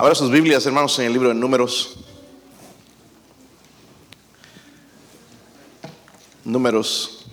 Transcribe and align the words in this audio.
Ahora 0.00 0.14
sus 0.14 0.30
Biblias, 0.30 0.64
hermanos, 0.64 0.96
en 1.00 1.06
el 1.06 1.12
libro 1.12 1.30
de 1.30 1.34
Números. 1.34 1.96
Números. 6.44 7.26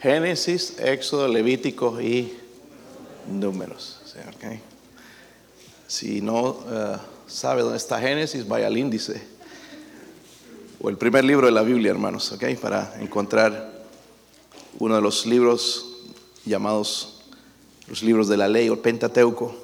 Génesis, 0.00 0.78
Éxodo, 0.78 1.28
Levítico 1.28 2.00
y 2.00 2.32
Números. 3.28 4.00
Si 5.86 6.22
no 6.22 6.64
eh, 6.70 6.96
sabe 7.26 7.60
dónde 7.60 7.76
está 7.76 8.00
Génesis, 8.00 8.48
vaya 8.48 8.68
al 8.68 8.78
índice. 8.78 9.22
O 10.80 10.88
el 10.88 10.96
primer 10.96 11.22
libro 11.22 11.44
de 11.48 11.52
la 11.52 11.62
Biblia, 11.62 11.90
hermanos, 11.90 12.32
¿ok? 12.32 12.44
Para 12.58 12.98
encontrar 12.98 13.74
uno 14.78 14.94
de 14.94 15.02
los 15.02 15.26
libros 15.26 15.85
llamados 16.46 17.20
los 17.88 18.02
libros 18.02 18.28
de 18.28 18.36
la 18.36 18.48
ley 18.48 18.68
o 18.68 18.74
el 18.74 18.78
Pentateuco. 18.78 19.54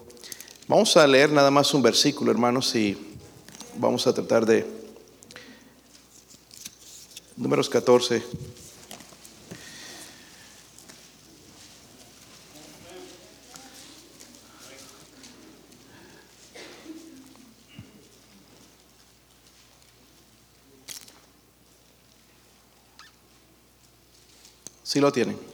Vamos 0.69 0.97
a 0.97 1.07
leer 1.07 1.31
nada 1.31 1.51
más 1.51 1.73
un 1.73 1.83
versículo, 1.83 2.31
hermanos, 2.31 2.75
y 2.75 2.97
vamos 3.79 4.07
a 4.07 4.13
tratar 4.13 4.45
de 4.45 4.67
números 7.37 7.69
14. 7.69 8.23
Si 24.83 25.01
lo 25.01 25.11
tienen. 25.11 25.52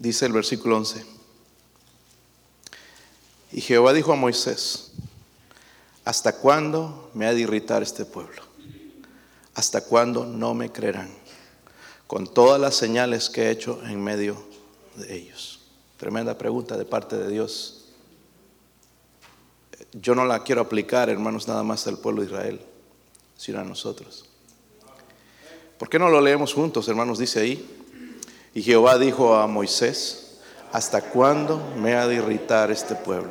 Dice 0.00 0.24
el 0.24 0.32
versículo 0.32 0.78
11. 0.78 1.04
Y 3.52 3.60
Jehová 3.60 3.92
dijo 3.92 4.14
a 4.14 4.16
Moisés, 4.16 4.92
¿hasta 6.06 6.32
cuándo 6.36 7.10
me 7.12 7.26
ha 7.26 7.34
de 7.34 7.40
irritar 7.40 7.82
este 7.82 8.06
pueblo? 8.06 8.42
¿Hasta 9.54 9.84
cuándo 9.84 10.24
no 10.24 10.54
me 10.54 10.72
creerán? 10.72 11.10
Con 12.06 12.26
todas 12.26 12.58
las 12.58 12.76
señales 12.76 13.28
que 13.28 13.42
he 13.42 13.50
hecho 13.50 13.78
en 13.84 14.02
medio 14.02 14.42
de 14.96 15.14
ellos. 15.14 15.60
Tremenda 15.98 16.38
pregunta 16.38 16.78
de 16.78 16.86
parte 16.86 17.18
de 17.18 17.28
Dios. 17.28 17.84
Yo 19.92 20.14
no 20.14 20.24
la 20.24 20.42
quiero 20.44 20.62
aplicar, 20.62 21.10
hermanos, 21.10 21.46
nada 21.46 21.62
más 21.62 21.86
al 21.86 21.98
pueblo 21.98 22.22
de 22.22 22.28
Israel, 22.28 22.60
sino 23.36 23.60
a 23.60 23.64
nosotros. 23.64 24.24
¿Por 25.78 25.90
qué 25.90 25.98
no 25.98 26.08
lo 26.08 26.22
leemos 26.22 26.54
juntos, 26.54 26.88
hermanos? 26.88 27.18
Dice 27.18 27.40
ahí, 27.40 27.79
y 28.54 28.62
Jehová 28.62 28.98
dijo 28.98 29.34
a 29.34 29.46
Moisés, 29.46 30.38
¿hasta 30.72 31.02
cuándo 31.02 31.62
me 31.76 31.94
ha 31.94 32.06
de 32.06 32.16
irritar 32.16 32.70
este 32.70 32.94
pueblo? 32.94 33.30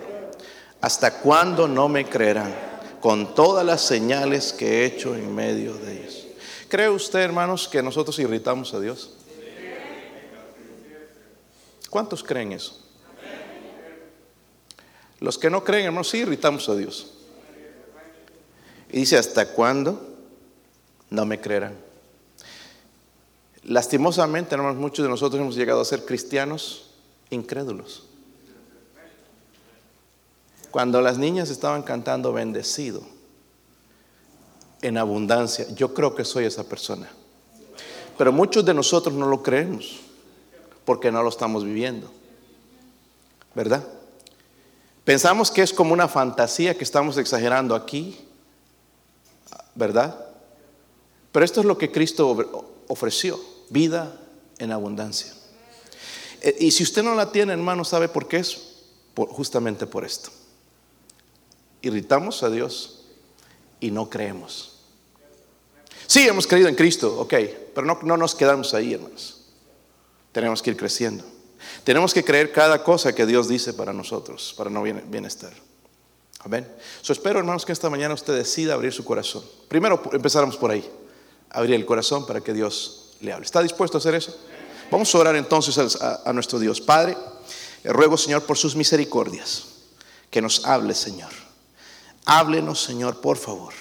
¿Hasta 0.82 1.20
cuándo 1.20 1.68
no 1.68 1.90
me 1.90 2.06
creerán 2.06 2.54
con 3.02 3.36
todas 3.36 3.66
las 3.66 3.82
señales 3.82 4.54
que 4.54 4.82
he 4.82 4.86
hecho 4.86 5.16
en 5.16 5.36
medio 5.36 5.74
de 5.74 6.02
ellos? 6.02 6.28
¿Cree 6.70 6.90
usted, 6.90 7.20
hermanos, 7.20 7.68
que 7.68 7.84
nosotros 7.84 8.18
irritamos 8.20 8.74
a 8.74 8.80
Dios? 8.80 9.16
¿Cuántos 11.90 12.24
creen 12.24 12.54
eso? 12.54 12.80
Los 15.20 15.38
que 15.38 15.50
no 15.50 15.64
creen, 15.64 15.88
hermanos, 15.88 16.10
sí 16.10 16.20
irritamos 16.20 16.70
a 16.70 16.76
Dios. 16.76 17.12
Y 18.92 19.00
dice, 19.00 19.18
¿hasta 19.18 19.52
cuándo 19.54 20.18
no 21.10 21.26
me 21.26 21.42
creerán? 21.42 21.89
Lastimosamente, 23.64 24.56
hermanos, 24.56 24.78
muchos 24.78 25.04
de 25.04 25.10
nosotros 25.10 25.42
hemos 25.42 25.56
llegado 25.56 25.82
a 25.82 25.86
ser 25.86 26.06
cristianos 26.06 26.90
incrédulos. 27.30 28.06
Cuando 30.72 31.02
las 31.02 31.18
niñas 31.18 31.50
estaban 31.50 31.82
cantando 31.82 32.32
bendecido 32.32 33.02
en 34.82 34.98
abundancia, 34.98 35.68
yo 35.76 35.94
creo 35.94 36.16
que 36.16 36.24
soy 36.24 36.46
esa 36.46 36.64
persona. 36.64 37.10
Pero 38.18 38.32
muchos 38.32 38.64
de 38.66 38.74
nosotros 38.74 39.16
no 39.16 39.28
lo 39.28 39.42
creemos 39.42 40.00
porque 40.86 41.12
no 41.12 41.24
lo 41.24 41.30
estamos 41.30 41.64
viviendo. 41.64 42.12
¿Verdad? 43.56 43.84
Pensamos 45.04 45.50
que 45.50 45.64
es 45.64 45.74
como 45.74 45.94
una 45.94 46.08
fantasía 46.08 46.78
que 46.78 46.84
estamos 46.84 47.18
exagerando 47.18 47.76
aquí, 47.76 48.18
¿verdad? 49.74 50.24
Pero 51.32 51.46
esto 51.46 51.62
es 51.62 51.66
lo 51.66 51.78
que 51.78 51.92
Cristo 51.92 52.36
ofreció, 52.90 53.40
vida 53.70 54.20
en 54.58 54.74
abundancia. 54.74 55.34
Eh, 56.42 56.58
y 56.60 56.72
si 56.72 56.84
usted 56.84 57.04
no 57.04 57.16
la 57.16 57.32
tiene, 57.32 57.54
hermano, 57.54 57.86
¿sabe 57.86 58.10
por 58.10 58.28
qué 58.28 58.38
es? 58.38 58.66
justamente 59.28 59.86
por 59.86 60.06
esto. 60.06 60.30
Irritamos 61.82 62.42
a 62.42 62.50
Dios 62.50 63.02
y 63.82 63.92
no 63.92 64.10
creemos. 64.10 64.78
Sí, 66.08 66.26
hemos 66.26 66.48
creído 66.48 66.70
en 66.70 66.76
Cristo, 66.76 67.20
ok, 67.20 67.34
pero 67.76 67.86
no, 67.86 68.00
no 68.02 68.16
nos 68.16 68.34
quedamos 68.34 68.74
ahí, 68.74 68.94
hermanos. 68.94 69.42
Tenemos 70.32 70.62
que 70.62 70.70
ir 70.70 70.78
creciendo. 70.78 71.26
Tenemos 71.84 72.14
que 72.14 72.24
creer 72.24 72.54
cada 72.54 72.82
cosa 72.82 73.14
que 73.14 73.26
Dios 73.26 73.50
dice 73.50 73.74
para 73.74 73.92
nosotros, 73.92 74.54
para 74.56 74.70
no 74.70 74.84
bienestar. 74.84 75.52
Amén. 76.40 76.66
So 77.02 77.12
espero, 77.12 77.40
hermanos, 77.40 77.66
que 77.66 77.74
esta 77.74 77.90
mañana 77.90 78.14
usted 78.14 78.34
decida 78.34 78.74
abrir 78.74 78.94
su 78.94 79.04
corazón. 79.04 79.44
Primero 79.68 80.02
empezáramos 80.14 80.56
por 80.56 80.72
ahí 80.72 80.90
abrir 81.50 81.76
el 81.76 81.86
corazón 81.86 82.26
para 82.26 82.42
que 82.42 82.54
Dios 82.54 83.14
le 83.22 83.34
hable. 83.34 83.46
¿Está 83.46 83.62
dispuesto 83.62 83.98
a 83.98 84.00
hacer 84.00 84.16
eso? 84.16 84.36
Vamos 84.92 85.14
a 85.14 85.18
orar 85.18 85.36
entonces 85.36 85.78
a, 86.02 86.34
nuestro 86.34 86.60
Dios. 86.60 86.82
Padre, 86.82 87.18
ruego 87.84 88.18
Señor 88.18 88.44
por 88.44 88.58
sus 88.58 88.76
misericordias, 88.76 89.66
que 90.30 90.42
nos 90.42 90.66
hable 90.66 90.96
Señor. 90.96 91.32
Háblenos 92.26 92.82
Señor, 92.82 93.22
por 93.22 93.38
favor. 93.38 93.74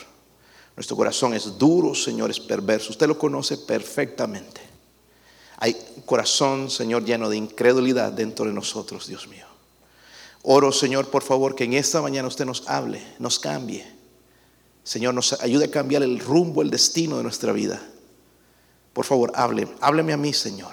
Nuestro 0.77 0.97
corazón 0.97 1.35
es 1.35 1.59
duro, 1.59 1.95
Señor, 1.95 2.31
es 2.31 2.39
perverso. 2.39 2.91
Usted 2.91 3.09
lo 3.09 3.19
conoce 3.19 3.59
perfectamente. 3.59 4.61
Hay 5.57 5.77
un 5.97 6.03
corazón, 6.03 6.71
Señor, 6.71 7.05
lleno 7.05 7.29
de 7.29 7.37
incredulidad 7.37 8.13
dentro 8.13 8.45
de 8.45 8.53
nosotros, 8.53 9.09
Dios 9.09 9.27
mío. 9.27 9.47
Oro, 10.43 10.71
Señor, 10.71 11.11
por 11.11 11.25
favor, 11.25 11.57
que 11.57 11.65
en 11.65 11.73
esta 11.73 12.01
mañana 12.01 12.29
usted 12.29 12.45
nos 12.45 12.69
hable, 12.69 13.03
nos 13.19 13.41
cambie 13.41 13.98
Señor, 14.89 15.13
nos 15.13 15.35
ayude 15.35 15.67
a 15.67 15.71
cambiar 15.71 16.03
el 16.03 16.19
rumbo, 16.19 16.63
el 16.63 16.71
destino 16.71 17.19
de 17.19 17.23
nuestra 17.23 17.53
vida. 17.53 17.79
Por 18.95 19.05
favor, 19.05 19.31
hábleme 19.35 20.15
a 20.15 20.17
mí, 20.17 20.33
Señor. 20.33 20.73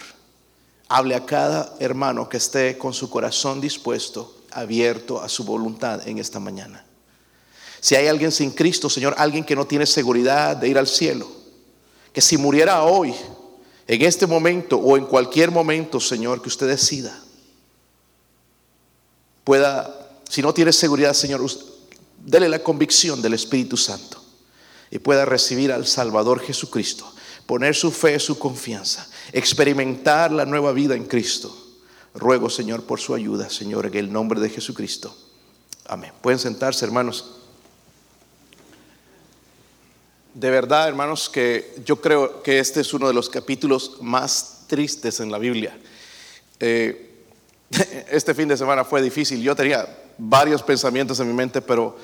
Hable 0.87 1.15
a 1.15 1.25
cada 1.25 1.75
hermano 1.81 2.29
que 2.29 2.37
esté 2.37 2.77
con 2.77 2.93
su 2.93 3.09
corazón 3.09 3.59
dispuesto, 3.59 4.43
abierto 4.51 5.21
a 5.21 5.27
su 5.27 5.43
voluntad 5.43 6.07
en 6.07 6.17
esta 6.17 6.39
mañana. 6.39 6.85
Si 7.81 7.95
hay 7.95 8.07
alguien 8.07 8.31
sin 8.31 8.51
Cristo, 8.51 8.89
Señor, 8.89 9.15
alguien 9.17 9.43
que 9.43 9.53
no 9.53 9.67
tiene 9.67 9.85
seguridad 9.85 10.55
de 10.55 10.69
ir 10.69 10.77
al 10.77 10.87
cielo, 10.87 11.29
que 12.13 12.21
si 12.21 12.37
muriera 12.37 12.83
hoy, 12.83 13.13
en 13.85 14.01
este 14.01 14.25
momento 14.25 14.77
o 14.77 14.95
en 14.95 15.07
cualquier 15.07 15.51
momento, 15.51 15.99
Señor, 15.99 16.41
que 16.41 16.47
usted 16.47 16.69
decida, 16.69 17.21
pueda, 19.43 19.93
si 20.29 20.41
no 20.41 20.53
tiene 20.53 20.71
seguridad, 20.71 21.13
Señor, 21.13 21.41
dele 22.25 22.49
la 22.49 22.59
convicción 22.59 23.21
del 23.21 23.35
Espíritu 23.35 23.77
Santo 23.77 24.21
y 24.89 24.99
pueda 24.99 25.25
recibir 25.25 25.71
al 25.71 25.85
Salvador 25.85 26.41
Jesucristo, 26.41 27.11
poner 27.45 27.75
su 27.75 27.91
fe, 27.91 28.19
su 28.19 28.37
confianza, 28.39 29.07
experimentar 29.31 30.31
la 30.31 30.45
nueva 30.45 30.71
vida 30.71 30.95
en 30.95 31.05
Cristo. 31.05 31.55
Ruego, 32.15 32.49
Señor, 32.49 32.83
por 32.83 32.99
su 32.99 33.13
ayuda, 33.13 33.49
Señor, 33.49 33.85
en 33.85 33.95
el 33.95 34.11
nombre 34.11 34.39
de 34.39 34.49
Jesucristo. 34.49 35.15
Amén. 35.85 36.11
Pueden 36.21 36.39
sentarse, 36.39 36.85
hermanos. 36.85 37.31
De 40.33 40.49
verdad, 40.49 40.87
hermanos, 40.87 41.29
que 41.29 41.75
yo 41.85 42.01
creo 42.01 42.41
que 42.41 42.59
este 42.59 42.81
es 42.81 42.93
uno 42.93 43.07
de 43.07 43.13
los 43.13 43.29
capítulos 43.29 43.97
más 44.01 44.63
tristes 44.67 45.19
en 45.19 45.31
la 45.31 45.37
Biblia. 45.37 45.77
Eh, 46.59 47.23
este 48.09 48.33
fin 48.33 48.47
de 48.47 48.57
semana 48.57 48.83
fue 48.83 49.01
difícil. 49.01 49.41
Yo 49.41 49.55
tenía 49.55 49.87
varios 50.17 50.63
pensamientos 50.63 51.19
en 51.19 51.27
mi 51.27 51.33
mente, 51.33 51.61
pero 51.61 51.97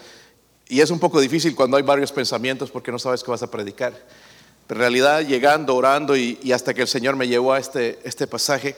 y 0.71 0.79
es 0.79 0.89
un 0.89 0.99
poco 0.99 1.19
difícil 1.19 1.53
cuando 1.53 1.75
hay 1.75 1.83
varios 1.83 2.13
pensamientos 2.13 2.71
porque 2.71 2.93
no 2.93 2.97
sabes 2.97 3.21
qué 3.23 3.29
vas 3.29 3.43
a 3.43 3.51
predicar. 3.51 3.91
Pero 4.67 4.79
en 4.79 4.81
realidad, 4.81 5.19
llegando, 5.19 5.75
orando 5.75 6.15
y, 6.15 6.49
hasta 6.53 6.73
que 6.73 6.83
el 6.83 6.87
Señor 6.87 7.17
me 7.17 7.27
llevó 7.27 7.51
a 7.51 7.59
este, 7.59 7.99
este 8.05 8.25
pasaje, 8.25 8.77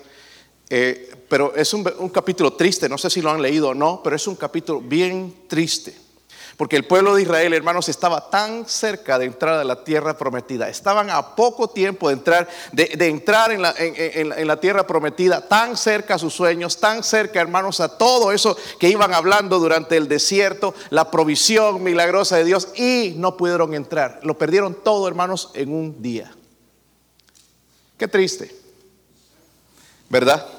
eh, 0.72 1.14
pero 1.30 1.56
es 1.56 1.72
un, 1.72 1.88
un 2.00 2.10
capítulo 2.10 2.54
triste, 2.54 2.90
no 2.90 2.98
sé 2.98 3.12
si 3.12 3.22
lo 3.22 3.30
han 3.30 3.44
leído 3.44 3.70
o 3.70 3.74
no, 3.76 4.02
pero 4.04 4.16
es 4.16 4.26
un 4.26 4.36
capítulo 4.36 4.82
bien 4.82 5.46
triste. 5.48 5.96
Porque 6.58 6.76
el 6.76 6.86
pueblo 6.86 7.16
de 7.16 7.24
Israel, 7.24 7.54
hermanos, 7.54 7.90
estaba 7.90 8.30
tan 8.30 8.68
cerca 8.68 9.18
de 9.18 9.26
entrar 9.26 9.60
a 9.60 9.64
la 9.64 9.84
tierra 9.84 10.18
prometida. 10.18 10.70
Estaban 10.70 11.10
a 11.10 11.36
poco 11.36 11.70
tiempo 11.70 12.10
de 12.10 12.14
entrar, 12.14 12.48
de, 12.72 13.08
entrar 13.08 13.52
en 13.52 13.62
la, 13.62 13.74
en 13.78 14.48
la, 14.48 14.60
tierra 14.60 14.86
prometida, 14.86 15.48
tan 15.48 15.76
cerca 15.76 16.16
a 16.16 16.20
sus 16.20 16.34
sueños, 16.34 16.80
tan 16.80 17.04
cerca, 17.04 17.42
hermanos, 17.42 17.80
a 17.80 17.98
todo 17.98 18.32
eso 18.32 18.56
que 18.80 18.90
iban 18.90 19.14
hablando 19.14 19.58
durante 19.58 19.98
el 19.98 20.08
desierto, 20.08 20.76
la 20.92 21.10
provisión 21.10 21.82
milagrosa 21.82 22.38
de 22.38 22.46
Dios, 22.46 22.70
y 22.76 23.16
no 23.18 23.36
pudieron 23.36 23.74
entrar. 23.74 24.20
Lo 24.22 24.38
perdieron 24.38 24.76
todo, 24.84 25.08
hermanos, 25.08 25.50
en 25.56 25.74
un 25.74 26.02
día. 26.04 26.32
Qué 27.98 28.08
triste, 28.08 28.56
¿verdad? 30.10 30.53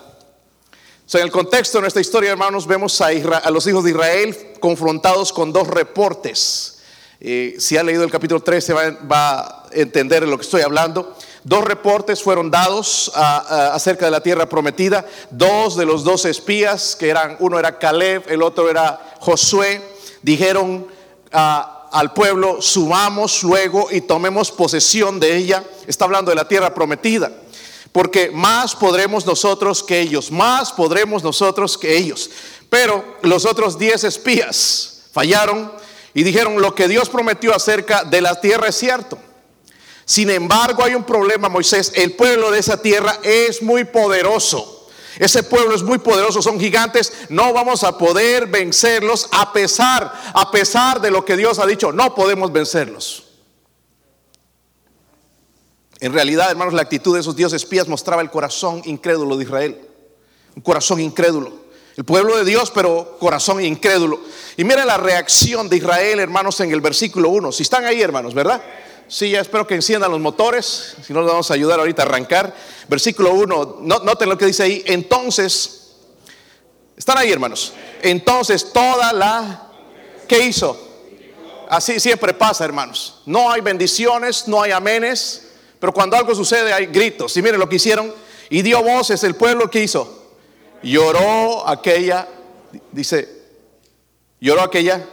En 1.12 1.21
el 1.21 1.31
contexto 1.31 1.79
de 1.79 1.83
nuestra 1.83 2.01
historia, 2.01 2.33
hermanos, 2.33 2.67
vemos 2.67 3.01
a, 3.01 3.09
a 3.09 3.51
los 3.51 3.67
hijos 3.67 3.85
de 3.85 3.91
Israel 3.91 4.37
confrontados 4.59 5.33
con 5.33 5.53
dos 5.53 5.69
reportes. 5.69 6.79
Eh, 7.21 7.56
si 7.59 7.77
ha 7.77 7.85
leído 7.85 8.03
el 8.05 8.11
capítulo 8.11 8.41
13 8.41 8.73
va, 8.73 8.91
va, 8.91 9.39
a 9.39 9.67
entender 9.73 10.25
de 10.25 10.31
lo 10.31 10.37
que 10.37 10.45
estoy 10.45 10.62
hablando. 10.62 11.15
Dos 11.45 11.62
reportes 11.62 12.23
fueron 12.23 12.51
dados 12.51 13.12
acerca 13.15 14.06
de 14.06 14.11
la 14.11 14.23
tierra 14.23 14.49
prometida. 14.49 15.06
Dos 15.31 15.77
de 15.77 15.85
los 15.85 16.05
dos 16.05 16.25
espías, 16.25 16.97
que 16.97 17.11
eran, 17.11 17.37
uno 17.39 17.59
era 17.59 17.79
Caleb, 17.79 18.25
el 18.29 18.43
otro 18.43 18.69
era 18.71 19.15
Josué, 19.21 19.83
dijeron 20.23 20.87
al 21.31 22.12
pueblo, 22.15 22.62
subamos 22.62 23.43
luego 23.43 23.89
y 23.91 24.00
tomemos 24.00 24.50
posesión 24.50 25.21
de 25.21 25.37
ella. 25.37 25.62
Está 25.87 26.07
hablando 26.07 26.31
de 26.31 26.37
la 26.37 26.49
tierra 26.49 26.75
prometida 26.75 27.31
porque 27.94 28.32
más 28.32 28.75
podremos 28.75 29.25
nosotros 29.25 29.85
que 29.85 30.00
ellos, 30.00 30.32
más 30.32 30.73
podremos 30.73 31.23
nosotros 31.23 31.79
que 31.79 31.96
ellos. 31.96 32.29
Pero 32.69 33.05
los 33.23 33.46
otros 33.46 33.79
diez 33.79 34.02
espías 34.02 35.02
fallaron 35.12 35.73
y 36.12 36.25
dijeron, 36.25 36.61
lo 36.61 36.75
que 36.75 36.88
Dios 36.88 37.08
prometió 37.08 37.55
acerca 37.55 38.02
de 38.02 38.20
la 38.20 38.41
tierra 38.41 38.67
es 38.67 38.75
cierto. 38.75 39.17
Sin 40.05 40.29
embargo, 40.31 40.82
hay 40.82 40.96
un 40.96 41.05
problema, 41.05 41.49
Moisés, 41.49 41.93
el 41.94 42.14
pueblo 42.14 42.50
de 42.50 42.58
esa 42.58 42.82
tierra 42.82 43.20
es 43.23 43.62
muy 43.62 43.85
poderoso. 43.85 44.88
Ese 45.20 45.44
pueblo 45.44 45.76
es 45.76 45.85
muy 45.85 45.99
poderoso, 45.99 46.43
son 46.43 46.58
gigantes, 46.58 47.12
no 47.29 47.52
vamos 47.52 47.85
a 47.85 47.97
poder 47.97 48.49
vencerlos 48.49 49.29
a 49.31 49.52
pesar, 49.52 50.12
a 50.35 50.50
pesar 50.50 51.00
de 51.00 51.12
lo 51.12 51.25
que 51.25 51.37
Dios 51.37 51.61
ha 51.61 51.67
dicho, 51.67 51.93
no 51.93 52.12
podemos 52.17 52.50
vencerlos. 52.50 53.23
En 56.00 56.12
realidad, 56.12 56.50
hermanos, 56.50 56.75
la 56.75 56.82
actitud 56.82 57.14
de 57.14 57.20
esos 57.20 57.37
dioses 57.37 57.62
espías 57.62 57.88
mostraba 57.88 58.23
el 58.23 58.31
corazón 58.31 58.82
incrédulo 58.85 59.37
de 59.37 59.44
Israel. 59.44 59.88
Un 60.56 60.62
corazón 60.62 61.00
incrédulo. 61.00 61.64
El 61.96 62.05
pueblo 62.05 62.37
de 62.37 62.44
Dios, 62.44 62.73
pero 62.75 63.17
corazón 63.20 63.64
incrédulo. 63.64 64.20
Y 64.56 64.64
miren 64.64 64.87
la 64.87 64.96
reacción 64.96 65.69
de 65.69 65.76
Israel, 65.76 66.19
hermanos, 66.19 66.58
en 66.61 66.73
el 66.73 66.81
versículo 66.81 67.29
1. 67.29 67.52
Si 67.52 67.62
están 67.62 67.85
ahí, 67.85 68.02
hermanos, 68.02 68.35
¿verdad? 68.35 68.61
Sí, 69.06 69.31
ya 69.31 69.41
espero 69.41 69.67
que 69.67 69.75
enciendan 69.75 70.11
los 70.11 70.20
motores. 70.20 70.96
Si 71.06 71.12
no, 71.12 71.20
les 71.20 71.29
vamos 71.29 71.50
a 71.50 71.55
ayudar 71.55 71.79
ahorita 71.79 72.02
a 72.02 72.06
arrancar. 72.06 72.55
Versículo 72.88 73.32
1, 73.32 73.79
noten 73.82 74.29
lo 74.29 74.37
que 74.37 74.47
dice 74.47 74.64
ahí. 74.64 74.82
Entonces, 74.87 75.93
están 76.97 77.19
ahí, 77.19 77.31
hermanos. 77.31 77.73
Entonces, 78.02 78.73
toda 78.73 79.12
la... 79.12 79.70
¿Qué 80.26 80.40
hizo? 80.44 80.76
Así 81.69 82.00
siempre 82.00 82.35
pasa, 82.35 82.64
hermanos. 82.64 83.23
No 83.26 83.50
hay 83.50 83.61
bendiciones, 83.61 84.49
no 84.49 84.62
hay 84.62 84.73
amenes. 84.73 85.52
Pero 85.85 85.93
cuando 85.93 86.17
algo 86.17 86.35
sucede 86.35 86.73
hay 86.73 86.87
gritos. 86.87 87.37
Y 87.37 87.43
miren 87.43 87.61
lo 87.61 87.69
que 87.69 87.77
hicieron. 87.77 88.11
Y 88.49 88.63
dio 88.63 88.83
voces 88.83 89.23
el 89.23 89.35
pueblo 89.35 89.69
que 89.69 89.83
hizo. 89.83 90.33
Lloró 90.83 91.69
aquella, 91.69 92.27
dice, 92.91 93.29
lloró 94.41 94.63
aquella 94.63 95.07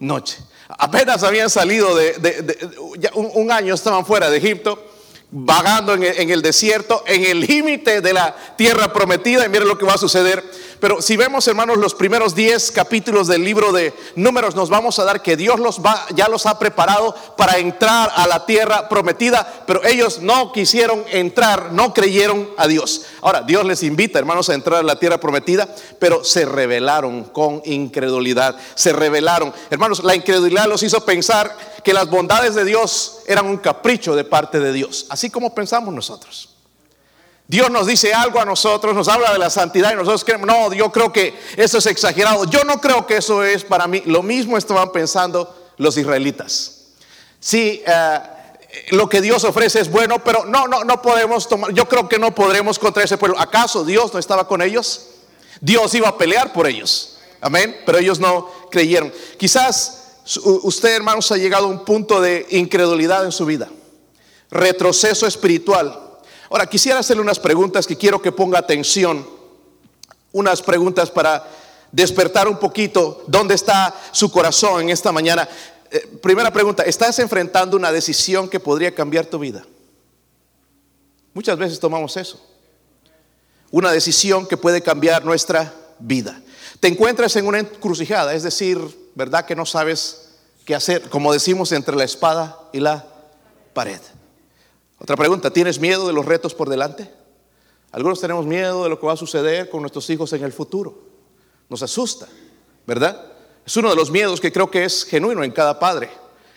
noche. 0.00 0.36
Apenas 0.68 1.22
habían 1.22 1.48
salido 1.48 1.96
de, 1.96 2.68
un, 3.14 3.50
año 3.50 3.72
estaban 3.72 4.04
fuera 4.04 4.28
de 4.28 4.36
Egipto, 4.36 4.87
vagando 5.30 5.94
en 5.94 6.04
en 6.04 6.30
el 6.30 6.42
desierto, 6.42 7.02
en 7.06 7.24
el 7.24 7.40
límite 7.40 8.00
de 8.00 8.12
la 8.12 8.34
tierra 8.56 8.92
prometida. 8.92 9.44
Y 9.44 9.48
miren 9.48 9.68
lo 9.68 9.78
que 9.78 9.86
va 9.86 9.94
a 9.94 9.98
suceder 9.98 10.42
pero 10.80 11.02
si 11.02 11.16
vemos, 11.16 11.46
hermanos, 11.48 11.78
los 11.78 11.94
primeros 11.94 12.34
10 12.34 12.70
capítulos 12.70 13.26
del 13.26 13.42
libro 13.42 13.72
de 13.72 13.92
números, 14.14 14.54
nos 14.54 14.70
vamos 14.70 14.98
a 14.98 15.04
dar 15.04 15.22
que 15.22 15.36
Dios 15.36 15.58
los 15.58 15.80
va, 15.80 16.06
ya 16.14 16.28
los 16.28 16.46
ha 16.46 16.58
preparado 16.58 17.14
para 17.36 17.58
entrar 17.58 18.12
a 18.14 18.28
la 18.28 18.46
tierra 18.46 18.88
prometida, 18.88 19.64
pero 19.66 19.84
ellos 19.84 20.20
no 20.20 20.52
quisieron 20.52 21.04
entrar, 21.10 21.72
no 21.72 21.92
creyeron 21.92 22.48
a 22.56 22.68
Dios. 22.68 23.06
Ahora, 23.22 23.42
Dios 23.42 23.64
les 23.64 23.82
invita, 23.82 24.20
hermanos, 24.20 24.50
a 24.50 24.54
entrar 24.54 24.80
a 24.80 24.84
la 24.84 24.98
tierra 25.00 25.18
prometida, 25.18 25.68
pero 25.98 26.22
se 26.22 26.44
rebelaron 26.44 27.24
con 27.24 27.60
incredulidad. 27.64 28.56
Se 28.76 28.92
rebelaron. 28.92 29.52
Hermanos, 29.70 30.04
la 30.04 30.14
incredulidad 30.14 30.68
los 30.68 30.84
hizo 30.84 31.04
pensar 31.04 31.56
que 31.82 31.92
las 31.92 32.08
bondades 32.08 32.54
de 32.54 32.64
Dios 32.64 33.20
eran 33.26 33.46
un 33.46 33.56
capricho 33.56 34.14
de 34.14 34.24
parte 34.24 34.60
de 34.60 34.72
Dios, 34.72 35.06
así 35.18 35.30
como 35.30 35.52
pensamos 35.52 35.92
nosotros. 35.92 36.50
Dios 37.48 37.70
nos 37.70 37.88
dice 37.88 38.14
algo 38.14 38.38
a 38.38 38.44
nosotros, 38.44 38.94
nos 38.94 39.08
habla 39.08 39.32
de 39.32 39.38
la 39.38 39.50
santidad 39.50 39.92
y 39.92 39.96
nosotros 39.96 40.22
creemos, 40.22 40.46
no, 40.46 40.72
yo 40.72 40.92
creo 40.92 41.12
que 41.12 41.34
eso 41.56 41.78
es 41.78 41.86
exagerado. 41.86 42.44
Yo 42.44 42.62
no 42.62 42.80
creo 42.80 43.04
que 43.04 43.16
eso 43.16 43.42
es 43.42 43.64
para 43.64 43.88
mí. 43.88 44.02
Lo 44.06 44.22
mismo 44.22 44.56
estaban 44.56 44.92
pensando 44.92 45.72
los 45.76 45.96
israelitas. 45.96 46.92
Sí, 47.40 47.82
eh, 47.84 48.18
lo 48.90 49.08
que 49.08 49.20
Dios 49.20 49.42
ofrece 49.42 49.80
es 49.80 49.90
bueno, 49.90 50.22
pero 50.22 50.44
no, 50.44 50.68
no, 50.68 50.84
no 50.84 51.02
podemos 51.02 51.48
tomar, 51.48 51.72
yo 51.72 51.88
creo 51.88 52.08
que 52.08 52.18
no 52.18 52.32
podremos 52.34 52.78
contra 52.78 53.02
ese 53.02 53.18
pueblo. 53.18 53.40
¿Acaso 53.40 53.84
Dios 53.84 54.12
no 54.12 54.20
estaba 54.20 54.46
con 54.46 54.62
ellos? 54.62 55.06
Dios 55.60 55.92
iba 55.94 56.08
a 56.08 56.16
pelear 56.16 56.52
por 56.52 56.68
ellos. 56.68 57.18
Amén. 57.40 57.80
Pero 57.84 57.98
ellos 57.98 58.20
no 58.20 58.50
creyeron. 58.70 59.12
Quizás 59.36 60.20
usted, 60.44 60.94
hermanos, 60.94 61.32
ha 61.32 61.36
llegado 61.36 61.64
a 61.64 61.70
un 61.70 61.84
punto 61.84 62.20
de 62.20 62.46
incredulidad 62.50 63.24
en 63.24 63.32
su 63.32 63.46
vida. 63.46 63.68
Retroceso 64.50 65.26
espiritual 65.26 66.08
Ahora, 66.50 66.66
quisiera 66.66 67.00
hacerle 67.00 67.22
unas 67.22 67.38
preguntas 67.38 67.86
que 67.86 67.96
quiero 67.96 68.22
que 68.22 68.32
ponga 68.32 68.58
atención. 68.58 69.26
Unas 70.32 70.62
preguntas 70.62 71.10
para 71.10 71.46
despertar 71.92 72.48
un 72.48 72.58
poquito 72.58 73.22
dónde 73.26 73.54
está 73.54 73.94
su 74.12 74.30
corazón 74.30 74.82
en 74.82 74.90
esta 74.90 75.12
mañana. 75.12 75.48
Eh, 75.90 76.06
primera 76.22 76.50
pregunta, 76.50 76.82
¿estás 76.84 77.18
enfrentando 77.18 77.76
una 77.76 77.92
decisión 77.92 78.48
que 78.48 78.60
podría 78.60 78.94
cambiar 78.94 79.26
tu 79.26 79.38
vida? 79.38 79.64
Muchas 81.34 81.58
veces 81.58 81.78
tomamos 81.78 82.16
eso. 82.16 82.42
Una 83.70 83.92
decisión 83.92 84.46
que 84.46 84.56
puede 84.56 84.80
cambiar 84.82 85.24
nuestra 85.24 85.74
vida. 85.98 86.40
Te 86.80 86.88
encuentras 86.88 87.36
en 87.36 87.46
una 87.46 87.58
encrucijada, 87.58 88.32
es 88.34 88.42
decir, 88.42 88.78
¿verdad 89.14 89.44
que 89.44 89.56
no 89.56 89.66
sabes 89.66 90.30
qué 90.64 90.74
hacer? 90.74 91.10
Como 91.10 91.32
decimos, 91.32 91.72
entre 91.72 91.96
la 91.96 92.04
espada 92.04 92.58
y 92.72 92.80
la 92.80 93.04
pared. 93.74 94.00
Otra 94.98 95.16
pregunta, 95.16 95.50
¿tienes 95.50 95.78
miedo 95.78 96.06
de 96.06 96.12
los 96.12 96.26
retos 96.26 96.54
por 96.54 96.68
delante? 96.68 97.10
Algunos 97.92 98.20
tenemos 98.20 98.44
miedo 98.44 98.82
de 98.84 98.90
lo 98.90 98.98
que 98.98 99.06
va 99.06 99.12
a 99.12 99.16
suceder 99.16 99.70
con 99.70 99.80
nuestros 99.80 100.08
hijos 100.10 100.32
en 100.32 100.44
el 100.44 100.52
futuro. 100.52 100.98
Nos 101.68 101.82
asusta, 101.82 102.26
¿verdad? 102.86 103.32
Es 103.64 103.76
uno 103.76 103.90
de 103.90 103.96
los 103.96 104.10
miedos 104.10 104.40
que 104.40 104.52
creo 104.52 104.70
que 104.70 104.84
es 104.84 105.04
genuino 105.04 105.44
en 105.44 105.52
cada 105.52 105.78
padre. 105.78 106.10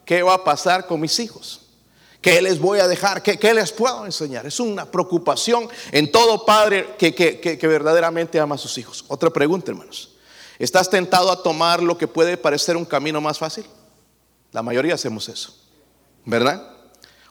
¿Qué 0.05 0.23
va 0.23 0.33
a 0.33 0.43
pasar 0.43 0.87
con 0.87 0.99
mis 0.99 1.19
hijos? 1.19 1.61
¿Qué 2.19 2.41
les 2.41 2.59
voy 2.59 2.79
a 2.79 2.87
dejar? 2.87 3.23
¿Qué, 3.23 3.53
les 3.53 3.71
puedo 3.71 4.05
enseñar? 4.05 4.45
Es 4.45 4.59
una 4.59 4.85
preocupación 4.85 5.67
en 5.91 6.11
todo 6.11 6.45
padre 6.45 6.95
que, 6.97 7.13
que 7.13 7.67
verdaderamente 7.67 8.39
ama 8.39 8.55
a 8.55 8.57
sus 8.57 8.77
hijos. 8.77 9.05
Otra 9.07 9.29
pregunta, 9.29 9.71
hermanos. 9.71 10.11
¿Estás 10.59 10.89
tentado 10.89 11.31
a 11.31 11.41
tomar 11.41 11.81
lo 11.81 11.97
que 11.97 12.07
puede 12.07 12.37
parecer 12.37 12.77
un 12.77 12.85
camino 12.85 13.19
más 13.19 13.39
fácil? 13.39 13.65
La 14.51 14.61
mayoría 14.61 14.93
hacemos 14.93 15.27
eso, 15.29 15.55
¿verdad? 16.25 16.71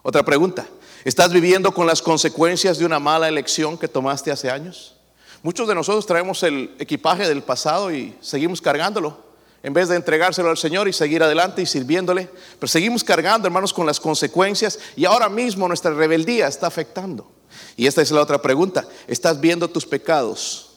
Otra 0.02 0.24
pregunta. 0.24 0.66
¿Estás 1.04 1.32
viviendo 1.32 1.72
con 1.72 1.86
las 1.86 2.02
consecuencias 2.02 2.78
de 2.78 2.84
una 2.84 2.98
mala 2.98 3.28
elección 3.28 3.78
que 3.78 3.88
tomaste 3.88 4.30
hace 4.30 4.50
años? 4.50 4.96
Muchos 5.42 5.66
de 5.66 5.74
nosotros 5.74 6.04
traemos 6.04 6.42
el 6.42 6.74
equipaje 6.78 7.26
del 7.26 7.42
pasado 7.42 7.90
y 7.90 8.14
seguimos 8.20 8.60
cargándolo 8.60 9.30
en 9.62 9.72
vez 9.72 9.88
de 9.88 9.96
entregárselo 9.96 10.50
al 10.50 10.58
Señor 10.58 10.88
y 10.88 10.92
seguir 10.92 11.22
adelante 11.22 11.62
y 11.62 11.66
sirviéndole. 11.66 12.28
Pero 12.58 12.68
seguimos 12.68 13.02
cargando, 13.02 13.46
hermanos, 13.46 13.72
con 13.72 13.86
las 13.86 13.98
consecuencias 13.98 14.78
y 14.94 15.06
ahora 15.06 15.30
mismo 15.30 15.66
nuestra 15.68 15.92
rebeldía 15.92 16.46
está 16.46 16.66
afectando. 16.66 17.30
Y 17.76 17.86
esta 17.86 18.02
es 18.02 18.10
la 18.10 18.20
otra 18.20 18.42
pregunta. 18.42 18.86
¿Estás 19.06 19.40
viendo 19.40 19.68
tus 19.68 19.86
pecados 19.86 20.70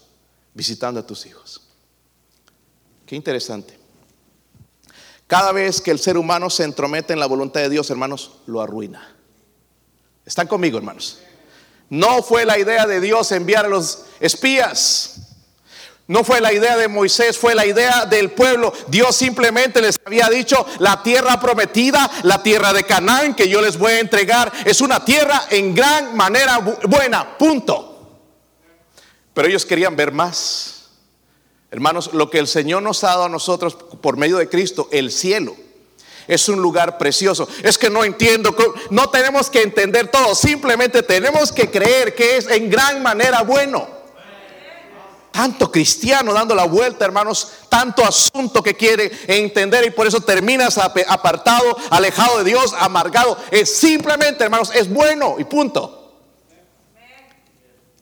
visitando 0.54 1.02
a 1.02 1.06
tus 1.06 1.26
hijos? 1.26 1.62
Qué 3.06 3.18
interesante. 3.18 3.78
Cada 5.28 5.52
vez 5.52 5.82
que 5.82 5.92
el 5.92 6.00
ser 6.00 6.18
humano 6.18 6.50
se 6.50 6.64
entromete 6.64 7.12
en 7.12 7.20
la 7.20 7.26
voluntad 7.26 7.60
de 7.60 7.70
Dios, 7.70 7.90
hermanos, 7.90 8.38
lo 8.46 8.62
arruina. 8.62 9.16
¿Están 10.26 10.48
conmigo, 10.48 10.78
hermanos? 10.78 11.20
No 11.90 12.24
fue 12.24 12.46
la 12.46 12.58
idea 12.58 12.88
de 12.88 13.00
Dios 13.00 13.32
enviar 13.32 13.66
a 13.66 13.70
los 13.70 14.06
espías. 14.20 15.20
No 16.08 16.24
fue 16.24 16.42
la 16.42 16.52
idea 16.52 16.76
de 16.76 16.88
Moisés, 16.88 17.38
fue 17.38 17.56
la 17.56 17.66
idea 17.66 18.06
del 18.06 18.32
pueblo. 18.32 18.74
Dios 18.88 19.16
simplemente 19.16 19.82
les 19.82 20.00
había 20.06 20.28
dicho, 20.30 20.66
la 20.80 21.02
tierra 21.02 21.40
prometida, 21.40 22.10
la 22.24 22.44
tierra 22.44 22.74
de 22.74 22.84
Canaán 22.84 23.36
que 23.36 23.48
yo 23.48 23.62
les 23.62 23.78
voy 23.78 23.94
a 23.94 24.00
entregar, 24.00 24.52
es 24.66 24.82
una 24.82 25.06
tierra 25.06 25.44
en 25.50 25.74
gran 25.74 26.16
manera 26.16 26.58
buena, 26.58 27.38
punto. 27.38 28.20
Pero 29.34 29.48
ellos 29.48 29.66
querían 29.66 29.96
ver 29.96 30.12
más. 30.12 30.90
Hermanos, 31.72 32.12
lo 32.14 32.30
que 32.30 32.40
el 32.40 32.48
Señor 32.48 32.84
nos 32.84 33.04
ha 33.04 33.08
dado 33.08 33.24
a 33.26 33.30
nosotros 33.30 33.76
por 33.76 34.18
medio 34.18 34.38
de 34.38 34.50
Cristo 34.50 34.90
el 34.92 35.12
cielo. 35.12 35.56
Es 36.28 36.48
un 36.50 36.62
lugar 36.62 36.98
precioso. 36.98 37.48
Es 37.62 37.78
que 37.78 37.90
no 37.90 38.04
entiendo, 38.04 38.56
no 38.90 39.10
tenemos 39.10 39.50
que 39.50 39.62
entender 39.62 40.10
todo, 40.10 40.36
simplemente 40.36 41.04
tenemos 41.04 41.52
que 41.52 41.70
creer 41.70 42.16
que 42.16 42.38
es 42.38 42.48
en 42.50 42.70
gran 42.70 43.02
manera 43.02 43.42
bueno. 43.42 44.04
Tanto 45.32 45.72
cristiano 45.72 46.32
dando 46.32 46.54
la 46.54 46.66
vuelta, 46.66 47.06
hermanos, 47.06 47.54
tanto 47.68 48.06
asunto 48.06 48.62
que 48.62 48.76
quiere 48.76 49.12
entender 49.26 49.84
y 49.84 49.90
por 49.90 50.06
eso 50.06 50.22
terminas 50.22 50.78
apartado, 50.78 51.76
alejado 51.90 52.38
de 52.38 52.44
Dios, 52.44 52.76
amargado. 52.78 53.36
Es 53.50 53.76
simplemente, 53.76 54.44
hermanos, 54.44 54.72
es 54.76 54.88
bueno 54.88 55.38
y 55.40 55.44
punto. 55.46 56.22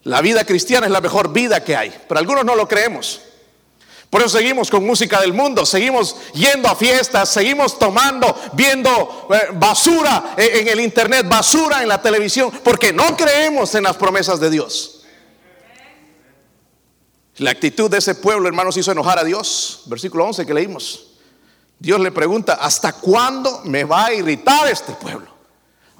La 0.02 0.20
vida 0.20 0.44
cristiana 0.44 0.86
es 0.86 0.92
la 0.92 1.00
mejor 1.00 1.32
vida 1.32 1.64
que 1.64 1.74
hay, 1.74 1.90
pero 2.06 2.18
algunos 2.18 2.44
no 2.44 2.54
lo 2.54 2.68
creemos. 2.68 3.22
Por 4.12 4.20
eso 4.20 4.36
seguimos 4.36 4.70
con 4.70 4.84
música 4.84 5.22
del 5.22 5.32
mundo, 5.32 5.64
seguimos 5.64 6.16
yendo 6.34 6.68
a 6.68 6.76
fiestas, 6.76 7.30
seguimos 7.30 7.78
tomando, 7.78 8.38
viendo 8.52 9.26
eh, 9.30 9.48
basura 9.54 10.34
en 10.36 10.68
el 10.68 10.80
internet, 10.80 11.26
basura 11.26 11.80
en 11.80 11.88
la 11.88 12.02
televisión, 12.02 12.52
porque 12.62 12.92
no 12.92 13.16
creemos 13.16 13.74
en 13.74 13.84
las 13.84 13.96
promesas 13.96 14.38
de 14.38 14.50
Dios. 14.50 15.06
La 17.38 17.52
actitud 17.52 17.90
de 17.90 17.96
ese 17.96 18.14
pueblo, 18.14 18.48
hermanos, 18.48 18.76
hizo 18.76 18.92
enojar 18.92 19.18
a 19.18 19.24
Dios. 19.24 19.84
Versículo 19.86 20.26
11 20.26 20.44
que 20.44 20.52
leímos. 20.52 21.06
Dios 21.78 21.98
le 21.98 22.12
pregunta, 22.12 22.58
¿hasta 22.60 22.92
cuándo 22.92 23.62
me 23.64 23.84
va 23.84 24.04
a 24.04 24.12
irritar 24.12 24.68
este 24.68 24.92
pueblo? 24.92 25.28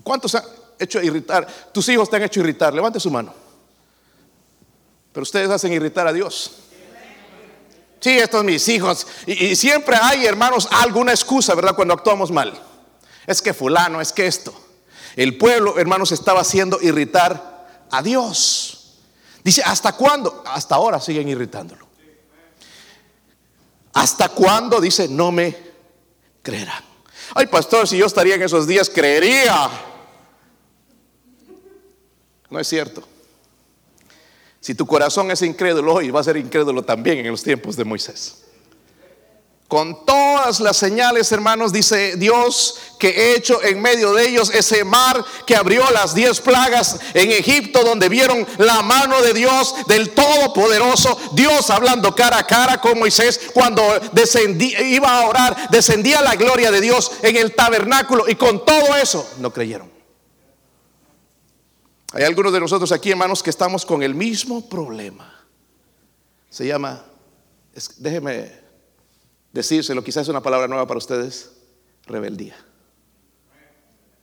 ¿Cuántos 0.02 0.34
han 0.34 0.44
hecho 0.78 1.00
irritar? 1.00 1.46
Tus 1.72 1.88
hijos 1.88 2.10
te 2.10 2.16
han 2.16 2.24
hecho 2.24 2.40
irritar. 2.40 2.74
Levante 2.74 3.00
su 3.00 3.10
mano. 3.10 3.32
Pero 5.14 5.22
ustedes 5.22 5.48
hacen 5.48 5.72
irritar 5.72 6.06
a 6.06 6.12
Dios. 6.12 6.58
Sí, 8.02 8.18
estos 8.18 8.42
mis 8.42 8.66
hijos. 8.66 9.06
Y, 9.26 9.54
siempre 9.54 9.96
hay, 9.96 10.26
hermanos, 10.26 10.68
alguna 10.72 11.12
excusa, 11.12 11.54
¿verdad? 11.54 11.76
Cuando 11.76 11.94
actuamos 11.94 12.32
mal. 12.32 12.52
Es 13.28 13.40
que 13.40 13.54
fulano, 13.54 14.00
es 14.00 14.12
que 14.12 14.26
esto. 14.26 14.52
El 15.14 15.38
pueblo, 15.38 15.78
hermanos, 15.78 16.10
estaba 16.10 16.40
haciendo 16.40 16.80
irritar 16.82 17.86
a 17.92 18.02
Dios. 18.02 18.98
Dice, 19.44 19.62
¿hasta 19.64 19.92
cuándo? 19.92 20.42
Hasta 20.44 20.74
ahora 20.74 21.00
siguen 21.00 21.28
irritándolo. 21.28 21.86
¿Hasta 23.92 24.30
cuándo? 24.30 24.80
Dice, 24.80 25.06
no 25.06 25.30
me 25.30 25.56
creerán. 26.42 26.82
Ay, 27.36 27.46
pastor, 27.46 27.86
si 27.86 27.98
yo 27.98 28.06
estaría 28.06 28.34
en 28.34 28.42
esos 28.42 28.66
días, 28.66 28.90
creería. 28.90 29.70
No 32.50 32.58
es 32.58 32.66
cierto. 32.66 33.11
Si 34.62 34.76
tu 34.76 34.86
corazón 34.86 35.28
es 35.32 35.42
incrédulo 35.42 35.94
hoy, 35.94 36.12
va 36.12 36.20
a 36.20 36.24
ser 36.24 36.36
incrédulo 36.36 36.84
también 36.84 37.18
en 37.18 37.32
los 37.32 37.42
tiempos 37.42 37.74
de 37.74 37.84
Moisés. 37.84 38.44
Con 39.66 40.06
todas 40.06 40.60
las 40.60 40.76
señales, 40.76 41.32
hermanos, 41.32 41.72
dice 41.72 42.14
Dios, 42.16 42.78
que 42.96 43.08
he 43.08 43.36
hecho 43.36 43.60
en 43.64 43.82
medio 43.82 44.12
de 44.12 44.28
ellos 44.28 44.54
ese 44.54 44.84
mar 44.84 45.24
que 45.46 45.56
abrió 45.56 45.82
las 45.90 46.14
diez 46.14 46.40
plagas 46.40 47.00
en 47.12 47.32
Egipto, 47.32 47.82
donde 47.82 48.08
vieron 48.08 48.46
la 48.58 48.82
mano 48.82 49.20
de 49.20 49.32
Dios, 49.32 49.74
del 49.88 50.10
Todopoderoso, 50.10 51.18
Dios 51.32 51.68
hablando 51.70 52.14
cara 52.14 52.38
a 52.38 52.46
cara 52.46 52.80
con 52.80 53.00
Moisés, 53.00 53.40
cuando 53.52 53.82
iba 54.84 55.18
a 55.18 55.26
orar, 55.26 55.70
descendía 55.70 56.22
la 56.22 56.36
gloria 56.36 56.70
de 56.70 56.80
Dios 56.80 57.10
en 57.22 57.34
el 57.34 57.52
tabernáculo, 57.56 58.28
y 58.28 58.36
con 58.36 58.64
todo 58.64 58.94
eso 58.94 59.28
no 59.38 59.52
creyeron. 59.52 60.01
Hay 62.12 62.24
algunos 62.24 62.52
de 62.52 62.60
nosotros 62.60 62.92
aquí, 62.92 63.10
hermanos, 63.10 63.42
que 63.42 63.48
estamos 63.48 63.86
con 63.86 64.02
el 64.02 64.14
mismo 64.14 64.68
problema. 64.68 65.32
Se 66.50 66.66
llama, 66.66 67.02
déjeme 67.96 68.52
decírselo, 69.50 70.04
quizás 70.04 70.24
es 70.24 70.28
una 70.28 70.42
palabra 70.42 70.68
nueva 70.68 70.86
para 70.86 70.98
ustedes, 70.98 71.52
rebeldía. 72.06 72.56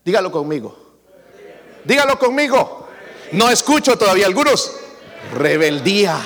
Dígalo 0.06 0.32
conmigo. 0.32 0.78
Dígalo 1.84 2.20
conmigo. 2.20 2.88
No 3.32 3.50
escucho 3.50 3.98
todavía 3.98 4.28
algunos. 4.28 4.72
Rebeldía. 5.34 6.22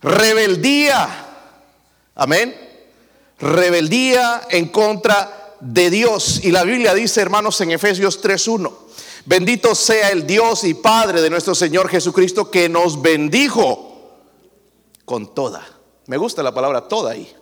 Rebeldía. 0.00 1.08
Amén. 2.14 2.56
Rebeldía 3.38 4.42
en 4.48 4.68
contra 4.68 5.56
de 5.60 5.90
Dios. 5.90 6.42
Y 6.42 6.50
la 6.50 6.64
Biblia 6.64 6.94
dice, 6.94 7.20
hermanos, 7.20 7.60
en 7.60 7.72
Efesios 7.72 8.22
3.1 8.22 8.91
Bendito 9.24 9.74
sea 9.74 10.10
el 10.10 10.26
Dios 10.26 10.64
y 10.64 10.74
Padre 10.74 11.22
de 11.22 11.30
nuestro 11.30 11.54
Señor 11.54 11.88
Jesucristo 11.88 12.50
que 12.50 12.68
nos 12.68 13.00
bendijo 13.00 14.18
con 15.04 15.34
toda. 15.34 15.66
Me 16.06 16.16
gusta 16.16 16.42
la 16.42 16.52
palabra 16.52 16.88
toda 16.88 17.12
ahí. 17.12 17.32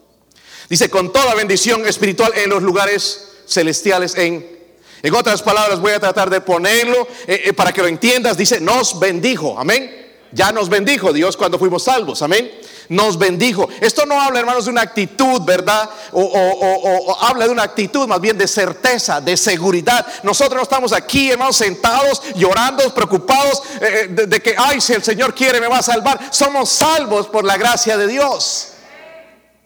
Dice 0.69 0.91
con 0.91 1.13
toda 1.13 1.35
bendición 1.35 1.87
espiritual 1.87 2.33
en 2.37 2.51
los 2.51 2.63
lugares 2.63 3.43
celestiales 3.47 4.15
en 4.17 4.61
en 5.03 5.15
otras 5.15 5.43
palabras, 5.43 5.81
voy 5.81 5.93
a 5.93 6.01
tratar 6.01 6.29
de 6.29 6.41
ponerlo 6.41 7.09
eh, 7.27 7.43
eh, 7.47 7.53
para 7.53 7.73
que 7.73 7.81
lo 7.81 7.89
entiendas. 7.89 8.37
Dice, 8.37 8.61
nos 8.61 8.99
bendijo. 8.99 9.59
Amén. 9.59 10.00
Ya 10.33 10.53
nos 10.53 10.69
bendijo 10.69 11.13
Dios 11.13 11.37
cuando 11.37 11.59
fuimos 11.59 11.85
salvos. 11.85 12.23
Amén 12.23 12.51
nos 12.91 13.17
bendijo. 13.17 13.69
Esto 13.81 14.05
no 14.05 14.21
habla, 14.21 14.41
hermanos, 14.41 14.65
de 14.65 14.73
una 14.73 14.83
actitud, 14.83 15.43
¿verdad? 15.43 15.89
O, 16.13 17.17
habla 17.21 17.47
de 17.47 17.53
una 17.53 17.63
actitud 17.63 18.07
más 18.07 18.21
bien 18.21 18.37
de 18.37 18.49
certeza, 18.49 19.21
de 19.21 19.37
seguridad. 19.37 20.05
Nosotros 20.25 20.57
no 20.57 20.63
estamos 20.63 20.93
aquí, 20.93 21.31
hermanos, 21.31 21.57
sentados, 21.57 22.21
llorando, 22.35 22.93
preocupados 22.93 23.63
eh, 23.81 24.09
de, 24.11 24.27
de 24.27 24.43
que, 24.43 24.55
ay, 24.59 24.81
si 24.81 24.93
el 24.93 25.05
Señor 25.05 25.35
quiere, 25.35 25.61
me 25.61 25.69
va 25.69 25.79
a 25.79 25.83
salvar. 25.83 26.21
Somos 26.31 26.69
salvos 26.69 27.29
por 27.29 27.45
la 27.45 27.57
gracia 27.57 27.97
de 27.97 28.09
Dios. 28.09 28.73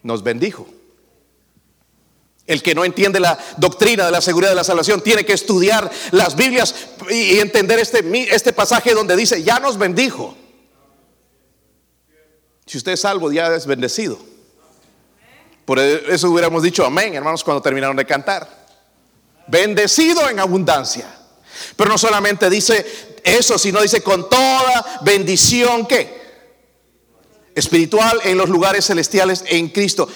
Nos 0.03 0.23
bendijo. 0.23 0.69
El 2.47 2.63
que 2.63 2.75
no 2.75 2.85
entiende 2.85 3.21
la 3.21 3.39
doctrina 3.57 4.05
de 4.05 4.11
la 4.11 4.21
seguridad 4.21 4.51
de 4.51 4.57
la 4.57 4.65
salvación 4.65 5.01
tiene 5.01 5.25
que 5.25 5.33
estudiar 5.33 5.91
las 6.11 6.37
Biblias 6.37 6.75
y 7.09 7.39
entender 7.39 7.79
este, 7.79 8.05
este 8.35 8.53
pasaje 8.53 8.93
donde 8.93 9.17
dice, 9.17 9.43
ya 9.43 9.61
nos 9.61 9.79
bendijo. 9.79 10.37
Si 12.67 12.79
usted 12.79 12.93
es 12.93 13.01
salvo, 13.01 13.31
ya 13.31 13.55
es 13.55 13.67
bendecido. 13.67 14.19
Por 15.65 15.79
eso 15.79 16.31
hubiéramos 16.31 16.63
dicho 16.63 16.85
amén, 16.85 17.15
hermanos, 17.15 17.43
cuando 17.43 17.63
terminaron 17.63 17.97
de 17.97 18.05
cantar. 18.05 18.67
Bendecido 19.47 20.29
en 20.29 20.41
abundancia. 20.41 21.07
Pero 21.77 21.91
no 21.91 21.99
solamente 21.99 22.51
dice 22.51 23.21
eso, 23.23 23.59
sino 23.59 23.81
dice 23.81 24.03
con 24.03 24.29
toda 24.29 25.01
bendición 25.03 25.87
que 25.87 26.25
espiritual 27.55 28.21
en 28.25 28.37
los 28.37 28.49
lugares 28.49 28.87
celestiales 28.87 29.45
en 29.47 29.69
Cristo. 29.69 30.09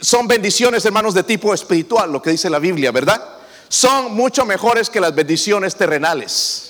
Son 0.00 0.28
bendiciones, 0.28 0.84
hermanos, 0.84 1.14
de 1.14 1.24
tipo 1.24 1.52
espiritual, 1.52 2.12
lo 2.12 2.22
que 2.22 2.30
dice 2.30 2.48
la 2.48 2.58
Biblia, 2.58 2.92
¿verdad? 2.92 3.22
Son 3.68 4.14
mucho 4.14 4.44
mejores 4.44 4.88
que 4.88 5.00
las 5.00 5.14
bendiciones 5.14 5.76
terrenales. 5.76 6.69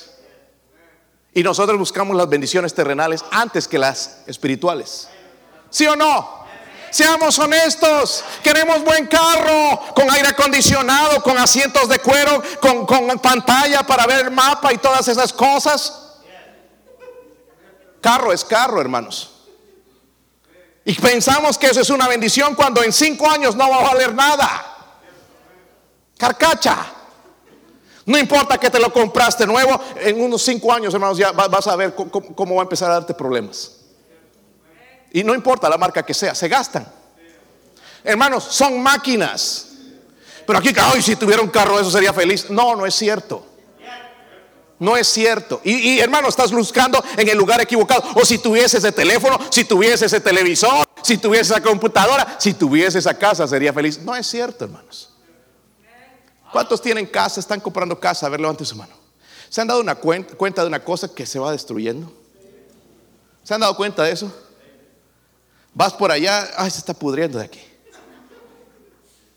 Y 1.32 1.42
nosotros 1.42 1.78
buscamos 1.78 2.16
las 2.16 2.28
bendiciones 2.28 2.74
terrenales 2.74 3.24
antes 3.30 3.68
que 3.68 3.78
las 3.78 4.22
espirituales. 4.26 5.08
¿Sí 5.70 5.86
o 5.86 5.94
no? 5.94 6.40
Seamos 6.90 7.38
honestos, 7.38 8.24
queremos 8.42 8.82
buen 8.82 9.06
carro, 9.06 9.80
con 9.94 10.10
aire 10.10 10.28
acondicionado, 10.28 11.22
con 11.22 11.38
asientos 11.38 11.88
de 11.88 12.00
cuero, 12.00 12.42
con, 12.60 12.84
pantalla 13.20 13.84
para 13.84 14.06
ver 14.06 14.26
el 14.26 14.32
mapa 14.32 14.72
y 14.72 14.78
todas 14.78 15.06
esas 15.06 15.32
cosas. 15.32 16.16
Carro 18.00 18.32
es 18.32 18.44
carro, 18.44 18.80
hermanos. 18.80 19.30
Y 20.84 20.94
pensamos 20.94 21.56
que 21.56 21.68
eso 21.68 21.80
es 21.80 21.90
una 21.90 22.08
bendición 22.08 22.56
cuando 22.56 22.82
en 22.82 22.92
cinco 22.92 23.30
años 23.30 23.54
no 23.54 23.70
va 23.70 23.76
a 23.76 23.94
valer 23.94 24.12
nada. 24.12 24.76
Carcacha. 26.18 26.94
No 28.06 28.18
importa 28.18 28.58
que 28.58 28.70
te 28.70 28.78
lo 28.78 28.92
compraste 28.92 29.46
nuevo, 29.46 29.80
en 29.96 30.20
unos 30.20 30.42
cinco 30.42 30.72
años, 30.72 30.92
hermanos, 30.94 31.18
ya 31.18 31.32
vas 31.32 31.66
a 31.66 31.76
ver 31.76 31.94
cómo, 31.94 32.54
va 32.54 32.62
a 32.62 32.64
empezar 32.64 32.90
a 32.90 32.94
darte 32.94 33.14
problemas. 33.14 33.76
Y 35.12 35.24
no 35.24 35.34
importa 35.34 35.68
la 35.68 35.76
marca 35.76 36.02
que 36.04 36.14
sea, 36.14 36.34
se 36.34 36.48
gastan. 36.48 36.86
Hermanos, 38.02 38.44
son 38.44 38.82
máquinas. 38.82 39.66
Pero 40.46 40.58
aquí, 40.58 40.72
ay, 40.80 41.02
si 41.02 41.16
tuviera 41.16 41.42
un 41.42 41.50
carro, 41.50 41.78
eso 41.78 41.90
sería 41.90 42.12
feliz. 42.12 42.48
No, 42.48 42.74
no 42.74 42.86
es 42.86 42.94
cierto. 42.94 43.46
No 44.78 44.96
es 44.96 45.06
cierto. 45.08 45.60
Y, 45.62 45.72
y, 45.72 46.00
hermano, 46.00 46.28
estás 46.28 46.50
buscando 46.52 47.04
en 47.16 47.28
el 47.28 47.36
lugar 47.36 47.60
equivocado. 47.60 48.02
O 48.14 48.24
si 48.24 48.38
tuviese 48.38 48.78
ese 48.78 48.92
teléfono, 48.92 49.38
si 49.50 49.64
tuviese 49.64 50.06
ese 50.06 50.20
televisor, 50.20 50.88
si 51.02 51.18
tuviese 51.18 51.52
esa 51.52 51.62
computadora, 51.62 52.36
si 52.38 52.54
tuviese 52.54 52.98
esa 52.98 53.12
casa, 53.12 53.46
sería 53.46 53.74
feliz. 53.74 53.98
No 53.98 54.16
es 54.16 54.26
cierto, 54.26 54.64
hermanos. 54.64 55.09
¿Cuántos 56.52 56.82
tienen 56.82 57.06
casa? 57.06 57.40
Están 57.40 57.60
comprando 57.60 57.98
casa. 57.98 58.26
A 58.26 58.28
ver, 58.28 58.40
levante 58.40 58.64
su 58.64 58.76
mano. 58.76 58.94
¿Se 59.48 59.60
han 59.60 59.66
dado 59.66 59.80
una 59.80 59.96
cuenta, 59.96 60.62
de 60.62 60.68
una 60.68 60.82
cosa 60.82 61.12
que 61.12 61.26
se 61.26 61.38
va 61.38 61.52
destruyendo? 61.52 62.12
¿Se 63.42 63.54
han 63.54 63.60
dado 63.60 63.76
cuenta 63.76 64.04
de 64.04 64.12
eso? 64.12 64.32
Vas 65.74 65.92
por 65.92 66.10
allá, 66.10 66.48
ay, 66.56 66.70
se 66.70 66.78
está 66.78 66.94
pudriendo 66.94 67.38
de 67.38 67.44
aquí. 67.44 67.60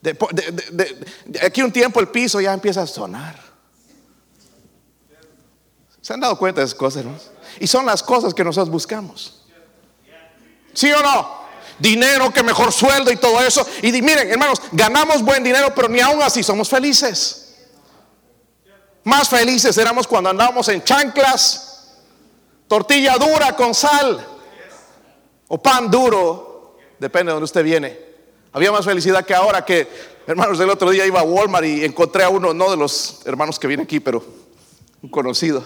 De, 0.01 1.07
aquí 1.41 1.61
un 1.61 1.71
tiempo 1.71 1.99
el 1.99 2.09
piso 2.09 2.41
ya 2.41 2.53
empieza 2.53 2.81
a 2.81 2.87
sonar. 2.87 3.39
¿Se 6.01 6.13
han 6.13 6.19
dado 6.19 6.37
cuenta 6.37 6.61
de 6.61 6.65
esas 6.65 6.77
cosas, 6.77 6.99
hermanos? 6.99 7.31
Y 7.59 7.67
son 7.67 7.85
las 7.85 8.03
cosas 8.03 8.33
que 8.33 8.43
nosotros 8.43 8.69
buscamos. 8.69 9.41
¿Sí 10.73 10.91
o 10.91 11.01
no? 11.01 11.42
Dinero, 11.83 12.31
que 12.31 12.41
mejor 12.41 12.71
sueldo 12.71 13.11
y 13.11 13.17
todo 13.17 13.41
eso. 13.41 13.67
Y 13.81 13.91
miren, 14.01 14.31
hermanos, 14.31 14.59
ganamos 14.71 15.21
buen 15.21 15.43
dinero, 15.43 15.73
pero 15.75 15.89
ni 15.89 15.99
aún 15.99 16.23
así 16.23 16.41
somos 16.41 16.69
felices. 16.69 17.55
Más 19.03 19.27
felices 19.27 19.77
éramos 19.77 20.07
cuando 20.07 20.29
andábamos 20.29 20.69
en 20.69 20.81
chanclas, 20.81 21.97
tortilla 22.69 23.17
dura 23.17 23.53
con 23.53 23.75
sal 23.75 24.25
o 25.49 25.61
pan 25.61 25.91
duro, 25.91 26.77
depende 26.97 27.29
de 27.29 27.33
donde 27.33 27.45
usted 27.45 27.63
viene. 27.63 27.99
Había 28.53 28.71
más 28.71 28.85
felicidad 28.85 29.25
que 29.25 29.35
ahora 29.35 29.65
que, 29.65 29.87
hermanos, 30.25 30.57
el 30.61 30.69
otro 30.69 30.89
día 30.89 31.05
iba 31.05 31.19
a 31.19 31.23
Walmart 31.23 31.65
y 31.65 31.83
encontré 31.83 32.23
a 32.23 32.29
uno, 32.29 32.53
no 32.53 32.71
de 32.71 32.77
los 32.77 33.19
hermanos 33.25 33.59
que 33.59 33.67
viene 33.67 33.83
aquí, 33.83 33.99
pero 33.99 34.23
un 35.01 35.09
conocido, 35.09 35.65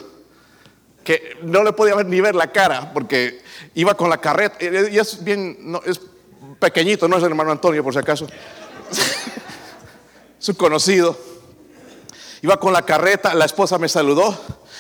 que 1.08 1.38
no 1.42 1.64
le 1.64 1.72
podía 1.72 1.96
ver 1.96 2.06
ni 2.06 2.20
ver 2.20 2.36
la 2.36 2.52
cara 2.52 2.92
porque 2.92 3.42
iba 3.76 3.94
con 3.94 4.10
la 4.10 4.18
carreta. 4.18 4.58
Y 4.60 5.00
es 5.00 5.24
bien, 5.24 5.58
no, 5.62 5.82
es 5.86 6.02
pequeñito, 6.60 7.08
no 7.08 7.16
es 7.16 7.24
el 7.24 7.30
hermano 7.30 7.50
Antonio 7.50 7.82
por 7.82 7.94
si 7.94 8.00
acaso. 8.00 8.28
es 10.38 10.50
un 10.50 10.56
conocido. 10.56 11.18
Iba 12.42 12.60
con 12.60 12.74
la 12.74 12.82
carreta, 12.82 13.34
la 13.36 13.46
esposa 13.46 13.78
me 13.78 13.88
saludó, 13.88 14.38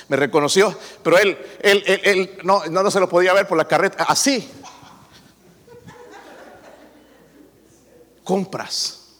me 0.09 0.17
reconoció, 0.17 0.77
pero 1.01 1.17
él, 1.17 1.37
él, 1.61 1.81
él, 1.85 2.37
no, 2.43 2.65
no 2.65 2.91
se 2.91 2.99
lo 2.99 3.07
podía 3.07 3.31
ver 3.31 3.47
por 3.47 3.57
la 3.57 3.65
carreta, 3.65 4.03
así. 4.03 4.51
Compras, 8.25 9.13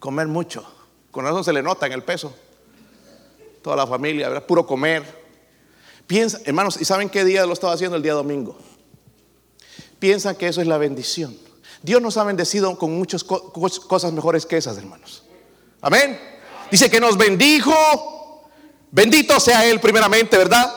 comer 0.00 0.26
mucho, 0.26 0.68
con 1.12 1.28
eso 1.28 1.44
se 1.44 1.52
le 1.52 1.62
nota 1.62 1.86
en 1.86 1.92
el 1.92 2.02
peso. 2.02 2.34
Toda 3.62 3.76
la 3.76 3.86
familia, 3.86 4.44
puro 4.44 4.66
comer. 4.66 5.17
Piensa, 6.08 6.40
hermanos, 6.46 6.78
¿y 6.80 6.86
saben 6.86 7.10
qué 7.10 7.22
día 7.22 7.44
lo 7.44 7.52
estaba 7.52 7.74
haciendo? 7.74 7.94
El 7.94 8.02
día 8.02 8.14
domingo. 8.14 8.56
Piensan 9.98 10.36
que 10.36 10.48
eso 10.48 10.62
es 10.62 10.66
la 10.66 10.78
bendición. 10.78 11.36
Dios 11.82 12.00
nos 12.00 12.16
ha 12.16 12.24
bendecido 12.24 12.78
con 12.78 12.96
muchas 12.96 13.22
cosas 13.22 14.12
mejores 14.14 14.46
que 14.46 14.56
esas, 14.56 14.78
hermanos. 14.78 15.22
Amén. 15.82 16.18
Dice 16.70 16.88
que 16.88 16.98
nos 16.98 17.18
bendijo. 17.18 18.50
Bendito 18.90 19.38
sea 19.38 19.66
Él 19.66 19.80
primeramente, 19.80 20.38
¿verdad? 20.38 20.72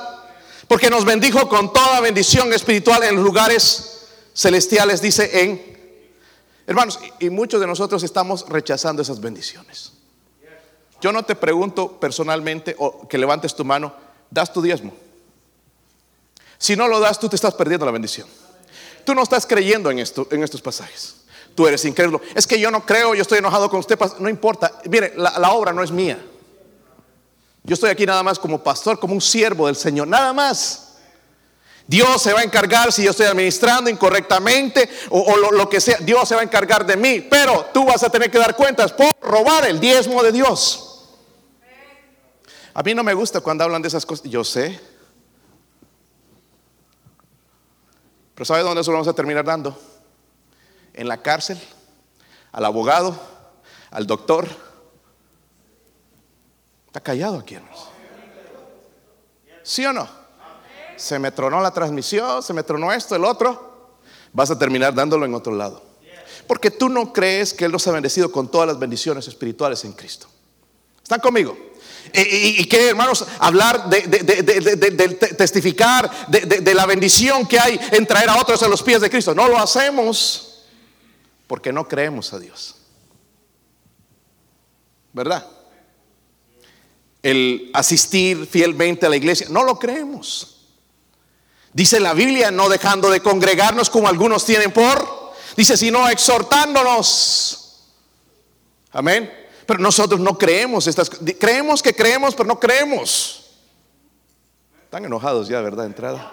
Porque 0.68 0.90
nos 0.90 1.06
bendijo 1.06 1.48
con 1.48 1.72
toda 1.72 2.02
bendición 2.02 2.52
espiritual 2.52 3.02
en 3.04 3.16
lugares 3.16 4.08
celestiales, 4.36 5.02
dice 5.02 5.44
en... 5.44 5.72
Hermanos, 6.68 7.00
y 7.22 7.30
muchos 7.30 7.62
de 7.62 7.68
nosotros 7.68 8.04
estamos 8.04 8.48
rechazando 8.50 9.02
esas 9.02 9.22
bendiciones. 9.22 9.94
Yo 11.00 11.14
no 11.14 11.24
te 11.24 11.36
pregunto 11.36 12.02
personalmente 12.02 12.76
o 12.78 13.08
que 13.08 13.18
levantes 13.18 13.56
tu 13.56 13.64
mano, 13.64 13.96
das 14.30 14.52
tu 14.52 14.62
diezmo. 14.62 14.94
Si 16.62 16.76
no 16.76 16.88
lo 16.88 17.00
das, 17.00 17.20
tú 17.20 17.28
te 17.28 17.36
estás 17.36 17.56
perdiendo 17.56 17.88
la 17.88 17.92
bendición. 17.92 18.28
Tú 19.04 19.16
no 19.16 19.24
estás 19.24 19.48
creyendo 19.48 19.90
en, 19.90 19.98
esto, 19.98 20.28
en 20.30 20.44
estos 20.44 20.62
pasajes. 20.62 21.16
Tú 21.56 21.66
eres 21.66 21.84
incrédulo. 21.86 22.22
Es 22.36 22.46
que 22.46 22.60
yo 22.60 22.70
no 22.70 22.86
creo, 22.86 23.16
yo 23.16 23.24
estoy 23.24 23.40
enojado 23.40 23.68
con 23.68 23.80
usted. 23.80 23.98
No 24.20 24.30
importa. 24.30 24.72
Mire, 24.88 25.12
la, 25.18 25.54
obra 25.54 25.74
no 25.74 25.82
es 25.82 25.90
mía. 25.90 26.24
Yo 27.64 27.74
estoy 27.74 27.90
aquí 27.90 28.06
nada 28.06 28.22
más 28.22 28.38
como 28.38 28.62
pastor, 28.62 29.00
como 29.00 29.16
un 29.16 29.22
siervo 29.22 29.66
del 29.66 29.76
Señor. 29.76 30.08
Nada 30.08 30.34
más. 30.34 30.98
Dios 31.88 32.22
se 32.22 32.32
va 32.32 32.42
a 32.42 32.44
encargar 32.44 32.92
si 32.92 33.06
yo 33.06 33.10
estoy 33.10 33.26
administrando 33.26 33.90
incorrectamente 33.90 34.88
o, 35.10 35.36
lo, 35.38 35.68
que 35.68 35.82
sea. 35.82 35.98
Dios 35.98 36.30
se 36.30 36.36
va 36.36 36.42
a 36.42 36.44
encargar 36.44 36.86
de 36.86 36.96
mí. 36.96 37.22
Pero 37.22 37.72
tú 37.74 37.86
vas 37.86 38.04
a 38.04 38.12
tener 38.12 38.30
que 38.30 38.38
dar 38.38 38.56
cuentas 38.56 38.92
por 38.92 39.10
robar 39.20 39.66
el 39.66 39.80
diezmo 39.80 40.22
de 40.22 40.32
Dios. 40.32 41.10
A 42.76 42.84
mí 42.84 42.94
no 42.94 43.04
me 43.04 43.16
gusta 43.16 43.42
cuando 43.42 43.64
hablan 43.64 43.82
de 43.82 43.88
esas 43.88 44.06
cosas. 44.06 44.30
Yo 44.30 44.44
sé. 44.44 44.91
Pero 48.36 48.46
¿sabe 48.46 48.62
dónde 48.62 48.82
eso 48.82 48.92
lo 48.92 48.98
vamos 48.98 49.08
a 49.08 49.14
terminar 49.14 49.46
dando? 49.46 49.78
En 50.94 51.08
la 51.08 51.22
cárcel, 51.22 51.60
al 52.52 52.66
abogado, 52.66 53.20
al 53.92 54.08
doctor. 54.08 54.48
Está 56.88 57.00
callado 57.00 57.40
aquí, 57.40 57.56
hermanos. 57.56 57.90
¿Sí 59.64 59.86
o 59.86 59.94
no? 59.94 60.08
Se 60.98 61.18
me 61.20 61.32
tronó 61.32 61.62
la 61.62 61.72
transmisión, 61.72 62.44
se 62.44 62.54
me 62.54 62.64
tronó 62.64 62.92
esto, 62.92 63.16
el 63.16 63.26
otro. 63.26 63.98
Vas 64.34 64.52
a 64.52 64.58
terminar 64.58 64.94
dándolo 64.94 65.26
en 65.26 65.34
otro 65.34 65.54
lado. 65.54 65.82
Porque 66.48 66.72
tú 66.72 66.90
no 66.90 67.14
crees 67.14 67.54
que 67.54 67.66
Él 67.66 67.72
nos 67.72 67.88
ha 67.88 67.92
bendecido 67.92 68.32
con 68.32 68.50
todas 68.50 68.68
las 68.68 68.80
bendiciones 68.80 69.28
espirituales 69.28 69.86
en 69.86 69.94
Cristo. 69.94 70.28
¿Están 71.02 71.20
conmigo? 71.20 71.58
Y, 72.14 72.66
que, 72.66 72.90
hermanos, 72.90 73.26
hablar 73.40 73.90
de, 73.90 74.02
testificar 75.38 76.28
de, 76.28 76.74
la 76.74 76.86
bendición 76.86 77.46
que 77.48 77.60
hay 77.60 77.80
en 77.92 78.06
traer 78.06 78.30
a 78.30 78.38
otros 78.38 78.62
a 78.64 78.68
los 78.68 78.84
pies 78.84 79.02
de 79.02 79.10
Cristo. 79.10 79.34
No 79.34 79.48
lo 79.48 79.58
hacemos 79.58 80.66
porque 81.48 81.72
no 81.72 81.88
creemos 81.88 82.34
a 82.34 82.40
Dios. 82.40 82.76
¿Verdad? 85.14 85.48
El 87.24 87.70
asistir 87.74 88.46
fielmente 88.46 89.06
a 89.06 89.10
la 89.10 89.18
iglesia, 89.18 89.48
no 89.50 89.64
lo 89.64 89.78
creemos. 89.80 90.66
Dice 91.74 92.00
la 92.00 92.14
Biblia, 92.14 92.52
no 92.52 92.68
dejando 92.68 93.10
de 93.10 93.22
congregarnos 93.22 93.90
como 93.90 94.10
algunos 94.10 94.46
tienen 94.46 94.72
por, 94.72 95.34
dice, 95.56 95.78
sino 95.78 96.10
exhortándonos. 96.10 97.86
Amén. 98.92 99.41
Pero 99.66 99.80
nosotros 99.80 100.20
no 100.20 100.38
creemos 100.38 100.88
estas 100.88 101.10
Creemos 101.10 101.82
que 101.82 101.96
creemos, 101.96 102.36
pero 102.36 102.48
no 102.48 102.60
creemos. 102.60 103.58
Están 104.84 105.06
enojados 105.06 105.48
ya, 105.48 105.62
¿verdad? 105.62 105.86
Entrada. 105.86 106.32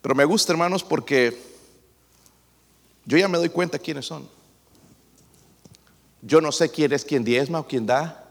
Pero 0.00 0.14
me 0.14 0.24
gusta, 0.24 0.52
hermanos, 0.52 0.84
porque 0.84 1.36
yo 3.06 3.18
ya 3.18 3.26
me 3.26 3.38
doy 3.38 3.48
cuenta 3.48 3.78
quiénes 3.78 4.06
son. 4.06 4.28
Yo 6.22 6.40
no 6.40 6.52
sé 6.52 6.70
quién 6.70 6.92
es 6.92 7.04
quien 7.04 7.24
diezma 7.24 7.60
o 7.60 7.66
quién 7.66 7.86
da. 7.86 8.30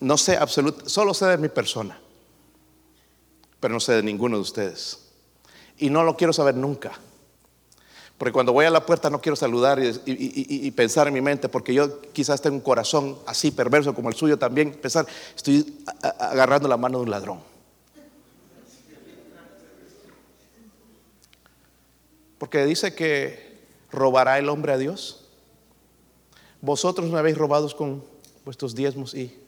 No 0.00 0.16
sé 0.16 0.36
absolutamente, 0.36 0.90
solo 0.90 1.14
sé 1.14 1.26
de 1.26 1.38
mi 1.38 1.48
persona. 1.48 1.98
Pero 3.58 3.74
no 3.74 3.80
sé 3.80 3.94
de 3.94 4.02
ninguno 4.02 4.36
de 4.36 4.42
ustedes. 4.42 4.98
Y 5.78 5.90
no 5.90 6.04
lo 6.04 6.16
quiero 6.16 6.32
saber 6.32 6.54
nunca. 6.54 6.92
Porque 8.18 8.32
cuando 8.32 8.52
voy 8.52 8.64
a 8.64 8.70
la 8.70 8.84
puerta 8.84 9.10
no 9.10 9.20
quiero 9.20 9.36
saludar 9.36 9.78
y, 10.06 10.70
pensar 10.70 11.06
en 11.08 11.14
mi 11.14 11.20
mente, 11.20 11.48
porque 11.48 11.74
yo 11.74 12.00
quizás 12.12 12.40
tengo 12.40 12.56
un 12.56 12.62
corazón 12.62 13.18
así 13.26 13.50
perverso 13.50 13.94
como 13.94 14.08
el 14.08 14.14
suyo 14.14 14.38
también, 14.38 14.72
pensar, 14.72 15.06
estoy 15.34 15.84
agarrando 16.18 16.66
la 16.66 16.78
mano 16.78 16.98
de 16.98 17.04
un 17.04 17.10
ladrón. 17.10 17.40
Porque 22.38 22.64
dice 22.64 22.94
que 22.94 23.58
robará 23.90 24.38
el 24.38 24.48
hombre 24.48 24.72
a 24.72 24.78
Dios. 24.78 25.26
Vosotros 26.62 27.10
me 27.10 27.18
habéis 27.18 27.36
robado 27.36 27.74
con 27.76 28.02
vuestros 28.44 28.74
diezmos 28.74 29.14
y 29.14 29.38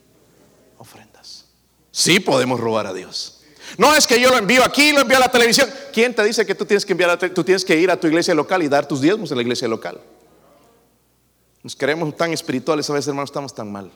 ofrendas. 0.77 1.45
Sí 1.91 2.19
podemos 2.19 2.59
robar 2.59 2.85
a 2.85 2.93
Dios. 2.93 3.38
No 3.77 3.95
es 3.95 4.07
que 4.07 4.19
yo 4.19 4.29
lo 4.29 4.37
envío 4.37 4.63
aquí, 4.63 4.91
lo 4.91 5.01
envío 5.01 5.17
a 5.17 5.21
la 5.21 5.31
televisión. 5.31 5.69
¿Quién 5.93 6.15
te 6.15 6.23
dice 6.23 6.45
que 6.45 6.55
tú 6.55 6.65
tienes 6.65 6.85
que 6.85 6.93
enviar 6.93 7.17
tú 7.17 7.43
tienes 7.43 7.63
que 7.63 7.77
ir 7.77 7.91
a 7.91 7.99
tu 7.99 8.07
iglesia 8.07 8.33
local 8.33 8.63
y 8.63 8.67
dar 8.67 8.87
tus 8.87 9.01
diezmos 9.01 9.31
en 9.31 9.37
la 9.37 9.43
iglesia 9.43 9.67
local? 9.67 9.99
Nos 11.61 11.75
queremos 11.75 12.15
tan 12.15 12.31
espirituales 12.31 12.89
a 12.89 12.93
veces, 12.93 13.09
hermanos, 13.09 13.29
estamos 13.29 13.53
tan 13.53 13.71
mal. 13.71 13.91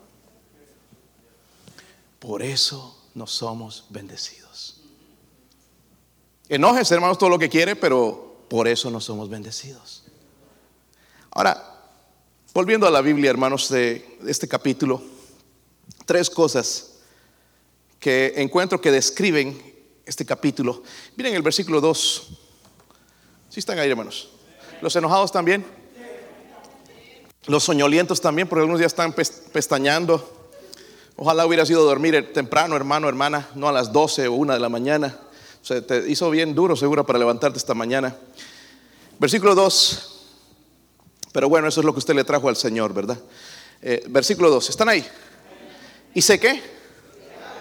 Por 2.19 2.41
eso 2.41 2.97
no 3.15 3.27
somos 3.27 3.85
bendecidos. 3.89 4.81
Enojes, 6.49 6.91
hermanos, 6.91 7.17
todo 7.17 7.29
lo 7.29 7.39
que 7.39 7.49
quiere, 7.49 7.75
pero 7.75 8.45
por 8.49 8.67
eso 8.67 8.91
no 8.91 8.99
somos 8.99 9.29
bendecidos. 9.29 10.03
Ahora, 11.31 11.81
volviendo 12.53 12.85
a 12.85 12.91
la 12.91 13.01
Biblia, 13.01 13.31
hermanos, 13.31 13.69
de 13.69 14.19
este 14.27 14.47
capítulo, 14.47 15.01
tres 16.05 16.29
cosas 16.29 16.92
que 18.03 18.33
encuentro 18.35 18.81
que 18.81 18.91
describen 18.91 19.57
este 20.05 20.25
capítulo. 20.25 20.83
Miren 21.15 21.35
el 21.35 21.41
versículo 21.41 21.79
2. 21.79 22.27
Si 23.47 23.61
están 23.61 23.79
ahí, 23.79 23.89
hermanos? 23.89 24.29
Los 24.81 24.93
enojados 24.97 25.31
también. 25.31 25.65
Los 27.45 27.63
soñolientos 27.63 28.19
también, 28.19 28.49
porque 28.49 28.59
algunos 28.59 28.81
ya 28.81 28.87
están 28.87 29.13
pestañando. 29.13 30.49
Ojalá 31.15 31.45
hubiera 31.45 31.65
sido 31.65 31.85
dormir 31.85 32.33
temprano, 32.33 32.75
hermano, 32.75 33.07
hermana, 33.07 33.47
no 33.55 33.69
a 33.69 33.71
las 33.71 33.93
12 33.93 34.27
o 34.27 34.33
1 34.33 34.53
de 34.53 34.59
la 34.59 34.67
mañana. 34.67 35.17
Se 35.61 35.81
te 35.81 36.09
hizo 36.09 36.29
bien 36.29 36.53
duro, 36.53 36.75
seguro, 36.75 37.05
para 37.05 37.19
levantarte 37.19 37.57
esta 37.57 37.73
mañana. 37.73 38.17
Versículo 39.17 39.55
2. 39.55 40.25
Pero 41.31 41.47
bueno, 41.47 41.69
eso 41.69 41.79
es 41.79 41.85
lo 41.85 41.93
que 41.93 41.99
usted 41.99 42.15
le 42.15 42.25
trajo 42.25 42.49
al 42.49 42.57
Señor, 42.57 42.93
¿verdad? 42.93 43.17
Eh, 43.81 44.03
versículo 44.09 44.49
2. 44.49 44.71
¿Están 44.71 44.89
ahí? 44.89 45.07
¿Y 46.13 46.21
sé 46.21 46.37
qué? 46.37 46.82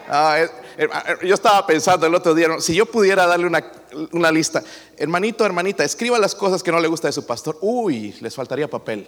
Ah, 0.08 0.38
eh, 0.40 0.50
eh, 0.78 0.88
eh, 0.88 1.26
yo 1.26 1.34
estaba 1.34 1.66
pensando 1.66 2.06
el 2.06 2.14
otro 2.14 2.34
día, 2.34 2.60
si 2.60 2.74
yo 2.74 2.86
pudiera 2.86 3.26
darle 3.26 3.46
una, 3.46 4.32
lista, 4.32 4.62
hermanito, 4.96 5.44
hermanita, 5.44 5.84
escriba 5.84 6.18
las 6.18 6.34
cosas 6.34 6.62
que 6.62 6.72
no 6.72 6.80
le 6.80 6.88
gusta 6.88 7.08
de 7.08 7.12
su 7.12 7.26
pastor. 7.26 7.58
Uy, 7.60 8.12
les 8.20 8.34
faltaría 8.34 8.68
papel. 8.68 9.06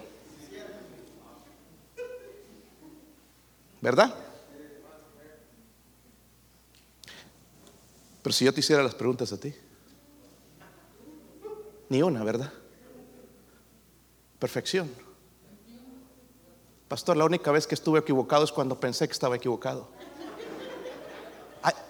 ¿Verdad? 3.81 4.15
Pero 8.23 8.33
si 8.33 8.45
yo 8.47 8.55
te 8.55 8.61
hiciera 8.61 8.83
las 8.83 8.95
preguntas 8.95 9.33
a 9.33 9.39
ti. 9.39 9.55
Ni 11.91 12.03
una, 12.03 12.25
¿verdad? 12.25 12.51
Perfección. 14.39 14.91
Pastor, 16.89 17.17
la 17.17 17.25
única 17.25 17.51
vez 17.51 17.67
que 17.67 17.75
estuve 17.75 17.99
equivocado 17.99 18.45
es 18.45 18.53
cuando 18.53 18.79
pensé 18.81 19.07
que 19.07 19.13
estaba 19.13 19.37
equivocado. 19.37 19.89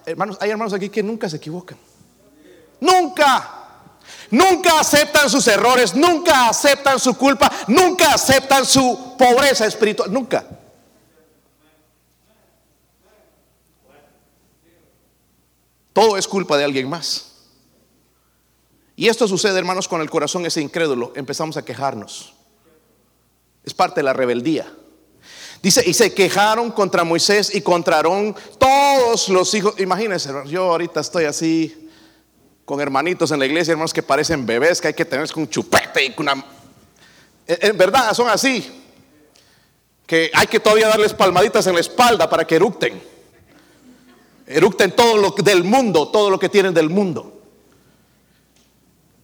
Hermanos, 0.07 0.37
hay 0.41 0.51
hermanos 0.51 0.73
aquí 0.73 0.89
que 0.89 1.03
nunca 1.03 1.29
se 1.29 1.37
equivocan. 1.37 1.79
Nunca. 2.81 3.61
Nunca 4.31 4.81
aceptan 4.81 5.31
sus 5.31 5.47
errores, 5.49 5.95
nunca 5.95 6.49
aceptan 6.49 6.99
su 6.99 7.17
culpa, 7.17 7.51
nunca 7.69 8.13
aceptan 8.13 8.65
su 8.65 9.17
pobreza 9.19 9.67
espiritual, 9.67 10.13
nunca. 10.13 10.47
Todo 15.93 16.17
es 16.17 16.27
culpa 16.27 16.57
de 16.57 16.65
alguien 16.65 16.89
más. 16.89 17.33
Y 18.97 19.09
esto 19.09 19.27
sucede, 19.27 19.59
hermanos, 19.59 19.89
con 19.89 20.01
el 20.01 20.11
corazón 20.11 20.45
ese 20.47 20.61
incrédulo. 20.61 21.13
Empezamos 21.17 21.57
a 21.57 21.65
quejarnos. 21.65 22.35
Es 23.65 23.75
parte 23.75 24.01
de 24.01 24.05
la 24.05 24.13
rebeldía. 24.13 24.67
Dice, 25.65 25.83
y 25.87 25.95
se 25.95 26.13
quejaron 26.13 26.71
contra 26.71 27.05
Moisés 27.05 27.55
y 27.55 27.63
contra 27.63 28.03
todos 28.03 29.31
los 29.31 29.55
hijos. 29.55 29.75
Imagínense, 29.79 30.29
yo 30.45 30.65
ahorita 30.65 31.01
estoy 31.01 31.25
así 31.25 31.89
con 32.67 32.83
hermanitos 32.83 33.31
en 33.31 33.39
la 33.39 33.47
iglesia, 33.47 33.73
hermanos 33.73 33.95
que 33.95 34.03
parecen 34.03 34.45
bebés, 34.45 34.79
que 34.79 34.89
hay 34.89 34.95
que 34.95 35.07
tener 35.07 35.33
con 35.33 35.45
un 35.45 35.49
chupete 35.49 36.05
y 36.05 36.13
con 36.13 36.29
una... 36.29 36.45
En 37.47 37.79
verdad, 37.79 38.13
son 38.13 38.29
así. 38.29 38.85
Que 40.07 40.31
hay 40.35 40.47
que 40.49 40.61
todavía 40.61 40.87
darles 40.89 41.15
palmaditas 41.15 41.67
en 41.67 41.77
la 41.77 41.81
espalda 41.81 42.29
para 42.29 42.47
que 42.47 42.57
eructen. 42.57 43.03
Eructen 44.47 44.95
todo 44.95 45.17
lo 45.17 45.31
del 45.31 45.65
mundo, 45.65 46.09
todo 46.09 46.29
lo 46.29 46.39
que 46.39 46.51
tienen 46.51 46.75
del 46.75 46.91
mundo. 46.91 47.41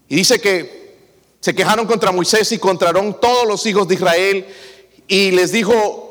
Y 0.09 0.17
dice 0.17 0.41
que 0.41 0.97
se 1.39 1.55
quejaron 1.55 1.87
contra 1.87 2.13
Moisés 2.13 2.51
y 2.53 2.59
contra 2.59 2.95
todos 2.95 3.47
los 3.47 3.67
hijos 3.67 3.87
de 3.87 3.97
Israel 3.97 4.47
y 5.07 5.33
les 5.33 5.53
dijo, 5.53 6.07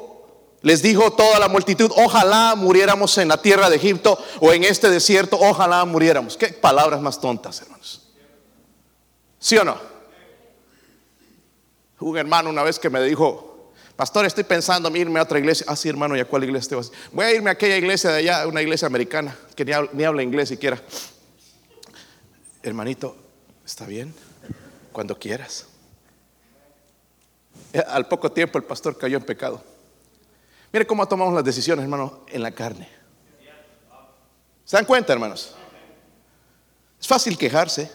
les 0.61 0.81
dijo 0.81 1.11
toda 1.13 1.39
la 1.39 1.47
multitud, 1.47 1.91
ojalá 1.95 2.55
muriéramos 2.55 3.17
en 3.17 3.29
la 3.29 3.41
tierra 3.41 3.69
de 3.69 3.77
Egipto 3.77 4.17
o 4.39 4.51
en 4.51 4.63
este 4.63 4.89
desierto, 4.89 5.37
ojalá 5.39 5.85
muriéramos. 5.85 6.35
Qué 6.35 6.49
palabras 6.49 7.01
más 7.01 7.19
tontas, 7.19 7.61
hermanos. 7.61 8.09
¿Sí 9.39 9.57
o 9.57 9.63
no? 9.63 9.77
Un 11.99 12.17
hermano 12.17 12.49
una 12.49 12.63
vez 12.63 12.77
que 12.77 12.89
me 12.89 13.01
dijo, 13.01 13.71
Pastor, 13.95 14.25
estoy 14.25 14.45
pensando 14.45 14.87
en 14.87 14.95
irme 14.95 15.19
a 15.19 15.23
otra 15.23 15.39
iglesia. 15.39 15.65
Ah, 15.67 15.75
sí, 15.75 15.89
hermano, 15.89 16.15
¿y 16.15 16.21
a 16.21 16.25
cuál 16.25 16.45
iglesia 16.45 16.69
te 16.69 16.75
vas? 16.75 16.91
Voy 17.11 17.25
a 17.25 17.33
irme 17.33 17.49
a 17.49 17.53
aquella 17.53 17.75
iglesia 17.75 18.09
de 18.11 18.19
allá, 18.19 18.47
una 18.47 18.61
iglesia 18.61 18.85
americana, 18.85 19.37
que 19.55 19.65
ni 19.65 20.03
habla, 20.03 20.23
inglés 20.23 20.47
siquiera. 20.47 20.81
Hermanito, 22.63 23.15
¿está 23.65 23.85
bien? 23.85 24.13
Cuando 24.93 25.19
quieras. 25.19 25.65
Eh, 27.73 27.83
al 27.85 28.07
poco 28.07 28.31
tiempo 28.31 28.57
el 28.57 28.63
pastor 28.63 28.97
cayó 28.97 29.17
en 29.17 29.23
pecado. 29.23 29.61
Mire 30.71 30.85
cómo 30.85 31.07
tomamos 31.07 31.33
las 31.33 31.43
decisiones, 31.43 31.83
hermano, 31.83 32.25
en 32.27 32.43
la 32.43 32.51
carne. 32.51 32.89
¿Se 34.65 34.77
dan 34.77 34.85
cuenta, 34.85 35.13
hermanos? 35.13 35.55
Es 36.99 37.07
fácil 37.07 37.37
quejarse. 37.37 37.91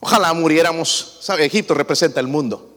Ojalá 0.00 0.32
muriéramos. 0.34 1.18
¿Sabe? 1.22 1.46
Egipto 1.46 1.72
representa 1.72 2.20
el 2.20 2.26
mundo. 2.26 2.72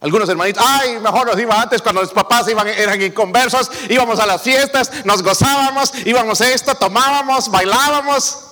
Algunos 0.00 0.28
hermanitos, 0.28 0.62
ay, 0.66 0.98
mejor 1.00 1.26
nos 1.26 1.40
iba 1.40 1.58
antes 1.58 1.80
cuando 1.80 2.02
los 2.02 2.12
papás 2.12 2.46
iban, 2.48 2.68
eran 2.68 3.00
inconversos, 3.00 3.70
íbamos 3.88 4.20
a 4.20 4.26
las 4.26 4.42
fiestas, 4.42 5.02
nos 5.06 5.22
gozábamos, 5.22 5.94
íbamos 6.04 6.42
a 6.42 6.52
esto, 6.52 6.74
tomábamos, 6.74 7.50
bailábamos, 7.50 8.50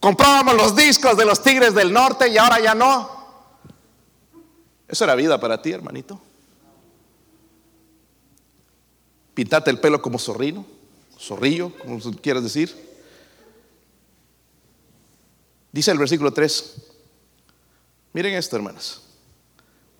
comprábamos 0.00 0.56
los 0.56 0.74
discos 0.74 1.16
de 1.16 1.24
los 1.24 1.40
Tigres 1.40 1.72
del 1.72 1.92
Norte 1.92 2.28
y 2.30 2.36
ahora 2.36 2.58
ya 2.58 2.74
no. 2.74 3.08
Eso 4.88 5.04
era 5.04 5.14
vida 5.14 5.38
para 5.38 5.62
ti, 5.62 5.70
hermanito. 5.70 6.20
Pintarte 9.34 9.70
el 9.70 9.80
pelo 9.80 10.00
como 10.00 10.18
zorrino, 10.18 10.64
zorrillo, 11.18 11.72
como 11.78 12.00
quieras 12.22 12.42
decir. 12.42 12.74
Dice 15.72 15.90
el 15.90 15.98
versículo 15.98 16.32
3. 16.32 16.74
Miren 18.12 18.34
esto, 18.34 18.54
hermanos. 18.54 19.02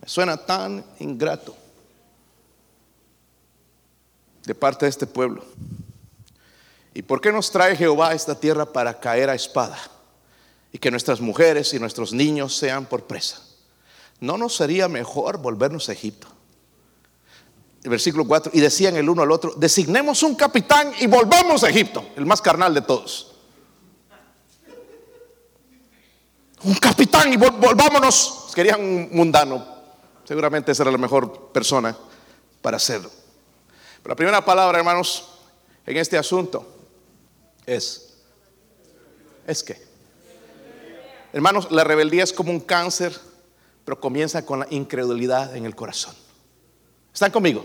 Suena 0.05 0.37
tan 0.37 0.85
ingrato 0.99 1.55
de 4.45 4.55
parte 4.55 4.85
de 4.85 4.89
este 4.89 5.07
pueblo. 5.07 5.43
¿Y 6.93 7.01
por 7.01 7.19
qué 7.19 7.31
nos 7.31 7.51
trae 7.51 7.75
Jehová 7.75 8.09
a 8.09 8.13
esta 8.13 8.39
tierra 8.39 8.71
para 8.71 8.99
caer 8.99 9.29
a 9.29 9.35
espada? 9.35 9.77
Y 10.71 10.77
que 10.77 10.91
nuestras 10.91 11.19
mujeres 11.19 11.73
y 11.73 11.79
nuestros 11.79 12.13
niños 12.13 12.55
sean 12.55 12.85
por 12.85 13.03
presa. 13.03 13.41
¿No 14.21 14.37
nos 14.37 14.55
sería 14.55 14.87
mejor 14.87 15.39
volvernos 15.39 15.89
a 15.89 15.93
Egipto? 15.93 16.27
Versículo 17.89 18.25
4, 18.25 18.51
y 18.55 18.61
decían 18.61 18.95
el 18.95 19.07
uno 19.07 19.21
al 19.21 19.31
otro, 19.31 19.53
designemos 19.55 20.23
un 20.23 20.35
capitán 20.35 20.91
y 20.99 21.07
volvamos 21.07 21.63
a 21.63 21.69
Egipto, 21.69 22.03
el 22.15 22.25
más 22.25 22.41
carnal 22.41 22.73
de 22.73 22.81
todos. 22.81 23.31
Un 26.63 26.73
capitán 26.75 27.31
y 27.31 27.37
volvámonos. 27.37 28.51
Querían 28.55 28.81
un 28.81 29.09
mundano, 29.11 29.75
Seguramente 30.25 30.71
esa 30.71 30.83
era 30.83 30.91
la 30.91 30.97
mejor 30.97 31.51
persona 31.51 31.95
para 32.61 32.77
hacerlo. 32.77 33.09
Pero 34.01 34.11
la 34.11 34.15
primera 34.15 34.43
palabra, 34.43 34.79
hermanos, 34.79 35.29
en 35.85 35.97
este 35.97 36.17
asunto 36.17 36.67
es, 37.65 38.17
es 39.45 39.63
que, 39.63 39.79
hermanos, 41.31 41.71
la 41.71 41.83
rebeldía 41.83 42.23
es 42.23 42.33
como 42.33 42.49
un 42.51 42.59
cáncer, 42.59 43.15
pero 43.85 43.99
comienza 43.99 44.43
con 44.45 44.61
la 44.61 44.67
incredulidad 44.71 45.55
en 45.55 45.65
el 45.65 45.75
corazón. 45.75 46.15
¿Están 47.13 47.31
conmigo? 47.31 47.63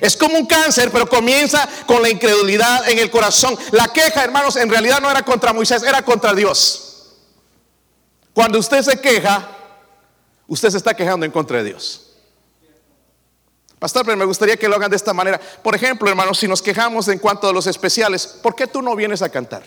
Es 0.00 0.16
como 0.16 0.38
un 0.38 0.46
cáncer, 0.46 0.90
pero 0.90 1.08
comienza 1.08 1.68
con 1.86 2.02
la 2.02 2.08
incredulidad 2.08 2.88
en 2.88 2.98
el 2.98 3.10
corazón. 3.10 3.56
La 3.72 3.88
queja, 3.88 4.24
hermanos, 4.24 4.56
en 4.56 4.68
realidad 4.68 5.00
no 5.00 5.10
era 5.10 5.22
contra 5.22 5.52
Moisés, 5.52 5.82
era 5.82 6.02
contra 6.02 6.34
Dios. 6.34 7.12
Cuando 8.32 8.58
usted 8.58 8.82
se 8.82 9.00
queja, 9.00 9.54
Usted 10.46 10.70
se 10.70 10.76
está 10.76 10.94
quejando 10.94 11.24
en 11.24 11.32
contra 11.32 11.58
de 11.58 11.64
Dios. 11.64 12.10
Pastor, 13.78 14.04
pero 14.04 14.16
me 14.16 14.24
gustaría 14.24 14.56
que 14.56 14.68
lo 14.68 14.76
hagan 14.76 14.90
de 14.90 14.96
esta 14.96 15.12
manera. 15.12 15.40
Por 15.62 15.74
ejemplo, 15.74 16.08
hermanos, 16.08 16.38
si 16.38 16.48
nos 16.48 16.62
quejamos 16.62 17.08
en 17.08 17.18
cuanto 17.18 17.48
a 17.48 17.52
los 17.52 17.66
especiales, 17.66 18.26
¿por 18.26 18.54
qué 18.54 18.66
tú 18.66 18.80
no 18.82 18.94
vienes 18.96 19.22
a 19.22 19.28
cantar? 19.28 19.62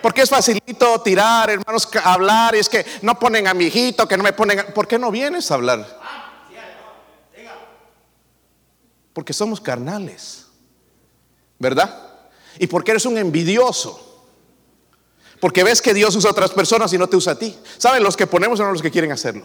Porque 0.00 0.22
es 0.22 0.30
facilito 0.30 1.00
tirar, 1.00 1.50
hermanos, 1.50 1.88
hablar. 2.02 2.54
Y 2.54 2.58
es 2.58 2.68
que 2.68 2.84
no 3.02 3.18
ponen 3.18 3.46
a 3.46 3.54
mi 3.54 3.66
hijito, 3.66 4.08
que 4.08 4.16
no 4.16 4.24
me 4.24 4.32
ponen. 4.32 4.72
¿Por 4.74 4.88
qué 4.88 4.98
no 4.98 5.10
vienes 5.10 5.50
a 5.50 5.54
hablar? 5.54 6.00
Porque 9.12 9.32
somos 9.32 9.60
carnales, 9.60 10.46
¿verdad? 11.58 12.10
Y 12.58 12.66
porque 12.66 12.92
eres 12.92 13.06
un 13.06 13.18
envidioso. 13.18 14.08
Porque 15.40 15.64
ves 15.64 15.82
que 15.82 15.92
Dios 15.92 16.14
usa 16.14 16.30
a 16.30 16.32
otras 16.32 16.52
personas 16.52 16.92
y 16.92 16.98
no 16.98 17.08
te 17.08 17.16
usa 17.16 17.32
a 17.32 17.38
ti. 17.38 17.58
¿Saben? 17.76 18.02
Los 18.02 18.16
que 18.16 18.26
ponemos 18.26 18.58
son 18.58 18.72
los 18.72 18.80
que 18.80 18.90
quieren 18.90 19.10
hacerlo. 19.10 19.44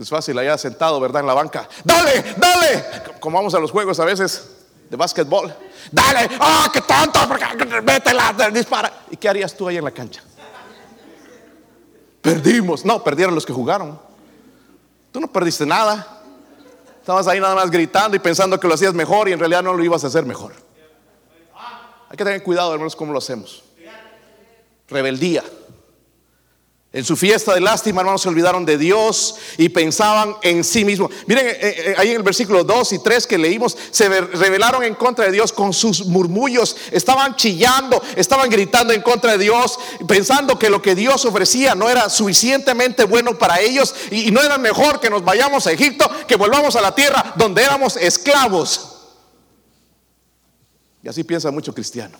Es 0.00 0.08
fácil 0.08 0.36
allá 0.38 0.58
sentado, 0.58 0.98
¿verdad? 0.98 1.20
En 1.20 1.26
la 1.26 1.34
banca. 1.34 1.68
Dale, 1.84 2.34
dale. 2.36 2.84
Como 3.20 3.36
vamos 3.36 3.54
a 3.54 3.60
los 3.60 3.70
juegos 3.70 4.00
a 4.00 4.04
veces 4.04 4.48
de 4.90 4.96
básquetbol. 4.96 5.54
Dale. 5.92 6.28
Ah, 6.40 6.68
qué 6.72 6.80
tonto. 6.80 7.20
Métela, 7.82 8.34
dispara. 8.52 9.04
¿Y 9.10 9.16
qué 9.16 9.28
harías 9.28 9.54
tú 9.56 9.68
ahí 9.68 9.76
en 9.76 9.84
la 9.84 9.92
cancha? 9.92 10.22
Perdimos. 12.20 12.84
No, 12.84 13.04
perdieron 13.04 13.34
los 13.34 13.46
que 13.46 13.52
jugaron. 13.52 14.00
Tú 15.12 15.20
no 15.20 15.30
perdiste 15.30 15.64
nada. 15.66 16.23
Estabas 17.04 17.26
ahí 17.26 17.38
nada 17.38 17.54
más 17.54 17.70
gritando 17.70 18.16
y 18.16 18.18
pensando 18.18 18.58
que 18.58 18.66
lo 18.66 18.72
hacías 18.72 18.94
mejor 18.94 19.28
y 19.28 19.32
en 19.32 19.38
realidad 19.38 19.62
no 19.62 19.74
lo 19.74 19.84
ibas 19.84 20.02
a 20.04 20.06
hacer 20.06 20.24
mejor. 20.24 20.54
Hay 22.08 22.16
que 22.16 22.24
tener 22.24 22.42
cuidado, 22.42 22.72
hermanos, 22.72 22.96
cómo 22.96 23.12
lo 23.12 23.18
hacemos. 23.18 23.62
Rebeldía. 24.88 25.44
En 26.94 27.04
su 27.04 27.16
fiesta 27.16 27.52
de 27.52 27.60
lástima, 27.60 28.02
hermanos, 28.02 28.22
se 28.22 28.28
olvidaron 28.28 28.64
de 28.64 28.78
Dios 28.78 29.34
y 29.58 29.68
pensaban 29.68 30.36
en 30.42 30.62
sí 30.62 30.84
mismos. 30.84 31.10
Miren, 31.26 31.44
eh, 31.48 31.56
eh, 31.60 31.94
ahí 31.98 32.10
en 32.10 32.18
el 32.18 32.22
versículo 32.22 32.62
2 32.62 32.92
y 32.92 32.98
3 33.00 33.26
que 33.26 33.36
leímos, 33.36 33.76
se 33.90 34.08
rebelaron 34.08 34.84
en 34.84 34.94
contra 34.94 35.24
de 35.24 35.32
Dios 35.32 35.52
con 35.52 35.72
sus 35.72 36.06
murmullos. 36.06 36.76
Estaban 36.92 37.34
chillando, 37.34 38.00
estaban 38.14 38.48
gritando 38.48 38.92
en 38.92 39.02
contra 39.02 39.32
de 39.32 39.38
Dios, 39.38 39.76
pensando 40.06 40.56
que 40.56 40.70
lo 40.70 40.80
que 40.80 40.94
Dios 40.94 41.24
ofrecía 41.24 41.74
no 41.74 41.90
era 41.90 42.08
suficientemente 42.08 43.02
bueno 43.02 43.36
para 43.36 43.58
ellos 43.58 43.92
y 44.12 44.30
no 44.30 44.40
era 44.40 44.56
mejor 44.56 45.00
que 45.00 45.10
nos 45.10 45.24
vayamos 45.24 45.66
a 45.66 45.72
Egipto, 45.72 46.08
que 46.28 46.36
volvamos 46.36 46.76
a 46.76 46.80
la 46.80 46.94
tierra 46.94 47.34
donde 47.34 47.60
éramos 47.60 47.96
esclavos. 47.96 48.98
Y 51.02 51.08
así 51.08 51.24
piensa 51.24 51.50
mucho 51.50 51.74
cristiano. 51.74 52.16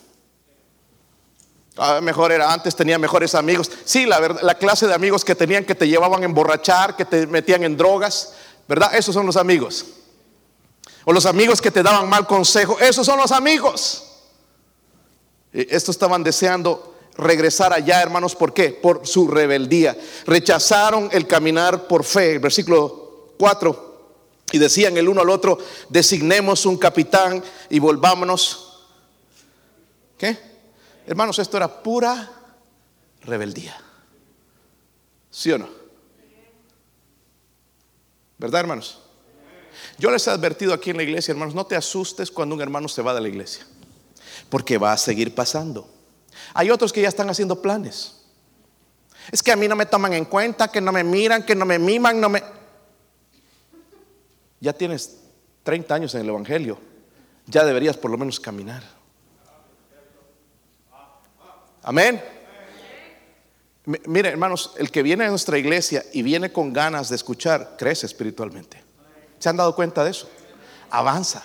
Ah, 1.77 2.01
mejor 2.01 2.31
era 2.31 2.53
antes, 2.53 2.77
tenía 2.77 2.99
mejores 2.99 3.35
amigos. 3.35 3.71
Sí, 3.85 4.07
la, 4.07 4.21
la 4.43 4.55
clase 4.55 4.87
de 4.87 4.95
amigos 4.95 5.25
que 5.25 5.35
tenían 5.35 5.65
que 5.65 5.75
te 5.75 5.89
llevaban 5.89 6.23
a 6.23 6.25
emborrachar, 6.25 6.97
que 6.97 7.05
te 7.05 7.27
metían 7.27 7.65
en 7.65 7.77
drogas, 7.77 8.35
¿verdad? 8.69 8.95
Esos 8.95 9.15
son 9.15 9.27
los 9.27 9.37
amigos. 9.37 9.85
O 11.05 11.13
los 11.13 11.27
amigos 11.27 11.61
que 11.61 11.71
te 11.71 11.83
daban 11.83 12.09
mal 12.09 12.27
consejo, 12.27 12.79
esos 12.79 13.05
son 13.05 13.19
los 13.19 13.33
amigos. 13.33 14.05
Estos 15.53 15.95
estaban 15.97 16.23
deseando 16.23 16.95
regresar 17.17 17.73
allá, 17.73 18.03
hermanos, 18.03 18.35
¿por 18.35 18.53
qué? 18.53 18.71
Por 18.71 19.07
su 19.07 19.29
rebeldía. 19.29 19.97
Rechazaron 20.27 21.09
el 21.13 21.27
caminar 21.27 21.87
por 21.87 22.05
fe. 22.05 22.39
Versículo 22.39 23.35
4. 23.39 23.95
Y 24.53 24.59
decían 24.59 24.97
el 24.97 25.09
uno 25.09 25.21
al 25.21 25.31
otro, 25.31 25.59
designemos 25.89 26.67
un 26.67 26.77
capitán 26.77 27.43
y 27.71 27.79
volvámonos. 27.79 28.83
¿Qué? 30.17 30.54
Hermanos, 31.07 31.39
esto 31.39 31.57
era 31.57 31.83
pura 31.83 32.31
rebeldía. 33.23 33.77
¿Sí 35.31 35.51
o 35.53 35.59
no? 35.59 35.69
¿Verdad, 38.39 38.61
hermanos? 38.61 39.01
Yo 39.99 40.11
les 40.11 40.27
he 40.27 40.31
advertido 40.31 40.73
aquí 40.73 40.91
en 40.91 40.97
la 40.97 41.03
iglesia, 41.03 41.33
hermanos, 41.33 41.55
no 41.55 41.67
te 41.67 41.77
asustes 41.77 42.31
cuando 42.31 42.55
un 42.55 42.61
hermano 42.61 42.89
se 42.89 43.03
va 43.03 43.15
de 43.15 43.21
la 43.21 43.29
iglesia, 43.29 43.67
porque 44.49 44.79
va 44.79 44.93
a 44.93 44.97
seguir 44.97 45.35
pasando. 45.35 45.89
Hay 46.55 46.71
otros 46.71 46.93
que 46.93 47.03
ya 47.03 47.09
están 47.09 47.31
haciendo 47.31 47.61
planes. 47.61 48.23
Es 49.31 49.43
que 49.43 49.53
a 49.53 49.57
mí 49.57 49.69
no 49.69 49.77
me 49.77 49.87
toman 49.87 50.13
en 50.13 50.25
cuenta, 50.25 50.69
que 50.69 50.81
no 50.81 50.93
me 50.93 51.05
miran, 51.05 51.45
que 51.45 51.55
no 51.55 51.65
me 51.65 51.79
miman, 51.79 52.21
no 52.21 52.29
me... 52.29 52.43
Ya 54.61 54.73
tienes 54.73 55.19
30 55.63 55.95
años 55.95 56.15
en 56.15 56.23
el 56.23 56.29
Evangelio, 56.29 56.79
ya 57.47 57.65
deberías 57.65 57.97
por 57.97 58.11
lo 58.11 58.19
menos 58.19 58.39
caminar. 58.41 58.83
Amén. 61.85 62.23
Mire, 63.85 64.31
hermanos, 64.31 64.73
el 64.79 64.91
que 64.91 65.03
viene 65.03 65.25
a 65.25 65.29
nuestra 65.29 65.59
iglesia 65.59 66.05
y 66.13 66.23
viene 66.23 66.51
con 66.51 66.73
ganas 66.73 67.11
de 67.11 67.17
escuchar, 67.17 67.77
crece 67.79 68.07
espiritualmente. 68.07 68.83
¿Se 69.39 69.51
han 69.51 69.57
dado 69.59 69.75
cuenta 69.77 70.03
de 70.03 70.11
eso? 70.11 70.29
Avanza. 70.89 71.45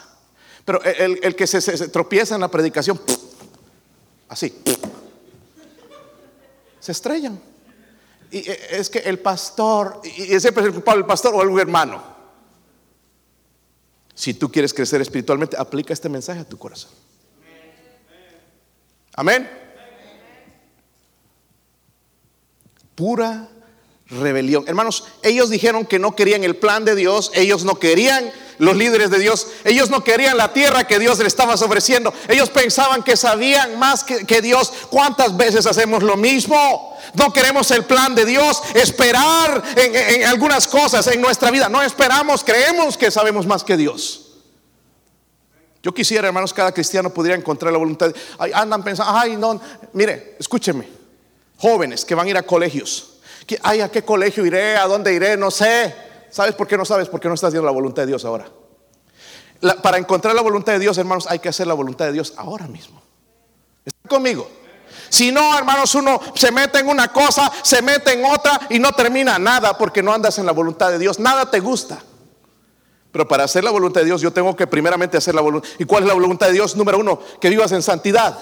Pero 0.63 0.82
el, 0.84 1.36
que 1.36 1.45
se, 1.47 1.89
tropieza 1.89 2.36
en 2.36 2.41
la 2.41 2.47
predicación, 2.47 2.99
así, 4.30 4.56
se 6.80 6.91
estrellan. 6.93 7.41
Y 8.32 8.49
eh, 8.49 8.60
es 8.71 8.89
que 8.89 8.99
el 8.99 9.19
pastor, 9.19 10.02
y 10.06 10.39
siempre 10.39 10.62
es 10.62 10.67
el 10.67 10.73
culpable 10.73 11.02
el 11.02 11.08
pastor 11.08 11.36
o 11.36 11.41
algún 11.41 11.60
hermano. 11.60 12.02
Si 14.13 14.34
tú 14.34 14.49
quieres 14.49 14.73
crecer 14.73 15.02
espiritualmente, 15.02 15.58
aplica 15.58 15.91
este 15.91 16.08
mensaje 16.08 16.39
a 16.39 16.45
tu 16.47 16.58
corazón. 16.58 16.91
Amén. 19.13 19.68
Pura 22.99 23.47
rebelión. 24.07 24.65
Hermanos, 24.67 25.05
ellos 25.23 25.49
dijeron 25.49 25.85
que 25.85 25.99
no 25.99 26.17
querían 26.17 26.43
el 26.43 26.57
plan 26.57 26.83
de 26.83 26.95
Dios, 26.95 27.31
ellos 27.33 27.63
no 27.63 27.75
querían 27.75 28.29
los 28.57 28.75
líderes 28.75 29.09
de 29.09 29.19
Dios, 29.19 29.47
ellos 29.63 29.89
no 29.89 30.03
querían 30.03 30.35
la 30.35 30.51
tierra 30.51 30.85
que 30.85 30.99
Dios 30.99 31.17
les 31.19 31.27
estaba 31.27 31.53
ofreciendo, 31.53 32.13
ellos 32.27 32.49
pensaban 32.49 33.01
que 33.01 33.15
sabían 33.15 33.79
más 33.79 34.03
que, 34.03 34.41
Dios. 34.41 34.73
¿Cuántas 34.89 35.38
veces 35.38 35.65
hacemos 35.65 36.03
lo 36.03 36.17
mismo? 36.17 36.97
No 37.13 37.31
queremos 37.31 37.71
el 37.71 37.85
plan 37.85 38.15
de 38.15 38.25
Dios, 38.25 38.62
esperar 38.75 39.63
en, 39.77 40.25
algunas 40.25 40.67
cosas 40.67 41.07
en 41.07 41.21
nuestra 41.21 41.51
vida, 41.51 41.69
no 41.69 41.81
esperamos, 41.81 42.43
creemos 42.43 42.97
que 42.97 43.12
sabemos 43.12 43.47
más 43.47 43.63
que 43.63 43.77
Dios. 43.77 44.25
Yo 45.81 45.93
quisiera, 45.93 46.27
hermanos, 46.27 46.53
cada 46.53 46.73
cristiano 46.73 47.12
pudiera 47.12 47.38
encontrar 47.38 47.71
la 47.71 47.79
voluntad. 47.79 48.13
Ay, 48.38 48.51
andan 48.53 48.83
pensando, 48.83 49.13
ay, 49.15 49.38
no, 49.38 49.62
mire, 49.93 50.35
escúcheme 50.38 50.98
jóvenes 51.60 52.06
que 52.06 52.15
van 52.15 52.28
a 52.28 52.30
ir 52.30 52.38
a 52.38 52.43
colegios. 52.43 53.19
Ay, 53.63 53.82
¿a 53.82 53.89
qué 53.89 54.04
colegio 54.04 54.45
iré? 54.45 54.78
¿A 54.78 54.88
dónde 54.88 55.13
iré? 55.13 55.38
No 55.38 55.52
sé. 55.52 55.93
¿Sabes 56.30 56.56
por 56.56 56.67
qué 56.67 56.78
no 56.78 56.86
sabes? 56.86 57.10
Porque 57.10 57.28
no 57.28 57.34
estás 57.34 57.50
haciendo 57.50 57.65
la 57.65 57.72
voluntad 57.72 58.04
de 58.04 58.08
Dios 58.08 58.26
ahora. 58.26 58.50
para 59.84 59.98
encontrar 59.98 60.36
la 60.36 60.41
voluntad 60.41 60.74
de 60.74 60.80
Dios, 60.80 60.98
hermanos, 60.98 61.28
hay 61.28 61.39
que 61.39 61.50
hacer 61.50 61.67
la 61.67 61.74
voluntad 61.74 62.06
de 62.06 62.13
Dios 62.13 62.34
ahora 62.38 62.67
mismo. 62.67 63.02
¿Está 63.86 64.08
conmigo? 64.08 64.50
Si 65.10 65.32
no, 65.32 65.58
hermanos, 65.58 65.93
uno 65.95 66.19
se 66.36 66.52
mete 66.52 66.80
en 66.80 66.88
una 66.88 67.12
cosa, 67.12 67.52
se 67.63 67.82
mete 67.82 68.13
en 68.13 68.24
otra 68.26 68.60
y 68.69 68.80
no 68.80 68.91
termina 68.91 69.38
nada 69.39 69.78
porque 69.78 70.04
no 70.04 70.13
andas 70.13 70.38
en 70.38 70.45
la 70.45 70.52
voluntad 70.52 70.91
de 70.91 71.00
Dios. 71.00 71.19
Nada 71.19 71.50
te 71.50 71.60
gusta. 71.60 72.00
Pero 73.12 73.28
para 73.28 73.43
hacer 73.43 73.63
la 73.63 73.72
voluntad 73.72 74.02
de 74.02 74.06
Dios, 74.06 74.22
yo 74.22 74.32
tengo 74.32 74.56
que 74.56 74.67
primeramente 74.67 75.17
hacer 75.17 75.34
la 75.34 75.41
voluntad. 75.41 75.67
¿Y 75.80 75.86
cuál 75.86 76.04
es 76.04 76.08
la 76.08 76.13
voluntad 76.13 76.48
de 76.48 76.54
Dios? 76.54 76.76
Número 76.76 77.00
uno, 77.00 77.19
que 77.41 77.50
vivas 77.50 77.72
en 77.72 77.82
santidad, 77.82 78.38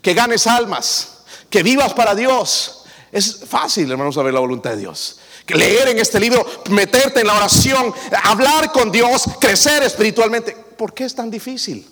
que 0.00 0.14
ganes 0.14 0.46
almas 0.46 1.15
que 1.56 1.62
vivas 1.62 1.94
para 1.94 2.14
Dios. 2.14 2.84
Es 3.10 3.46
fácil, 3.46 3.90
hermanos, 3.90 4.14
saber 4.14 4.34
la 4.34 4.40
voluntad 4.40 4.72
de 4.72 4.76
Dios. 4.76 5.18
Leer 5.46 5.88
en 5.88 5.98
este 5.98 6.20
libro, 6.20 6.44
meterte 6.68 7.20
en 7.20 7.28
la 7.28 7.34
oración, 7.34 7.94
hablar 8.24 8.70
con 8.72 8.92
Dios, 8.92 9.24
crecer 9.40 9.82
espiritualmente. 9.82 10.54
¿Por 10.76 10.92
qué 10.92 11.04
es 11.04 11.14
tan 11.14 11.30
difícil? 11.30 11.88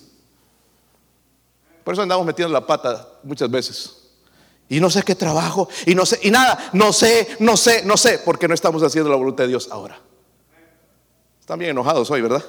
Por 1.83 1.95
eso 1.95 2.03
andamos 2.03 2.27
metiendo 2.27 2.53
la 2.53 2.67
pata 2.67 3.09
muchas 3.23 3.49
veces. 3.49 3.95
Y 4.69 4.79
no 4.79 4.91
sé 4.91 5.01
qué 5.01 5.15
trabajo, 5.15 5.67
y 5.87 5.95
no 5.95 6.05
sé, 6.05 6.19
y 6.21 6.29
nada, 6.29 6.69
no 6.73 6.93
sé, 6.93 7.35
no 7.39 7.57
sé, 7.57 7.83
no 7.85 7.97
sé, 7.97 8.19
porque 8.23 8.47
no 8.47 8.53
estamos 8.53 8.83
haciendo 8.83 9.09
la 9.09 9.15
voluntad 9.15 9.45
de 9.45 9.47
Dios 9.47 9.69
ahora. 9.71 9.99
Están 11.39 11.57
bien 11.57 11.71
enojados 11.71 12.11
hoy, 12.11 12.21
¿verdad? 12.21 12.45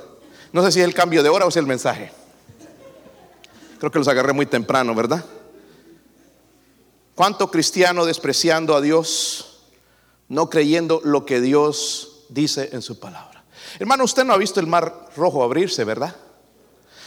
No 0.52 0.62
sé 0.62 0.70
si 0.70 0.80
es 0.80 0.84
el 0.84 0.92
cambio 0.92 1.22
de 1.22 1.30
hora 1.30 1.46
o 1.46 1.50
si 1.50 1.58
es 1.58 1.62
el 1.62 1.66
mensaje. 1.66 2.12
Creo 3.78 3.90
que 3.90 3.98
los 3.98 4.08
agarré 4.08 4.34
muy 4.34 4.44
temprano, 4.44 4.94
¿verdad? 4.94 5.24
¿Cuánto 7.16 7.50
cristiano 7.50 8.04
despreciando 8.04 8.76
a 8.76 8.82
Dios, 8.82 9.62
no 10.28 10.50
creyendo 10.50 11.00
lo 11.02 11.24
que 11.24 11.40
Dios 11.40 12.26
dice 12.28 12.68
en 12.72 12.82
su 12.82 13.00
palabra? 13.00 13.42
Hermano, 13.78 14.04
usted 14.04 14.22
no 14.22 14.34
ha 14.34 14.36
visto 14.36 14.60
el 14.60 14.66
mar 14.66 15.08
rojo 15.16 15.42
abrirse, 15.42 15.82
¿verdad? 15.84 16.14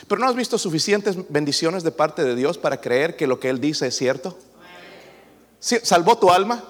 Pero 0.07 0.19
no 0.19 0.27
has 0.27 0.35
visto 0.35 0.57
suficientes 0.57 1.15
bendiciones 1.29 1.83
de 1.83 1.91
parte 1.91 2.23
de 2.23 2.35
Dios 2.35 2.57
para 2.57 2.81
creer 2.81 3.15
que 3.15 3.27
lo 3.27 3.39
que 3.39 3.49
Él 3.49 3.61
dice 3.61 3.85
es 3.85 3.95
cierto. 3.95 4.35
¿Salvó 5.59 6.17
tu 6.17 6.31
alma? 6.31 6.63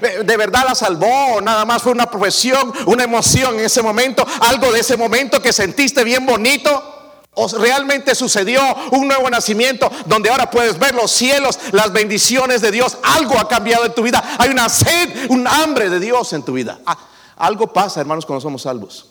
¿De 0.00 0.36
verdad 0.36 0.64
la 0.68 0.76
salvó? 0.76 1.40
Nada 1.40 1.64
más 1.64 1.82
fue 1.82 1.90
una 1.90 2.08
profesión, 2.08 2.72
una 2.86 3.02
emoción 3.02 3.58
en 3.58 3.64
ese 3.64 3.82
momento, 3.82 4.24
algo 4.42 4.70
de 4.70 4.78
ese 4.78 4.96
momento 4.96 5.42
que 5.42 5.52
sentiste 5.52 6.04
bien 6.04 6.24
bonito. 6.24 6.95
¿O 7.38 7.48
realmente 7.48 8.14
sucedió 8.14 8.62
un 8.92 9.08
nuevo 9.08 9.28
nacimiento 9.28 9.90
donde 10.06 10.30
ahora 10.30 10.50
puedes 10.50 10.78
ver 10.78 10.94
los 10.94 11.10
cielos, 11.10 11.58
las 11.72 11.92
bendiciones 11.92 12.62
de 12.62 12.70
Dios? 12.70 12.96
Algo 13.02 13.38
ha 13.38 13.46
cambiado 13.46 13.84
en 13.84 13.94
tu 13.94 14.02
vida. 14.02 14.24
Hay 14.38 14.48
una 14.48 14.70
sed, 14.70 15.28
un 15.28 15.46
hambre 15.46 15.90
de 15.90 16.00
Dios 16.00 16.32
en 16.32 16.42
tu 16.42 16.54
vida. 16.54 16.80
Ah, 16.86 16.96
algo 17.36 17.70
pasa, 17.70 18.00
hermanos, 18.00 18.24
cuando 18.24 18.40
somos 18.40 18.62
salvos. 18.62 19.10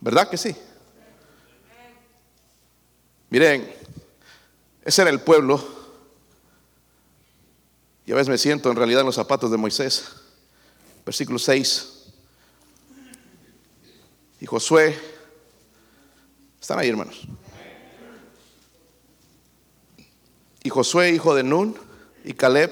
¿Verdad 0.00 0.30
que 0.30 0.38
sí? 0.38 0.56
Miren, 3.28 3.70
ese 4.82 5.02
era 5.02 5.10
el 5.10 5.20
pueblo. 5.20 5.62
Y 8.06 8.12
a 8.12 8.14
veces 8.14 8.30
me 8.30 8.38
siento 8.38 8.70
en 8.70 8.76
realidad 8.76 9.00
en 9.00 9.06
los 9.06 9.16
zapatos 9.16 9.50
de 9.50 9.58
Moisés. 9.58 10.08
Versículo 11.04 11.38
6. 11.38 11.86
Y 14.40 14.46
Josué 14.46 15.09
están 16.60 16.78
ahí, 16.78 16.88
hermanos. 16.88 17.22
Y 20.62 20.68
Josué, 20.68 21.10
hijo 21.10 21.34
de 21.34 21.42
Nun, 21.42 21.74
y 22.24 22.34
Caleb, 22.34 22.70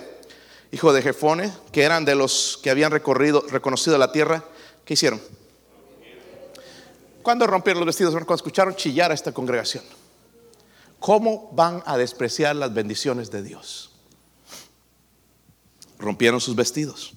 hijo 0.72 0.92
de 0.92 1.02
Jefone, 1.02 1.52
que 1.72 1.82
eran 1.82 2.04
de 2.04 2.14
los 2.14 2.58
que 2.62 2.70
habían 2.70 2.90
recorrido, 2.90 3.44
reconocido 3.48 3.96
la 3.96 4.12
tierra, 4.12 4.44
¿qué 4.84 4.94
hicieron? 4.94 5.20
¿Cuándo 7.22 7.46
rompieron 7.46 7.80
los 7.80 7.86
vestidos? 7.86 8.12
Cuando 8.14 8.34
escucharon 8.34 8.74
chillar 8.74 9.10
a 9.10 9.14
esta 9.14 9.32
congregación. 9.32 9.84
¿Cómo 10.98 11.50
van 11.52 11.82
a 11.86 11.96
despreciar 11.96 12.56
las 12.56 12.74
bendiciones 12.74 13.30
de 13.30 13.42
Dios? 13.42 13.90
Rompieron 15.98 16.40
sus 16.40 16.56
vestidos. 16.56 17.14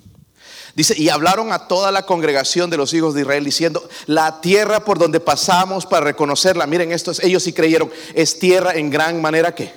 Dice, 0.76 0.96
y 0.98 1.10
hablaron 1.10 1.52
a 1.52 1.68
toda 1.68 1.92
la 1.92 2.06
congregación 2.06 2.70
de 2.70 2.78
los 2.78 2.94
hijos 2.94 3.14
de 3.14 3.22
Israel 3.22 3.44
diciendo, 3.44 3.88
la 4.06 4.40
tierra 4.40 4.86
por 4.86 4.98
donde 4.98 5.20
pasamos 5.20 5.86
para 5.86 6.06
reconocerla, 6.06 6.66
miren 6.66 6.92
estos, 6.92 7.20
ellos 7.20 7.44
sí 7.44 7.52
creyeron, 7.52 7.92
es 8.14 8.40
tierra 8.40 8.74
en 8.76 8.90
gran 8.90 9.22
manera 9.22 9.54
que 9.54 9.74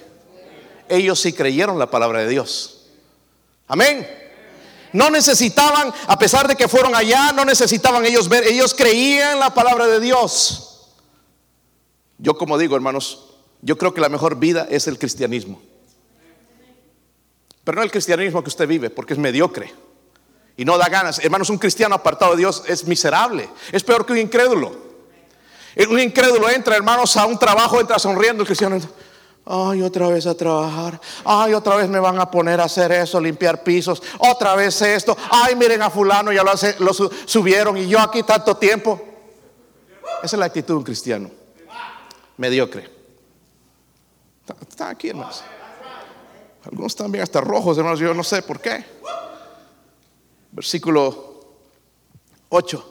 ellos 0.88 1.20
sí 1.20 1.32
creyeron 1.32 1.78
la 1.78 1.90
palabra 1.90 2.20
de 2.20 2.28
Dios. 2.28 2.86
Amén. 3.66 4.06
No 4.92 5.10
necesitaban, 5.10 5.92
a 6.06 6.16
pesar 6.16 6.46
de 6.46 6.54
que 6.54 6.68
fueron 6.68 6.94
allá, 6.94 7.32
no 7.32 7.44
necesitaban 7.44 8.04
ellos 8.04 8.28
ver, 8.28 8.44
ellos 8.44 8.72
creían 8.74 9.40
la 9.40 9.52
palabra 9.52 9.88
de 9.88 9.98
Dios. 9.98 10.92
Yo 12.18 12.38
como 12.38 12.56
digo, 12.56 12.76
hermanos, 12.76 13.30
yo 13.62 13.76
creo 13.76 13.92
que 13.92 14.00
la 14.00 14.08
mejor 14.08 14.38
vida 14.38 14.68
es 14.70 14.86
el 14.86 14.98
cristianismo. 14.98 15.60
Pero 17.64 17.78
no 17.78 17.82
el 17.82 17.90
cristianismo 17.90 18.44
que 18.44 18.50
usted 18.50 18.68
vive, 18.68 18.90
porque 18.90 19.14
es 19.14 19.18
mediocre 19.18 19.72
y 20.56 20.64
no 20.64 20.78
da 20.78 20.88
ganas. 20.88 21.18
Hermanos, 21.18 21.50
un 21.50 21.58
cristiano 21.58 21.94
apartado 21.94 22.32
de 22.32 22.38
Dios 22.38 22.62
es 22.66 22.86
miserable. 22.86 23.48
Es 23.72 23.82
peor 23.82 24.06
que 24.06 24.12
un 24.12 24.18
incrédulo. 24.18 24.72
Un 25.88 25.98
incrédulo 25.98 26.48
entra, 26.48 26.76
hermanos, 26.76 27.16
a 27.16 27.26
un 27.26 27.38
trabajo, 27.38 27.80
entra 27.80 27.98
sonriendo. 27.98 28.42
El 28.42 28.46
cristiano 28.46 28.78
ay, 29.46 29.82
otra 29.82 30.08
vez 30.08 30.26
a 30.26 30.34
trabajar. 30.34 31.00
Ay, 31.24 31.54
otra 31.54 31.76
vez 31.76 31.88
me 31.88 31.98
van 31.98 32.20
a 32.20 32.30
poner 32.30 32.60
a 32.60 32.64
hacer 32.64 32.92
eso, 32.92 33.20
limpiar 33.20 33.62
pisos. 33.64 34.02
Otra 34.18 34.54
vez 34.54 34.80
esto. 34.82 35.16
Ay, 35.30 35.56
miren 35.56 35.82
a 35.82 35.90
fulano, 35.90 36.32
ya 36.32 36.44
lo, 36.44 36.52
lo 36.78 36.94
subieron 37.26 37.76
y 37.76 37.88
yo 37.88 37.98
aquí 38.00 38.22
tanto 38.22 38.56
tiempo. 38.56 39.00
Esa 40.22 40.36
es 40.36 40.40
la 40.40 40.46
actitud 40.46 40.74
de 40.74 40.78
un 40.78 40.84
cristiano. 40.84 41.30
Mediocre. 42.36 42.90
Está 44.68 44.90
aquí, 44.90 45.08
hermanos. 45.08 45.42
Algunos 46.64 46.96
también 46.96 47.22
hasta 47.22 47.40
rojos, 47.40 47.76
hermanos, 47.76 48.00
yo 48.00 48.14
no 48.14 48.24
sé 48.24 48.42
por 48.42 48.60
qué. 48.60 48.84
Versículo 50.54 51.40
8. 52.48 52.90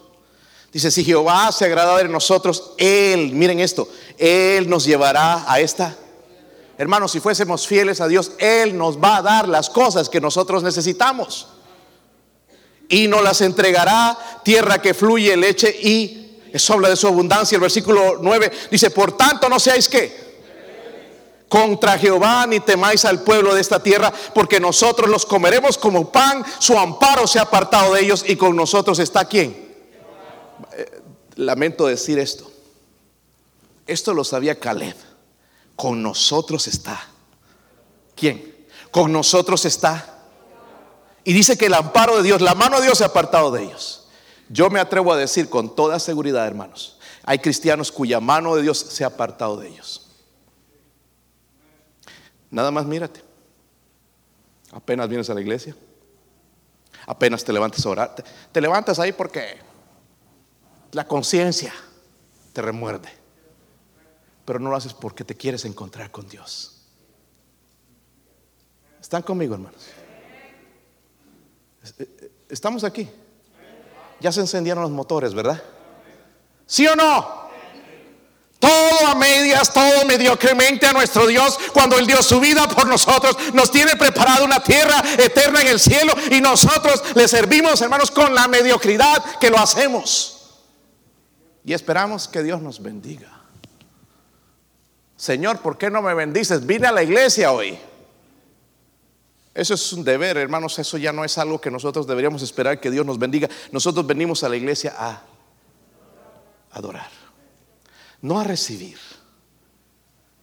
Dice, 0.72 0.92
si 0.92 1.04
Jehová 1.04 1.52
se 1.52 1.66
agrada 1.66 1.98
de 1.98 2.10
nosotros, 2.10 2.74
Él, 2.78 3.32
miren 3.34 3.60
esto, 3.60 3.88
Él 4.18 4.70
nos 4.70 4.86
llevará 4.86 5.52
a 5.52 5.60
esta. 5.60 5.96
Hermanos, 6.78 7.12
si 7.12 7.20
fuésemos 7.20 7.68
fieles 7.68 8.02
a 8.02 8.08
Dios, 8.08 8.32
Él 8.40 8.78
nos 8.78 9.02
va 9.02 9.18
a 9.18 9.22
dar 9.22 9.48
las 9.48 9.70
cosas 9.70 10.10
que 10.10 10.20
nosotros 10.20 10.64
necesitamos. 10.64 11.48
Y 12.90 13.08
nos 13.08 13.24
las 13.24 13.42
entregará 13.42 14.42
tierra 14.44 14.82
que 14.82 14.94
fluye 14.94 15.38
leche 15.38 15.70
y 15.70 16.42
eso 16.52 16.74
habla 16.74 16.90
de 16.90 16.96
su 16.96 17.08
abundancia. 17.08 17.56
El 17.56 17.62
versículo 17.62 18.18
9 18.20 18.52
dice, 18.70 18.92
por 18.92 19.16
tanto 19.16 19.48
no 19.48 19.60
seáis 19.60 19.88
que 19.88 20.33
contra 21.54 22.00
Jehová 22.00 22.48
ni 22.48 22.60
temáis 22.62 23.06
al 23.06 23.22
pueblo 23.22 23.54
de 23.54 23.62
esta 23.62 23.78
tierra, 23.78 24.12
porque 24.34 24.60
nosotros 24.60 25.08
los 25.08 25.24
comeremos 25.24 25.78
como 25.78 26.12
pan, 26.12 26.44
su 26.58 26.76
amparo 26.76 27.28
se 27.28 27.38
ha 27.38 27.44
apartado 27.44 27.94
de 27.94 28.02
ellos 28.02 28.26
y 28.28 28.36
con 28.36 28.56
nosotros 28.56 28.98
está 28.98 29.26
quién 29.26 29.64
lamento 31.36 31.86
decir 31.86 32.18
esto. 32.18 32.50
Esto 33.86 34.16
lo 34.16 34.24
sabía 34.24 34.60
Caleb. 34.60 34.96
Con 35.76 36.02
nosotros 36.02 36.68
está. 36.68 37.08
¿Quién? 38.16 38.66
Con 38.90 39.12
nosotros 39.12 39.64
está. 39.66 40.22
Y 41.24 41.34
dice 41.34 41.56
que 41.56 41.68
el 41.68 41.76
amparo 41.76 42.18
de 42.18 42.24
Dios, 42.24 42.42
la 42.42 42.56
mano 42.56 42.78
de 42.78 42.86
Dios 42.88 42.98
se 42.98 43.04
ha 43.04 43.08
apartado 43.08 43.52
de 43.52 43.62
ellos. 43.62 44.08
Yo 44.50 44.72
me 44.72 44.80
atrevo 44.80 45.14
a 45.14 45.18
decir 45.18 45.52
con 45.52 45.76
toda 45.76 46.00
seguridad, 46.00 46.48
hermanos, 46.48 46.98
hay 47.24 47.38
cristianos 47.38 47.92
cuya 47.92 48.20
mano 48.20 48.56
de 48.56 48.64
Dios 48.64 48.80
se 48.80 49.04
ha 49.04 49.08
apartado 49.08 49.58
de 49.58 49.70
ellos. 49.70 50.03
Nada 52.54 52.70
más 52.70 52.86
mírate. 52.86 53.20
Apenas 54.72 55.10
vienes 55.10 55.28
a 55.28 55.34
la 55.34 55.42
iglesia. 55.42 55.76
Apenas 57.08 57.44
te 57.44 57.52
levantas 57.52 57.84
a 57.84 57.90
orar. 57.90 58.16
Te, 58.52 58.62
levantas 58.62 59.00
ahí 59.00 59.12
porque 59.12 59.58
la 60.92 61.08
conciencia 61.08 61.74
te 62.54 62.62
remuerde. 62.62 63.10
Pero 64.46 64.60
no 64.60 64.70
lo 64.70 64.76
haces 64.76 64.94
porque 64.94 65.24
te 65.24 65.36
quieres 65.36 65.66
encontrar 65.66 66.12
con 66.12 66.28
Dios. 66.30 66.84
¿Están 69.02 69.24
conmigo, 69.24 69.56
hermanos? 69.56 69.88
Estamos 72.50 72.84
aquí. 72.84 73.10
Ya 74.20 74.32
se 74.32 74.42
encendieron 74.42 74.84
los 74.84 74.92
motores, 74.92 75.34
¿verdad? 75.34 75.62
¿Sí 76.68 76.86
o 76.86 76.96
no? 76.96 77.43
Todo 78.64 79.08
a 79.08 79.16
medias, 79.16 79.74
todo 79.74 80.06
mediocremente 80.06 80.86
a 80.86 80.94
nuestro 80.94 81.28
Dios, 81.28 81.60
cuando 81.74 82.00
Él 82.00 82.08
dio 82.08 82.24
su 82.24 82.40
vida 82.40 82.66
por 82.70 82.88
nosotros, 82.88 83.36
nos 83.54 83.70
tiene 83.70 83.98
preparado 83.98 84.46
una 84.46 84.64
tierra 84.64 85.04
eterna 85.18 85.60
en 85.60 85.68
el 85.68 85.82
cielo 85.82 86.14
y 86.32 86.40
nosotros 86.40 87.04
le 87.14 87.28
servimos, 87.28 87.82
hermanos, 87.82 88.10
con 88.10 88.34
la 88.34 88.48
mediocridad 88.48 89.22
que 89.42 89.50
lo 89.50 89.58
hacemos. 89.60 90.62
Y 91.66 91.74
esperamos 91.74 92.30
que 92.30 92.42
Dios 92.42 92.62
nos 92.62 92.82
bendiga. 92.82 93.42
Señor, 95.18 95.60
¿por 95.60 95.78
qué 95.78 95.90
no 95.90 96.02
me 96.02 96.14
bendices? 96.14 96.66
Vine 96.66 96.88
a 96.88 96.94
la 96.94 97.04
iglesia 97.04 97.52
hoy. 97.52 97.78
Eso 99.54 99.74
es 99.74 99.92
un 99.92 100.06
deber, 100.06 100.38
hermanos. 100.38 100.80
Eso 100.80 100.98
ya 100.98 101.12
no 101.12 101.26
es 101.26 101.38
algo 101.38 101.60
que 101.60 101.70
nosotros 101.70 102.08
deberíamos 102.08 102.42
esperar 102.42 102.80
que 102.80 102.90
Dios 102.90 103.06
nos 103.06 103.20
bendiga. 103.20 103.50
Nosotros 103.74 104.08
venimos 104.08 104.42
a 104.46 104.48
la 104.48 104.56
iglesia 104.56 104.96
a 104.98 105.22
adorar, 106.72 107.10
no 108.24 108.40
a 108.40 108.44
recibir. 108.44 108.98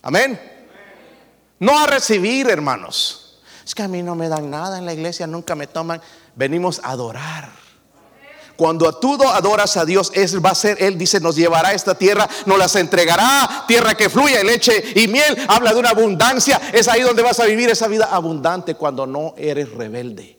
Amén. 0.02 0.38
No 1.58 1.78
a 1.78 1.86
recibir, 1.86 2.48
hermanos. 2.48 3.40
Es 3.64 3.74
que 3.74 3.82
a 3.82 3.88
mí 3.88 4.02
no 4.02 4.14
me 4.14 4.28
dan 4.28 4.50
nada 4.50 4.78
en 4.78 4.84
la 4.84 4.92
iglesia, 4.92 5.26
nunca 5.26 5.54
me 5.54 5.66
toman. 5.66 6.00
Venimos 6.36 6.80
a 6.84 6.90
adorar. 6.90 7.50
Cuando 8.56 8.94
tú 8.98 9.16
adoras 9.24 9.78
a 9.78 9.86
Dios, 9.86 10.12
Él 10.14 10.44
va 10.44 10.50
a 10.50 10.54
ser, 10.54 10.82
Él 10.82 10.98
dice, 10.98 11.20
nos 11.20 11.36
llevará 11.36 11.70
a 11.70 11.72
esta 11.72 11.94
tierra, 11.94 12.28
nos 12.44 12.58
las 12.58 12.76
entregará, 12.76 13.64
tierra 13.66 13.94
que 13.94 14.10
fluye 14.10 14.44
leche 14.44 14.92
y 14.96 15.08
miel. 15.08 15.46
Habla 15.48 15.72
de 15.72 15.80
una 15.80 15.90
abundancia. 15.90 16.60
Es 16.74 16.86
ahí 16.86 17.00
donde 17.00 17.22
vas 17.22 17.40
a 17.40 17.46
vivir 17.46 17.70
esa 17.70 17.88
vida 17.88 18.10
abundante 18.12 18.74
cuando 18.74 19.06
no 19.06 19.34
eres 19.38 19.70
rebelde. 19.70 20.38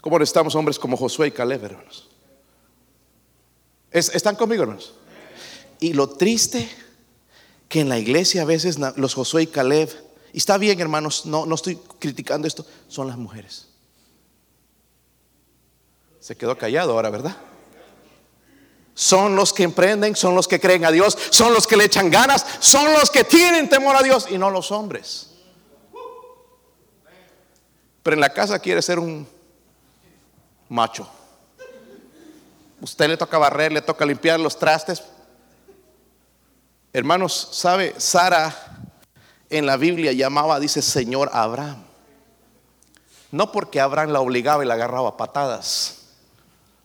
¿Cómo 0.00 0.18
estamos 0.20 0.54
hombres 0.54 0.78
como 0.78 0.96
Josué 0.96 1.28
y 1.28 1.30
Caleb, 1.32 1.64
hermanos? 1.64 2.15
¿Están 3.98 4.36
conmigo, 4.36 4.62
hermanos? 4.62 4.94
Y 5.80 5.92
lo 5.92 6.10
triste 6.10 6.68
que 7.68 7.80
en 7.80 7.88
la 7.88 7.98
iglesia 7.98 8.42
a 8.42 8.44
veces 8.44 8.78
los 8.96 9.14
Josué 9.14 9.42
y 9.42 9.46
Caleb 9.48 10.06
y 10.36 10.38
está 10.38 10.58
bien, 10.58 10.78
hermanos, 10.82 11.24
no, 11.24 11.46
no 11.46 11.54
estoy 11.54 11.76
criticando 11.98 12.46
esto, 12.46 12.66
son 12.88 13.08
las 13.08 13.16
mujeres. 13.16 13.68
Se 16.20 16.36
quedó 16.36 16.58
callado 16.58 16.92
ahora, 16.92 17.08
¿verdad? 17.08 17.34
Son 18.92 19.34
los 19.34 19.54
que 19.54 19.62
emprenden, 19.62 20.14
son 20.14 20.34
los 20.34 20.46
que 20.46 20.60
creen 20.60 20.84
a 20.84 20.90
Dios, 20.90 21.16
son 21.30 21.54
los 21.54 21.66
que 21.66 21.78
le 21.78 21.84
echan 21.84 22.10
ganas, 22.10 22.44
son 22.60 22.92
los 22.92 23.10
que 23.10 23.24
tienen 23.24 23.70
temor 23.70 23.96
a 23.96 24.02
Dios 24.02 24.26
y 24.28 24.36
no 24.36 24.50
los 24.50 24.70
hombres. 24.72 25.30
Pero 28.02 28.12
en 28.12 28.20
la 28.20 28.34
casa 28.34 28.58
quiere 28.58 28.82
ser 28.82 28.98
un 28.98 29.26
macho. 30.68 31.08
Usted 32.80 33.08
le 33.08 33.16
toca 33.16 33.38
barrer, 33.38 33.72
le 33.72 33.82
toca 33.82 34.04
limpiar 34.04 34.38
los 34.38 34.58
trastes. 34.58 35.02
Hermanos, 36.92 37.48
¿sabe? 37.52 37.94
Sara 37.98 38.54
en 39.50 39.66
la 39.66 39.76
Biblia 39.76 40.12
llamaba, 40.12 40.60
dice 40.60 40.82
Señor 40.82 41.30
Abraham. 41.32 41.84
No 43.30 43.52
porque 43.52 43.80
Abraham 43.80 44.10
la 44.10 44.20
obligaba 44.20 44.64
y 44.64 44.66
la 44.66 44.74
agarraba 44.74 45.16
patadas, 45.16 46.06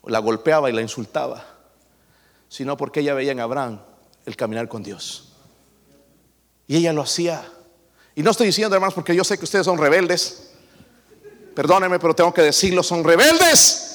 o 0.02 0.10
la 0.10 0.20
golpeaba 0.20 0.70
y 0.70 0.74
la 0.74 0.82
insultaba, 0.82 1.46
sino 2.50 2.78
porque 2.78 3.02
ella 3.02 3.14
veía 3.14 3.32
en 3.32 3.40
Abraham 3.40 3.80
el 4.26 4.36
caminar 4.36 4.68
con 4.68 4.84
Dios. 4.84 5.34
Y 6.68 6.78
ella 6.78 6.94
lo 6.94 7.02
hacía. 7.02 7.44
Y 8.16 8.24
no 8.24 8.32
estoy 8.32 8.48
diciendo, 8.48 8.76
hermanos, 8.76 8.94
porque 8.94 9.16
yo 9.16 9.24
sé 9.24 9.38
que 9.38 9.46
ustedes 9.46 9.66
son 9.66 9.78
rebeldes. 9.78 10.52
Perdónenme, 11.56 12.00
pero 12.00 12.14
tengo 12.16 12.34
que 12.34 12.42
decirlo, 12.42 12.82
son 12.82 13.04
rebeldes. 13.04 13.91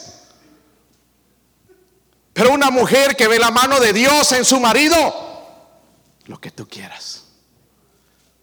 Mujer 2.77 3.17
que 3.17 3.27
ve 3.27 3.39
la 3.39 3.51
mano 3.51 3.81
de 3.81 3.93
Dios 3.93 4.31
en 4.33 4.45
su 4.45 4.61
marido, 4.61 4.97
lo 6.27 6.39
que 6.39 6.51
tú 6.51 6.69
quieras. 6.69 7.25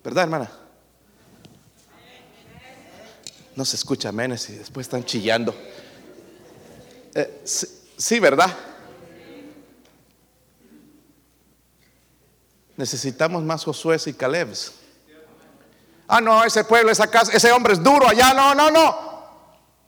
¿Verdad, 0.04 0.24
hermana? 0.24 0.52
No 3.56 3.64
se 3.64 3.76
escucha 3.76 4.12
menes 4.12 4.50
y 4.50 4.54
después 4.54 4.88
están 4.88 5.06
chillando. 5.06 5.56
Eh, 7.14 7.44
sí, 7.46 8.20
¿verdad? 8.20 8.52
Necesitamos 12.76 13.44
más 13.44 13.64
Josué 13.64 13.98
y 14.08 14.14
Caleb. 14.14 14.54
Ah, 16.08 16.20
no, 16.20 16.44
ese 16.44 16.64
pueblo, 16.64 16.92
esa 16.92 17.10
casa, 17.10 17.32
ese 17.32 17.52
hombre 17.52 17.74
es 17.74 17.84
duro 17.84 18.08
allá. 18.08 18.34
No, 18.34 18.56
no, 18.56 18.72
no. 18.72 19.13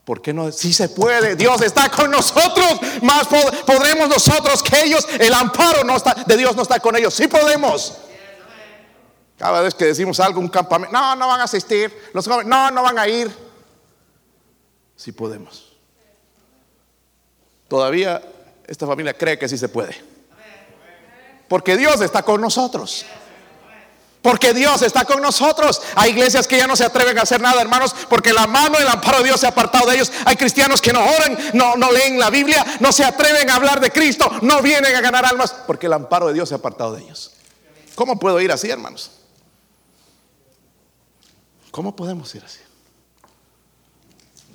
¿Por 0.06 0.22
qué 0.22 0.32
no? 0.32 0.52
Si 0.52 0.72
se 0.72 0.88
puede, 0.88 1.34
Dios 1.34 1.60
está 1.62 1.88
con 1.90 2.12
nosotros. 2.12 2.78
Más 3.02 3.26
podremos 3.26 4.08
nosotros 4.08 4.62
que 4.62 4.84
ellos. 4.84 5.04
El 5.18 5.34
amparo 5.34 5.80
de 6.24 6.36
Dios 6.36 6.54
no 6.54 6.62
está 6.62 6.78
con 6.78 6.94
ellos. 6.94 7.12
Sí 7.12 7.26
podemos. 7.26 7.98
Cada 9.36 9.62
vez 9.62 9.74
que 9.74 9.86
decimos 9.86 10.20
algo, 10.20 10.38
un 10.38 10.48
campamento, 10.48 10.96
no, 10.96 11.16
no 11.16 11.26
van 11.26 11.40
a 11.40 11.42
asistir, 11.42 11.92
los 12.14 12.24
no, 12.28 12.70
no 12.70 12.82
van 12.84 12.98
a 13.00 13.08
ir. 13.08 13.36
Si 14.94 15.10
podemos. 15.10 15.72
Todavía 17.66 18.22
esta 18.64 18.86
familia 18.86 19.12
cree 19.12 19.36
que 19.36 19.48
sí 19.48 19.58
se 19.58 19.68
puede. 19.68 20.00
Porque 21.48 21.76
Dios 21.76 22.00
está 22.00 22.22
con 22.22 22.40
nosotros. 22.40 23.04
Porque 24.26 24.52
Dios 24.52 24.82
está 24.82 25.04
con 25.04 25.22
nosotros. 25.22 25.80
Hay 25.94 26.10
iglesias 26.10 26.48
que 26.48 26.56
ya 26.56 26.66
no 26.66 26.74
se 26.74 26.84
atreven 26.84 27.16
a 27.16 27.22
hacer 27.22 27.40
nada, 27.40 27.62
hermanos, 27.62 27.94
porque 28.08 28.32
la 28.32 28.48
mano, 28.48 28.76
el 28.76 28.88
amparo 28.88 29.18
de 29.18 29.24
Dios 29.26 29.38
se 29.38 29.46
ha 29.46 29.50
apartado 29.50 29.88
de 29.88 29.94
ellos. 29.94 30.10
Hay 30.24 30.34
cristianos 30.34 30.80
que 30.80 30.92
no 30.92 30.98
oran, 30.98 31.38
no, 31.54 31.76
no 31.76 31.92
leen 31.92 32.18
la 32.18 32.28
Biblia, 32.28 32.66
no 32.80 32.90
se 32.90 33.04
atreven 33.04 33.48
a 33.48 33.54
hablar 33.54 33.78
de 33.78 33.92
Cristo, 33.92 34.28
no 34.42 34.62
vienen 34.62 34.96
a 34.96 35.00
ganar 35.00 35.24
almas, 35.24 35.54
porque 35.68 35.86
el 35.86 35.92
amparo 35.92 36.26
de 36.26 36.34
Dios 36.34 36.48
se 36.48 36.56
ha 36.56 36.58
apartado 36.58 36.94
de 36.94 37.04
ellos. 37.04 37.34
¿Cómo 37.94 38.18
puedo 38.18 38.40
ir 38.40 38.50
así, 38.50 38.68
hermanos? 38.68 39.12
¿Cómo 41.70 41.94
podemos 41.94 42.34
ir 42.34 42.42
así? 42.44 42.58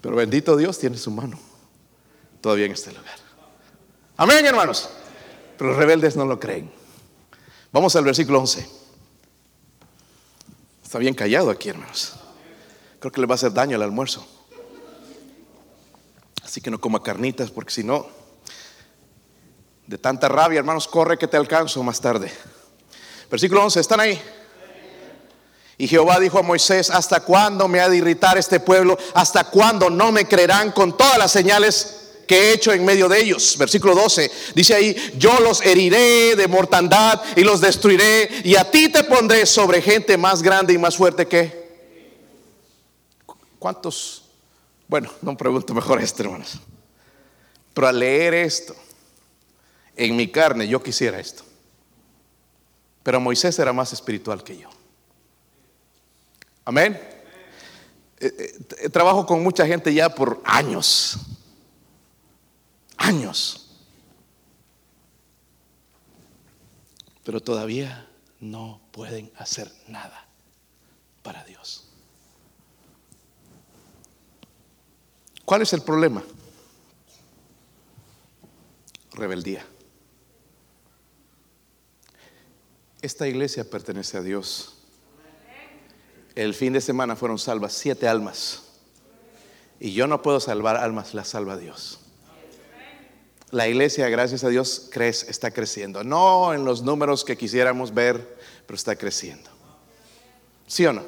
Pero 0.01 0.17
bendito 0.17 0.57
Dios 0.57 0.80
tiene 0.80 0.97
su 0.97 1.11
mano 1.11 1.39
todavía 2.41 2.65
en 2.65 2.74
este 2.74 2.91
lugar. 2.91 3.15
Amén, 4.17 4.45
hermanos. 4.45 4.89
Pero 5.57 5.69
los 5.69 5.80
rebeldes 5.80 6.17
no 6.17 6.26
lo 6.26 6.41
creen. 6.41 6.69
Vamos 7.72 7.95
al 7.95 8.03
versículo 8.03 8.41
11. 8.41 8.80
Está 10.91 10.99
bien 10.99 11.13
callado 11.13 11.49
aquí, 11.49 11.69
hermanos. 11.69 12.15
Creo 12.99 13.13
que 13.13 13.21
le 13.21 13.25
va 13.25 13.35
a 13.35 13.35
hacer 13.35 13.53
daño 13.53 13.77
al 13.77 13.81
almuerzo. 13.81 14.27
Así 16.43 16.59
que 16.59 16.69
no 16.69 16.81
coma 16.81 17.01
carnitas, 17.01 17.49
porque 17.49 17.71
si 17.71 17.81
no, 17.81 18.05
de 19.87 19.97
tanta 19.97 20.27
rabia, 20.27 20.59
hermanos, 20.59 20.89
corre 20.89 21.17
que 21.17 21.29
te 21.29 21.37
alcanzo 21.37 21.81
más 21.81 22.01
tarde. 22.01 22.29
Versículo 23.29 23.63
11, 23.63 23.79
¿están 23.79 24.01
ahí? 24.01 24.21
Y 25.77 25.87
Jehová 25.87 26.19
dijo 26.19 26.39
a 26.39 26.41
Moisés, 26.41 26.89
¿hasta 26.89 27.21
cuándo 27.21 27.69
me 27.69 27.79
ha 27.79 27.87
de 27.87 27.95
irritar 27.95 28.37
este 28.37 28.59
pueblo? 28.59 28.97
¿Hasta 29.13 29.45
cuándo 29.45 29.89
no 29.89 30.11
me 30.11 30.25
creerán 30.25 30.73
con 30.73 30.97
todas 30.97 31.17
las 31.17 31.31
señales 31.31 32.00
que 32.28 32.36
he 32.38 32.53
hecho 32.53 32.72
en 32.72 32.86
medio 32.86 33.07
de 33.09 33.19
ellos. 33.19 33.57
Versículo 33.57 33.95
12. 33.95 34.32
Dice 34.55 34.74
ahí, 34.74 34.95
yo 35.17 35.39
los 35.39 35.61
heriré 35.61 36.36
de 36.36 36.47
mortandad 36.47 37.22
y 37.36 37.41
los 37.41 37.61
destruiré 37.61 38.30
y 38.43 38.55
a 38.55 38.69
ti 38.69 38.89
te 38.89 39.03
pondré 39.03 39.45
sobre 39.45 39.82
gente 39.82 40.17
más 40.17 40.41
grande 40.41 40.74
y 40.74 40.78
más 40.78 40.95
fuerte 40.95 41.28
que... 41.28 41.61
¿Cuántos? 43.59 44.24
Bueno, 44.88 45.11
no 45.22 45.38
pregunto 45.38 45.74
mejor 45.74 46.01
esto, 46.01 46.24
hermanos. 46.24 46.59
Pero 47.74 47.88
al 47.88 47.99
leer 47.99 48.34
esto, 48.34 48.76
en 49.95 50.15
mi 50.15 50.28
carne 50.28 50.67
yo 50.67 50.82
quisiera 50.82 51.19
esto. 51.19 51.43
Pero 53.03 53.19
Moisés 53.19 53.57
era 53.59 53.74
más 53.74 53.93
espiritual 53.93 54.43
que 54.43 54.57
yo. 54.57 54.69
Amén. 56.65 56.99
Eh, 58.19 58.57
eh, 58.80 58.89
trabajo 58.89 59.26
con 59.26 59.41
mucha 59.41 59.65
gente 59.65 59.93
ya 59.93 60.13
por 60.13 60.41
años 60.43 61.17
años. 63.01 63.67
Pero 67.23 67.41
todavía 67.41 68.07
no 68.39 68.81
pueden 68.91 69.31
hacer 69.37 69.71
nada 69.87 70.25
para 71.23 71.43
Dios. 71.43 71.87
¿Cuál 75.45 75.61
es 75.61 75.73
el 75.73 75.81
problema? 75.81 76.23
Rebeldía. 79.13 79.65
Esta 83.01 83.27
iglesia 83.27 83.69
pertenece 83.69 84.17
a 84.17 84.21
Dios. 84.21 84.77
El 86.35 86.53
fin 86.53 86.73
de 86.73 86.81
semana 86.81 87.15
fueron 87.15 87.37
salvas 87.37 87.73
siete 87.73 88.07
almas. 88.07 88.63
Y 89.79 89.93
yo 89.93 90.07
no 90.07 90.21
puedo 90.21 90.39
salvar 90.39 90.77
almas, 90.77 91.13
las 91.13 91.29
salva 91.29 91.57
Dios 91.57 92.00
la 93.51 93.67
iglesia, 93.67 94.07
gracias 94.09 94.43
a 94.43 94.49
Dios, 94.49 94.87
crece, 94.91 95.29
está 95.29 95.51
creciendo. 95.51 96.03
No 96.03 96.53
en 96.53 96.65
los 96.65 96.81
números 96.81 97.23
que 97.23 97.37
quisiéramos 97.37 97.93
ver, 97.93 98.37
pero 98.65 98.75
está 98.75 98.95
creciendo. 98.95 99.49
¿Sí 100.67 100.85
o 100.85 100.93
no? 100.93 101.03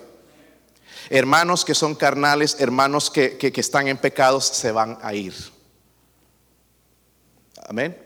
Hermanos 1.09 1.65
que 1.65 1.73
son 1.73 1.95
carnales, 1.95 2.57
hermanos 2.59 3.09
que, 3.09 3.37
que 3.37 3.61
están 3.61 3.87
en 3.87 3.97
pecados, 3.97 4.45
se 4.45 4.71
van 4.71 4.97
a 5.01 5.13
ir. 5.13 5.33
Amén. 7.67 7.97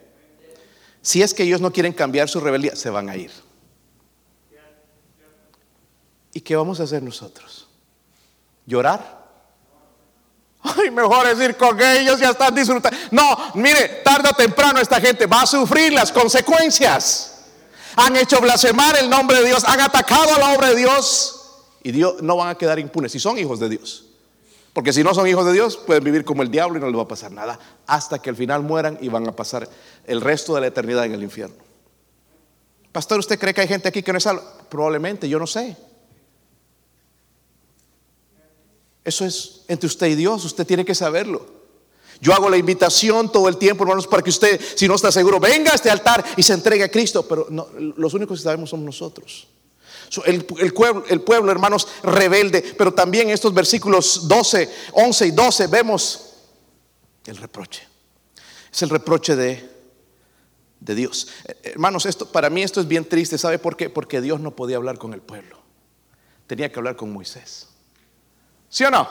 Si 1.02 1.22
es 1.22 1.34
que 1.34 1.44
ellos 1.44 1.62
no 1.62 1.72
quieren 1.72 1.94
cambiar 1.94 2.30
su 2.30 2.40
rebeldía, 2.40 2.76
se 2.76 2.90
van 2.90 3.10
a 3.10 3.16
ir. 3.16 3.32
¿Y 6.34 6.42
qué 6.42 6.56
vamos 6.56 6.80
a 6.80 6.84
hacer 6.84 7.02
nosotros? 7.02 7.68
¿Llorar? 8.66 9.17
Mejor 10.92 11.28
es 11.28 11.40
ir 11.40 11.56
con 11.56 11.80
ellos, 11.82 12.20
ya 12.20 12.32
están 12.32 12.54
disfrutando. 12.54 12.98
No, 13.12 13.38
mire, 13.56 14.02
tarde 14.04 14.30
o 14.30 14.34
temprano 14.34 14.80
esta 14.80 15.00
gente 15.00 15.26
va 15.26 15.42
a 15.42 15.46
sufrir 15.46 15.94
las 15.94 16.12
consecuencias. 16.12 17.34
Han 17.96 18.16
hecho 18.16 18.40
blasfemar 18.42 18.98
el 18.98 19.10
nombre 19.10 19.40
de 19.40 19.48
Dios, 19.48 19.64
han 19.64 19.82
atacado 19.82 20.36
a 20.36 20.40
la 20.40 20.54
obra 20.54 20.70
de 20.70 20.76
Dios 20.76 21.38
y 21.84 21.92
Dios 21.92 22.22
no 22.22 22.36
van 22.38 22.50
a 22.50 22.56
quedar 22.56 22.80
impunes 22.80 23.12
si 23.12 23.20
son 23.20 23.38
hijos 23.38 23.60
de 23.60 23.70
Dios. 23.70 24.06
Porque 24.74 24.94
si 24.94 25.04
no 25.04 25.14
son 25.16 25.28
hijos 25.28 25.46
de 25.46 25.54
Dios, 25.54 25.78
pueden 25.78 26.04
vivir 26.04 26.24
como 26.24 26.44
el 26.44 26.52
diablo 26.52 26.78
y 26.78 26.82
no 26.82 26.88
les 26.88 26.96
va 26.96 27.04
a 27.04 27.08
pasar 27.08 27.32
nada 27.32 27.58
hasta 27.88 28.20
que 28.20 28.30
al 28.30 28.36
final 28.36 28.62
mueran 28.62 28.98
y 29.02 29.10
van 29.10 29.28
a 29.28 29.32
pasar 29.32 29.68
el 30.06 30.22
resto 30.22 30.54
de 30.54 30.62
la 30.62 30.68
eternidad 30.68 31.06
en 31.06 31.14
el 31.14 31.24
infierno. 31.24 31.56
Pastor, 32.92 33.20
¿usted 33.20 33.40
cree 33.40 33.54
que 33.54 33.62
hay 33.62 33.68
gente 33.68 33.88
aquí 33.88 34.04
que 34.04 34.12
no 34.12 34.20
es 34.20 34.24
salva? 34.24 34.44
Probablemente, 34.70 35.28
yo 35.28 35.40
no 35.40 35.48
sé. 35.48 35.76
Eso 39.08 39.24
es 39.24 39.62
entre 39.70 39.88
usted 39.88 40.08
y 40.08 40.16
Dios, 40.16 40.44
usted 40.44 40.68
tiene 40.68 40.84
que 40.84 40.94
saberlo. 40.94 41.48
Yo 42.20 42.34
hago 42.34 42.50
la 42.50 42.58
invitación 42.58 43.32
todo 43.32 43.48
el 43.48 43.56
tiempo, 43.56 43.86
hermanos, 43.86 44.06
para 44.06 44.22
que 44.22 44.30
usted, 44.30 44.60
si 44.76 44.86
no 44.86 44.96
está 44.96 45.14
seguro, 45.14 45.40
venga 45.40 45.72
a 45.72 45.76
este 45.76 45.90
altar 45.90 46.26
y 46.36 46.44
se 46.44 46.52
entregue 46.52 46.84
a 46.84 46.92
Cristo. 46.92 47.26
Pero 47.26 47.48
los 47.96 48.14
únicos 48.14 48.38
que 48.38 48.44
sabemos 48.44 48.70
somos 48.70 48.86
nosotros. 48.86 49.48
El, 50.26 50.44
pueblo, 50.44 51.50
hermanos, 51.50 51.88
rebelde. 52.04 52.62
Pero 52.78 52.94
también 52.94 53.30
en 53.30 53.34
estos 53.34 53.54
versículos 53.54 54.28
12, 54.28 54.70
11 54.92 55.28
y 55.28 55.32
12 55.32 55.68
vemos 55.68 56.34
el 57.28 57.38
reproche. 57.38 57.88
Es 58.74 58.82
el 58.82 58.90
reproche 58.90 59.38
de, 59.38 59.70
de 60.82 60.96
Dios. 60.96 61.30
Eh, 61.46 61.56
hermanos, 61.64 62.06
esto, 62.06 62.30
para 62.30 62.50
mí 62.50 62.62
esto 62.62 62.82
es 62.82 62.88
bien 62.90 63.06
triste. 63.06 63.38
¿Sabe 63.38 63.58
por 63.58 63.78
qué? 63.78 63.90
Porque 63.90 64.20
Dios 64.20 64.42
no 64.42 64.54
podía 64.54 64.76
hablar 64.76 64.98
con 64.98 65.14
el 65.14 65.22
pueblo. 65.22 65.60
Tenía 66.46 66.70
que 66.70 66.78
hablar 66.78 66.98
con 66.98 67.14
Moisés. 67.14 67.68
¿Sí 68.78 68.84
o 68.84 68.92
no? 68.92 69.08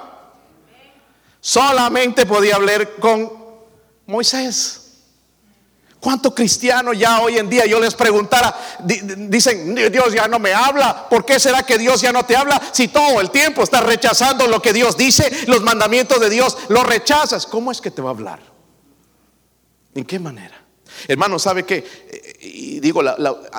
Solamente 1.41 2.25
podía 2.25 2.55
hablar 2.55 2.89
con 3.01 3.33
Moisés. 4.07 4.93
¿Cuántos 5.99 6.35
cristianos 6.35 6.97
ya 6.97 7.21
hoy 7.21 7.37
en 7.37 7.51
día 7.51 7.67
yo 7.67 7.81
les 7.81 7.97
preguntara, 7.97 8.57
dicen, 8.79 9.75
Dios 9.75 10.13
ya 10.13 10.29
no 10.29 10.39
me 10.39 10.55
habla? 10.55 11.09
¿Por 11.09 11.27
qué 11.27 11.41
será 11.41 11.65
que 11.65 11.79
Dios 11.79 12.01
ya 12.01 12.13
no 12.13 12.25
te 12.25 12.37
habla 12.37 12.63
si 12.71 12.87
todo 12.87 13.21
el 13.21 13.33
tiempo 13.33 13.65
estás 13.65 13.83
rechazando 13.83 14.47
lo 14.47 14.63
que 14.63 14.73
Dios 14.73 14.97
dice, 14.97 15.29
los 15.49 15.63
mandamientos 15.63 16.21
de 16.21 16.31
Dios, 16.31 16.57
lo 16.69 16.85
rechazas? 16.85 17.45
¿Cómo 17.45 17.73
es 17.73 17.81
que 17.81 17.91
te 17.91 18.01
va 18.01 18.11
a 18.11 18.13
hablar? 18.13 18.39
¿En 19.97 20.05
qué 20.05 20.21
manera? 20.21 20.63
Hermano, 21.09 21.41
¿sabe 21.41 21.65
qué? 21.65 21.79
Eh, 22.09 22.37
y 22.41 22.79
digo, 22.79 23.03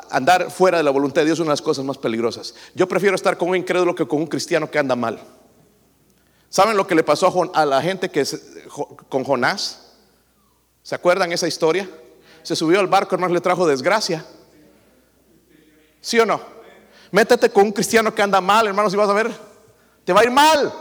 andar 0.10 0.52
fuera 0.52 0.78
de 0.78 0.86
la 0.86 0.92
voluntad 0.92 1.20
de 1.20 1.26
Dios 1.26 1.36
es 1.36 1.42
una 1.42 1.50
de 1.50 1.58
las 1.58 1.62
cosas 1.62 1.84
más 1.84 1.98
peligrosas. 1.98 2.56
Yo 2.76 2.88
prefiero 2.88 3.18
estar 3.18 3.38
con 3.38 3.50
un 3.50 3.58
incrédulo 3.58 3.94
que 3.94 4.08
con 4.08 4.20
un 4.20 4.28
cristiano 4.28 4.72
que 4.72 4.80
anda 4.80 4.96
mal. 4.96 5.20
¿Saben 6.50 6.78
lo 6.78 6.88
que 6.88 6.96
le 6.96 7.04
pasó 7.04 7.52
a, 7.54 7.66
la 7.66 7.82
gente 7.82 8.10
que 8.10 8.26
con 9.10 9.24
Jonás? 9.24 9.94
¿Se 10.82 10.96
acuerdan 10.96 11.32
esa 11.32 11.48
historia? 11.48 11.90
Se 12.44 12.56
subió 12.56 12.80
al 12.80 12.88
barco, 12.88 13.16
hermanos, 13.16 13.34
le 13.34 13.42
trajo 13.42 13.68
desgracia. 13.68 14.26
¿Sí 16.00 16.20
o 16.20 16.26
no? 16.26 16.40
Métete 17.12 17.50
con 17.50 17.66
un 17.66 17.72
cristiano 17.72 18.14
que 18.14 18.22
anda 18.22 18.40
mal, 18.40 18.68
hermanos, 18.68 18.94
y 18.94 18.98
vas 18.98 19.10
a 19.10 19.14
ver, 19.14 19.32
te 20.06 20.14
va 20.14 20.22
a 20.22 20.24
ir 20.24 20.32
mal. 20.32 20.74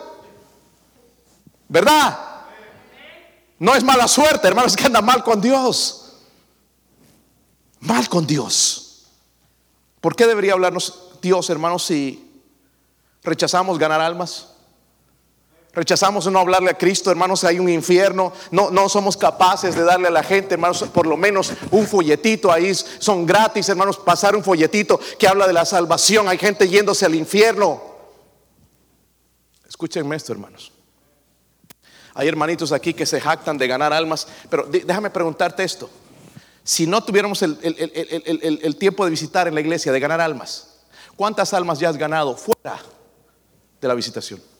¿Verdad? 1.68 2.18
No 3.58 3.74
es 3.74 3.82
mala 3.82 4.06
suerte, 4.06 4.46
hermanos, 4.46 4.76
que 4.76 4.84
anda 4.84 5.00
mal 5.00 5.24
con 5.24 5.40
Dios. 5.40 6.14
Mal 7.80 8.08
con 8.08 8.26
Dios. 8.26 9.06
¿Por 10.00 10.14
qué 10.14 10.26
debería 10.26 10.52
hablarnos 10.52 11.10
Dios, 11.20 11.50
hermanos, 11.50 11.84
si 11.84 12.42
rechazamos 13.22 13.78
ganar 13.78 14.00
almas? 14.00 14.55
Rechazamos 15.76 16.26
no 16.32 16.38
hablarle 16.38 16.70
a 16.70 16.78
Cristo, 16.78 17.10
hermanos, 17.10 17.44
hay 17.44 17.58
un 17.58 17.68
infierno. 17.68 18.32
No, 18.50 18.70
no 18.70 18.88
somos 18.88 19.14
capaces 19.14 19.74
de 19.74 19.84
darle 19.84 20.08
a 20.08 20.10
la 20.10 20.22
gente, 20.22 20.54
hermanos, 20.54 20.82
por 20.84 21.06
lo 21.06 21.18
menos 21.18 21.52
un 21.70 21.86
folletito 21.86 22.50
ahí. 22.50 22.74
Son 22.74 23.26
gratis, 23.26 23.68
hermanos, 23.68 23.98
pasar 23.98 24.34
un 24.34 24.42
folletito 24.42 24.98
que 25.18 25.28
habla 25.28 25.46
de 25.46 25.52
la 25.52 25.66
salvación. 25.66 26.28
Hay 26.28 26.38
gente 26.38 26.66
yéndose 26.66 27.04
al 27.04 27.14
infierno. 27.14 27.82
Escúchenme 29.68 30.16
esto, 30.16 30.32
hermanos. 30.32 30.72
Hay 32.14 32.26
hermanitos 32.26 32.72
aquí 32.72 32.94
que 32.94 33.04
se 33.04 33.20
jactan 33.20 33.58
de 33.58 33.68
ganar 33.68 33.92
almas, 33.92 34.26
pero 34.48 34.64
déjame 34.64 35.10
preguntarte 35.10 35.62
esto. 35.62 35.90
Si 36.64 36.86
no 36.86 37.04
tuviéramos 37.04 37.42
el, 37.42 37.58
el 38.62 38.76
tiempo 38.76 39.04
de 39.04 39.10
visitar 39.10 39.46
en 39.46 39.54
la 39.54 39.60
iglesia, 39.60 39.92
de 39.92 40.00
ganar 40.00 40.22
almas, 40.22 40.78
¿cuántas 41.16 41.52
almas 41.52 41.78
ya 41.78 41.90
has 41.90 41.98
ganado 41.98 42.34
fuera 42.34 42.80
de 43.78 43.88
la 43.88 43.92
visitación? 43.94 44.55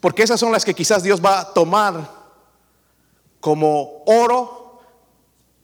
Porque 0.00 0.22
esas 0.22 0.38
son 0.38 0.52
las 0.52 0.64
que 0.64 0.74
quizás 0.74 1.02
Dios 1.02 1.24
va 1.24 1.40
a 1.40 1.52
tomar 1.52 2.18
como 3.40 4.02
oro, 4.06 4.80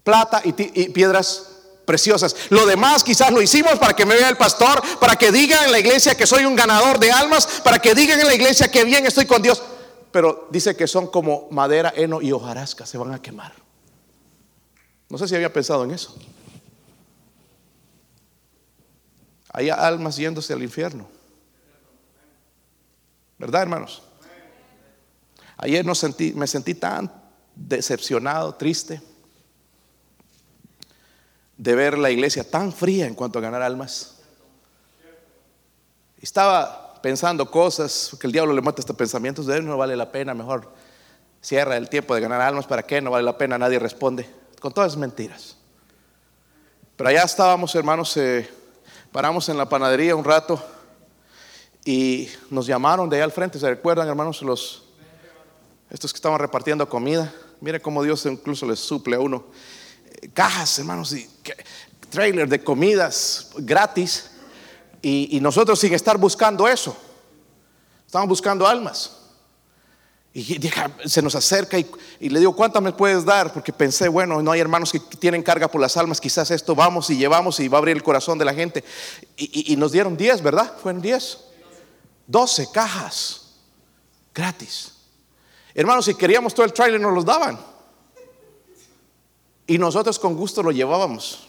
plata 0.03 0.43
y, 0.45 0.53
piedras 0.53 1.51
preciosas. 1.85 2.35
Lo 2.51 2.66
demás 2.66 3.05
quizás 3.05 3.32
lo 3.32 3.43
hicimos 3.43 3.78
para 3.78 3.95
que 3.95 4.07
me 4.07 4.14
vea 4.14 4.28
el 4.28 4.37
pastor, 4.37 4.82
para 4.99 5.16
que 5.16 5.30
digan 5.30 5.64
en 5.64 5.72
la 5.72 5.78
iglesia 5.78 6.16
que 6.16 6.26
soy 6.26 6.45
un 6.45 6.57
ganador 6.57 6.99
de 6.99 7.12
almas, 7.12 7.47
para 7.62 7.78
que 7.78 7.95
digan 7.95 8.20
en 8.20 8.26
la 8.26 8.35
iglesia 8.35 8.70
que 8.70 8.85
bien 8.85 9.07
estoy 9.07 9.26
con 9.26 9.43
Dios. 9.43 9.62
Pero 10.11 10.49
dice 10.51 10.76
que 10.76 10.87
son 10.87 11.09
como 11.09 11.49
madera, 11.51 11.93
heno 11.97 12.22
y 12.22 12.32
hojarasca, 12.32 12.87
se 12.87 12.99
van 12.99 13.12
a 13.12 13.20
quemar. 13.20 13.53
No 15.09 15.18
sé 15.18 15.28
si 15.28 15.35
había 15.35 15.53
pensado 15.53 15.85
en 15.85 15.93
eso. 15.93 16.14
Hay 19.53 19.70
almas 19.70 20.16
yéndose 20.16 20.53
al 20.53 20.62
infierno. 20.62 21.07
¿Verdad, 23.39 23.62
hermanos? 23.62 24.03
Ayer 25.65 25.83
no 25.83 25.95
sentí, 25.95 26.35
me 26.35 26.47
sentí 26.47 26.75
tan 26.75 27.11
decepcionado, 27.57 28.55
triste, 28.55 29.01
de 31.57 31.75
ver 31.75 31.97
la 31.97 32.11
iglesia 32.11 32.45
tan 32.45 32.71
fría 32.71 33.07
en 33.07 33.15
cuanto 33.15 33.39
a 33.39 33.43
ganar 33.43 33.62
almas. 33.62 34.17
Estaba 36.21 37.01
pensando 37.01 37.51
cosas, 37.51 38.15
que 38.21 38.27
el 38.27 38.33
diablo 38.35 38.53
le 38.53 38.61
mata 38.61 38.83
estos 38.83 38.95
pensamientos 38.95 39.47
de 39.47 39.57
él, 39.57 39.65
no 39.65 39.79
vale 39.79 39.97
la 39.97 40.12
pena, 40.12 40.35
mejor 40.35 40.71
cierra 41.41 41.79
el 41.79 41.89
tiempo 41.89 42.15
de 42.15 42.21
ganar 42.21 42.43
almas, 42.43 42.67
¿para 42.67 42.83
qué? 42.83 43.01
No 43.01 43.11
vale 43.11 43.25
la 43.25 43.39
pena, 43.39 43.57
nadie 43.57 43.79
responde, 43.79 44.29
con 44.61 44.71
todas 44.75 44.99
mentiras. 44.99 45.57
Pero 46.95 47.09
allá 47.09 47.23
estábamos, 47.23 47.75
hermanos, 47.75 48.15
eh, 48.19 48.47
paramos 49.11 49.49
en 49.49 49.57
la 49.57 49.67
panadería 49.67 50.15
un 50.15 50.25
rato 50.25 50.62
y 51.87 52.29
nos 52.51 52.67
llamaron 52.67 53.09
de 53.09 53.17
allá 53.17 53.25
al 53.25 53.33
frente, 53.33 53.59
¿se 53.59 53.67
recuerdan 53.67 54.07
hermanos? 54.07 54.43
Los, 54.43 54.84
estos 55.95 56.12
que 56.12 56.16
estaban 56.16 56.40
repartiendo 56.40 56.88
comida. 56.88 57.32
Mire 57.61 57.80
cómo 57.80 58.03
Dios 58.03 58.26
incluso 58.26 58.66
les 58.66 58.80
suple 58.80 59.14
a 59.14 59.20
uno. 59.20 59.45
Cajas, 60.32 60.80
hermanos, 60.80 61.12
y 61.12 61.30
trailer 62.11 62.49
de 62.49 62.64
comidas 62.64 63.51
gratis. 63.59 64.32
Y, 65.01 65.38
nosotros 65.40 65.78
sin 65.78 65.95
estar 65.95 66.18
buscando 66.18 66.66
eso. 66.66 66.97
Estamos 68.05 68.28
buscando 68.28 68.66
almas. 68.66 69.18
Y 70.32 70.59
se 71.05 71.22
nos 71.22 71.36
acerca 71.36 71.78
y, 71.78 72.28
le 72.28 72.40
digo, 72.40 72.57
¿cuántas 72.57 72.82
me 72.82 72.90
puedes 72.90 73.24
dar? 73.24 73.53
Porque 73.53 73.72
pensé, 73.72 74.09
bueno, 74.09 74.42
no 74.42 74.51
hay 74.51 74.59
hermanos 74.59 74.90
que 74.90 74.99
tienen 74.99 75.45
carga 75.45 75.68
por 75.68 75.80
las 75.80 75.97
almas, 75.97 76.20
quizás 76.20 76.51
esto 76.51 76.74
vamos 76.74 77.09
y 77.11 77.16
llevamos 77.16 77.61
y 77.61 77.68
va 77.68 77.78
a 77.78 77.80
abrir 77.80 77.97
el 77.97 78.03
corazón 78.03 78.36
de 78.36 78.45
la 78.45 78.53
gente. 78.53 78.82
Y, 79.36 79.76
nos 79.76 79.92
dieron 79.92 80.16
10, 80.16 80.42
¿verdad? 80.42 80.76
Fueron 80.82 81.01
10. 81.01 81.38
12 82.26 82.68
cajas 82.72 83.42
gratis. 84.34 84.93
Hermanos, 85.75 86.05
si 86.05 86.14
queríamos 86.14 86.55
todo 86.55 86.64
el 86.64 86.72
trailer 86.72 87.01
nos 87.01 87.12
los 87.12 87.25
daban. 87.25 87.59
Y 89.66 89.79
nosotros 89.79 90.18
con 90.18 90.37
gusto 90.37 90.62
lo 90.62 90.70
llevábamos. 90.70 91.49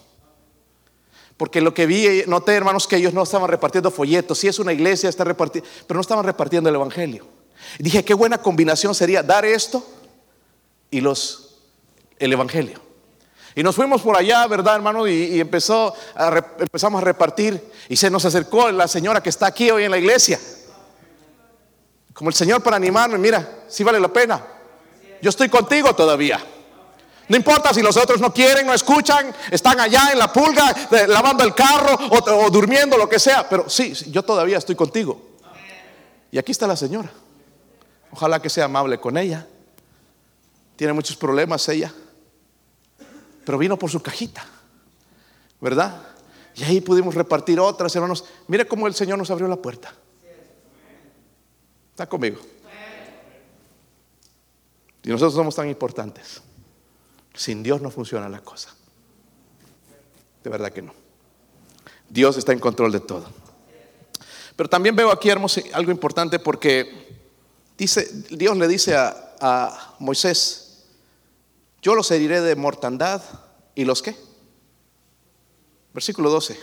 Porque 1.38 1.62
lo 1.62 1.74
que 1.74 1.86
vi, 1.86 2.24
noté 2.28 2.54
hermanos 2.54 2.88
que 2.88 2.96
ellos 2.96 3.14
no 3.14 3.24
estaban 3.24 3.50
repartiendo 3.50 3.92
folletos. 3.92 4.40
Si 4.40 4.48
es 4.48 4.58
una 4.58 4.74
iglesia, 4.74 5.10
está 5.10 5.24
repartiendo, 5.26 5.70
pero 5.86 5.98
no 5.98 6.02
estaban 6.02 6.26
repartiendo 6.26 6.70
el 6.70 6.76
Evangelio. 6.76 7.26
dije, 7.78 8.06
qué 8.06 8.14
buena 8.14 8.38
combinación 8.38 8.96
sería 8.96 9.22
dar 9.22 9.44
esto 9.46 9.86
y 10.90 11.02
los, 11.02 11.58
el 12.20 12.32
Evangelio. 12.32 12.80
Y 13.54 13.64
nos 13.64 13.76
fuimos 13.76 14.02
por 14.02 14.18
allá, 14.18 14.48
¿verdad, 14.48 14.76
hermano? 14.76 15.08
Y, 15.08 15.40
empezó 15.40 15.94
empezamos 16.60 17.02
a 17.02 17.06
repartir. 17.06 17.62
Y 17.90 17.98
se 17.98 18.10
nos 18.10 18.26
acercó 18.26 18.72
la 18.72 18.88
señora 18.88 19.22
que 19.22 19.30
está 19.30 19.48
aquí 19.48 19.70
hoy 19.72 19.84
en 19.84 19.92
la 19.92 19.98
iglesia. 19.98 20.40
Como 22.16 22.30
el 22.30 22.34
Señor 22.34 22.64
para 22.64 22.78
animarme, 22.78 23.18
mira, 23.18 23.66
si 23.68 23.84
vale 23.84 24.00
la 24.00 24.08
pena. 24.08 24.42
Yo 25.22 25.30
estoy 25.30 25.50
contigo 25.50 25.94
todavía. 25.94 26.40
No 27.28 27.36
importa 27.36 27.74
si 27.74 27.82
los 27.82 27.98
otros 27.98 28.22
no 28.22 28.34
quieren, 28.34 28.66
no 28.66 28.74
escuchan, 28.74 29.36
están 29.52 29.82
allá 29.82 30.14
en 30.14 30.20
la 30.20 30.32
pulga, 30.32 30.74
lavando 31.08 31.44
el 31.44 31.54
carro 31.54 31.94
o, 32.12 32.50
durmiendo, 32.50 32.98
lo 32.98 33.10
que 33.10 33.20
sea. 33.20 33.50
Pero 33.50 33.70
sí, 33.70 33.94
yo 34.12 34.24
todavía 34.24 34.58
estoy 34.58 34.76
contigo. 34.76 35.22
Y 36.32 36.38
aquí 36.38 36.54
está 36.54 36.66
la 36.68 36.78
señora. 36.78 37.12
Ojalá 38.12 38.42
que 38.42 38.50
sea 38.50 38.66
amable 38.66 38.98
con 38.98 39.18
ella. 39.18 39.46
Tiene 40.78 40.94
muchos 40.94 41.18
problemas 41.18 41.68
ella. 41.68 41.94
Pero 43.44 43.58
vino 43.58 43.78
por 43.78 43.92
su 43.92 44.02
cajita. 44.02 44.46
¿Verdad? 45.60 46.02
Y 46.56 46.64
ahí 46.64 46.80
pudimos 46.80 47.14
repartir 47.14 47.60
otras, 47.60 47.94
hermanos. 47.94 48.24
Mire 48.48 48.66
cómo 48.66 48.88
el 48.88 48.96
Señor 48.96 49.18
nos 49.18 49.30
abrió 49.32 49.50
la 49.50 49.58
puerta. 49.58 49.94
Está 51.96 52.10
conmigo. 52.10 52.42
Y 55.02 55.08
nosotros 55.08 55.34
somos 55.34 55.56
tan 55.56 55.70
importantes. 55.70 56.42
Sin 57.34 57.64
Dios 57.64 57.82
no 57.82 57.90
funciona 57.90 58.28
la 58.28 58.42
cosa. 58.42 58.76
De 60.44 60.50
verdad 60.50 60.74
que 60.74 60.82
no. 60.82 60.94
Dios 62.10 62.36
está 62.36 62.52
en 62.52 62.60
control 62.60 62.92
de 62.92 63.00
todo. 63.00 63.26
Pero 64.58 64.68
también 64.68 64.94
veo 64.94 65.10
aquí, 65.10 65.30
hermoso, 65.30 65.62
algo 65.72 65.90
importante 65.90 66.38
porque 66.38 67.32
dice, 67.78 68.10
Dios 68.30 68.58
le 68.58 68.68
dice 68.68 68.94
a, 68.98 69.38
a 69.40 69.96
Moisés, 70.00 70.84
yo 71.82 71.96
los 71.96 72.12
heriré 72.12 72.42
de 72.42 72.58
mortandad 72.58 73.24
y 73.74 73.86
los 73.86 74.02
qué. 74.02 74.18
Versículo 75.94 76.30
12. 76.30 76.60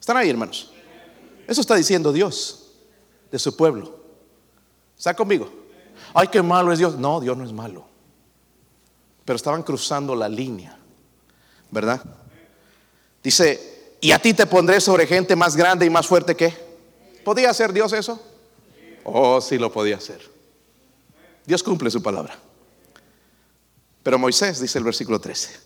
¿Están 0.00 0.16
ahí, 0.16 0.30
hermanos? 0.30 0.72
Eso 1.46 1.60
está 1.60 1.74
diciendo 1.74 2.14
Dios 2.14 2.70
de 3.30 3.38
su 3.38 3.54
pueblo. 3.54 4.03
¿Está 4.96 5.14
conmigo? 5.14 5.50
Ay, 6.12 6.28
qué 6.28 6.42
malo 6.42 6.72
es 6.72 6.78
Dios. 6.78 6.96
No, 6.96 7.20
Dios 7.20 7.36
no 7.36 7.44
es 7.44 7.52
malo 7.52 7.94
pero 9.24 9.36
estaban 9.36 9.62
cruzando 9.62 10.14
la 10.14 10.28
línea, 10.28 10.76
¿verdad? 11.70 12.02
Dice, 13.22 13.96
y 14.00 14.12
a 14.12 14.18
ti 14.18 14.34
te 14.34 14.46
pondré 14.46 14.80
sobre 14.80 15.06
gente 15.06 15.34
más 15.34 15.56
grande 15.56 15.86
y 15.86 15.90
más 15.90 16.06
fuerte 16.06 16.36
que. 16.36 16.52
¿Podía 17.24 17.48
hacer 17.48 17.72
Dios 17.72 17.92
eso? 17.94 18.20
Oh, 19.02 19.40
sí 19.40 19.56
lo 19.56 19.72
podía 19.72 19.96
hacer. 19.96 20.20
Dios 21.46 21.62
cumple 21.62 21.90
su 21.90 22.02
palabra. 22.02 22.38
Pero 24.02 24.18
Moisés, 24.18 24.60
dice 24.60 24.76
el 24.76 24.84
versículo 24.84 25.18
13, 25.18 25.58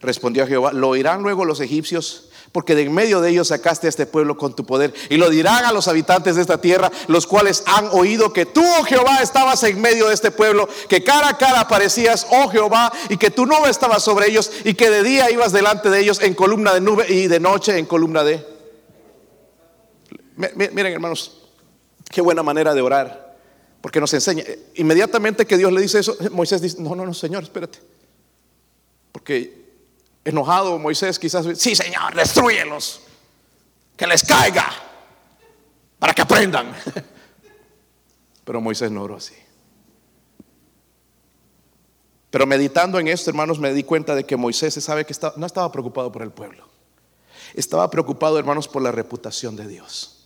respondió 0.00 0.42
a 0.42 0.46
Jehová, 0.48 0.72
lo 0.72 0.88
oirán 0.88 1.22
luego 1.22 1.44
los 1.44 1.60
egipcios 1.60 2.29
porque 2.52 2.74
de 2.74 2.82
en 2.82 2.92
medio 2.92 3.20
de 3.20 3.30
ellos 3.30 3.48
sacaste 3.48 3.86
a 3.86 3.90
este 3.90 4.06
pueblo 4.06 4.36
con 4.36 4.56
tu 4.56 4.66
poder. 4.66 4.92
Y 5.08 5.16
lo 5.16 5.30
dirán 5.30 5.64
a 5.64 5.72
los 5.72 5.86
habitantes 5.86 6.34
de 6.36 6.42
esta 6.42 6.60
tierra, 6.60 6.90
los 7.06 7.26
cuales 7.26 7.62
han 7.66 7.88
oído 7.92 8.32
que 8.32 8.46
tú, 8.46 8.62
oh 8.62 8.84
Jehová, 8.84 9.18
estabas 9.22 9.62
en 9.62 9.80
medio 9.80 10.08
de 10.08 10.14
este 10.14 10.30
pueblo, 10.30 10.68
que 10.88 11.04
cara 11.04 11.28
a 11.28 11.38
cara 11.38 11.60
aparecías, 11.60 12.26
oh 12.30 12.48
Jehová, 12.48 12.92
y 13.08 13.16
que 13.16 13.30
tu 13.30 13.46
nube 13.46 13.70
estaba 13.70 14.00
sobre 14.00 14.28
ellos, 14.28 14.50
y 14.64 14.74
que 14.74 14.90
de 14.90 15.02
día 15.02 15.30
ibas 15.30 15.52
delante 15.52 15.90
de 15.90 16.00
ellos 16.00 16.20
en 16.22 16.34
columna 16.34 16.74
de 16.74 16.80
nube 16.80 17.06
y 17.08 17.28
de 17.28 17.38
noche 17.38 17.78
en 17.78 17.86
columna 17.86 18.24
de... 18.24 18.44
Miren, 20.36 20.94
hermanos, 20.94 21.42
qué 22.10 22.20
buena 22.20 22.42
manera 22.42 22.74
de 22.74 22.80
orar, 22.80 23.36
porque 23.80 24.00
nos 24.00 24.12
enseña. 24.14 24.42
Inmediatamente 24.74 25.46
que 25.46 25.56
Dios 25.56 25.72
le 25.72 25.82
dice 25.82 26.00
eso, 26.00 26.16
Moisés 26.32 26.62
dice, 26.62 26.80
no, 26.80 26.96
no, 26.96 27.06
no, 27.06 27.14
Señor, 27.14 27.44
espérate. 27.44 27.78
Porque 29.12 29.69
enojado 30.24 30.78
Moisés 30.78 31.18
quizás, 31.18 31.46
sí 31.58 31.74
Señor, 31.74 32.14
destruyelos, 32.14 33.00
que 33.96 34.06
les 34.06 34.22
caiga, 34.24 34.68
para 35.98 36.14
que 36.14 36.22
aprendan. 36.22 36.74
Pero 38.44 38.60
Moisés 38.60 38.90
no 38.90 39.02
oró 39.02 39.16
así. 39.16 39.34
Pero 42.30 42.46
meditando 42.46 42.98
en 42.98 43.08
esto, 43.08 43.30
hermanos, 43.30 43.58
me 43.58 43.72
di 43.72 43.82
cuenta 43.82 44.14
de 44.14 44.24
que 44.24 44.36
Moisés 44.36 44.74
sabe 44.74 45.04
que 45.04 45.14
no 45.36 45.46
estaba 45.46 45.70
preocupado 45.72 46.12
por 46.12 46.22
el 46.22 46.30
pueblo. 46.30 46.68
Estaba 47.54 47.90
preocupado, 47.90 48.38
hermanos, 48.38 48.68
por 48.68 48.82
la 48.82 48.92
reputación 48.92 49.56
de 49.56 49.66
Dios 49.66 50.19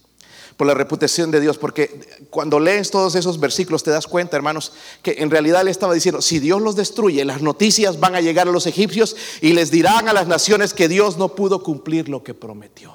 por 0.57 0.67
la 0.67 0.75
reputación 0.75 1.31
de 1.31 1.41
Dios, 1.41 1.59
porque 1.59 2.01
cuando 2.31 2.61
lees 2.61 2.91
todos 2.91 3.15
esos 3.17 3.41
versículos 3.41 3.83
te 3.83 3.91
das 3.91 4.07
cuenta, 4.07 4.37
hermanos, 4.37 4.73
que 5.03 5.17
en 5.19 5.31
realidad 5.31 5.65
le 5.65 5.71
estaba 5.71 5.95
diciendo, 5.95 6.23
si 6.23 6.39
Dios 6.39 6.63
los 6.63 6.77
destruye, 6.77 7.25
las 7.25 7.43
noticias 7.43 7.99
van 7.99 8.15
a 8.15 8.21
llegar 8.21 8.49
a 8.49 8.53
los 8.53 8.67
egipcios 8.67 9.17
y 9.41 9.53
les 9.53 9.71
dirán 9.71 10.09
a 10.09 10.13
las 10.13 10.29
naciones 10.29 10.73
que 10.73 10.89
Dios 10.89 11.19
no 11.19 11.35
pudo 11.35 11.63
cumplir 11.63 12.09
lo 12.09 12.23
que 12.23 12.35
prometió. 12.35 12.95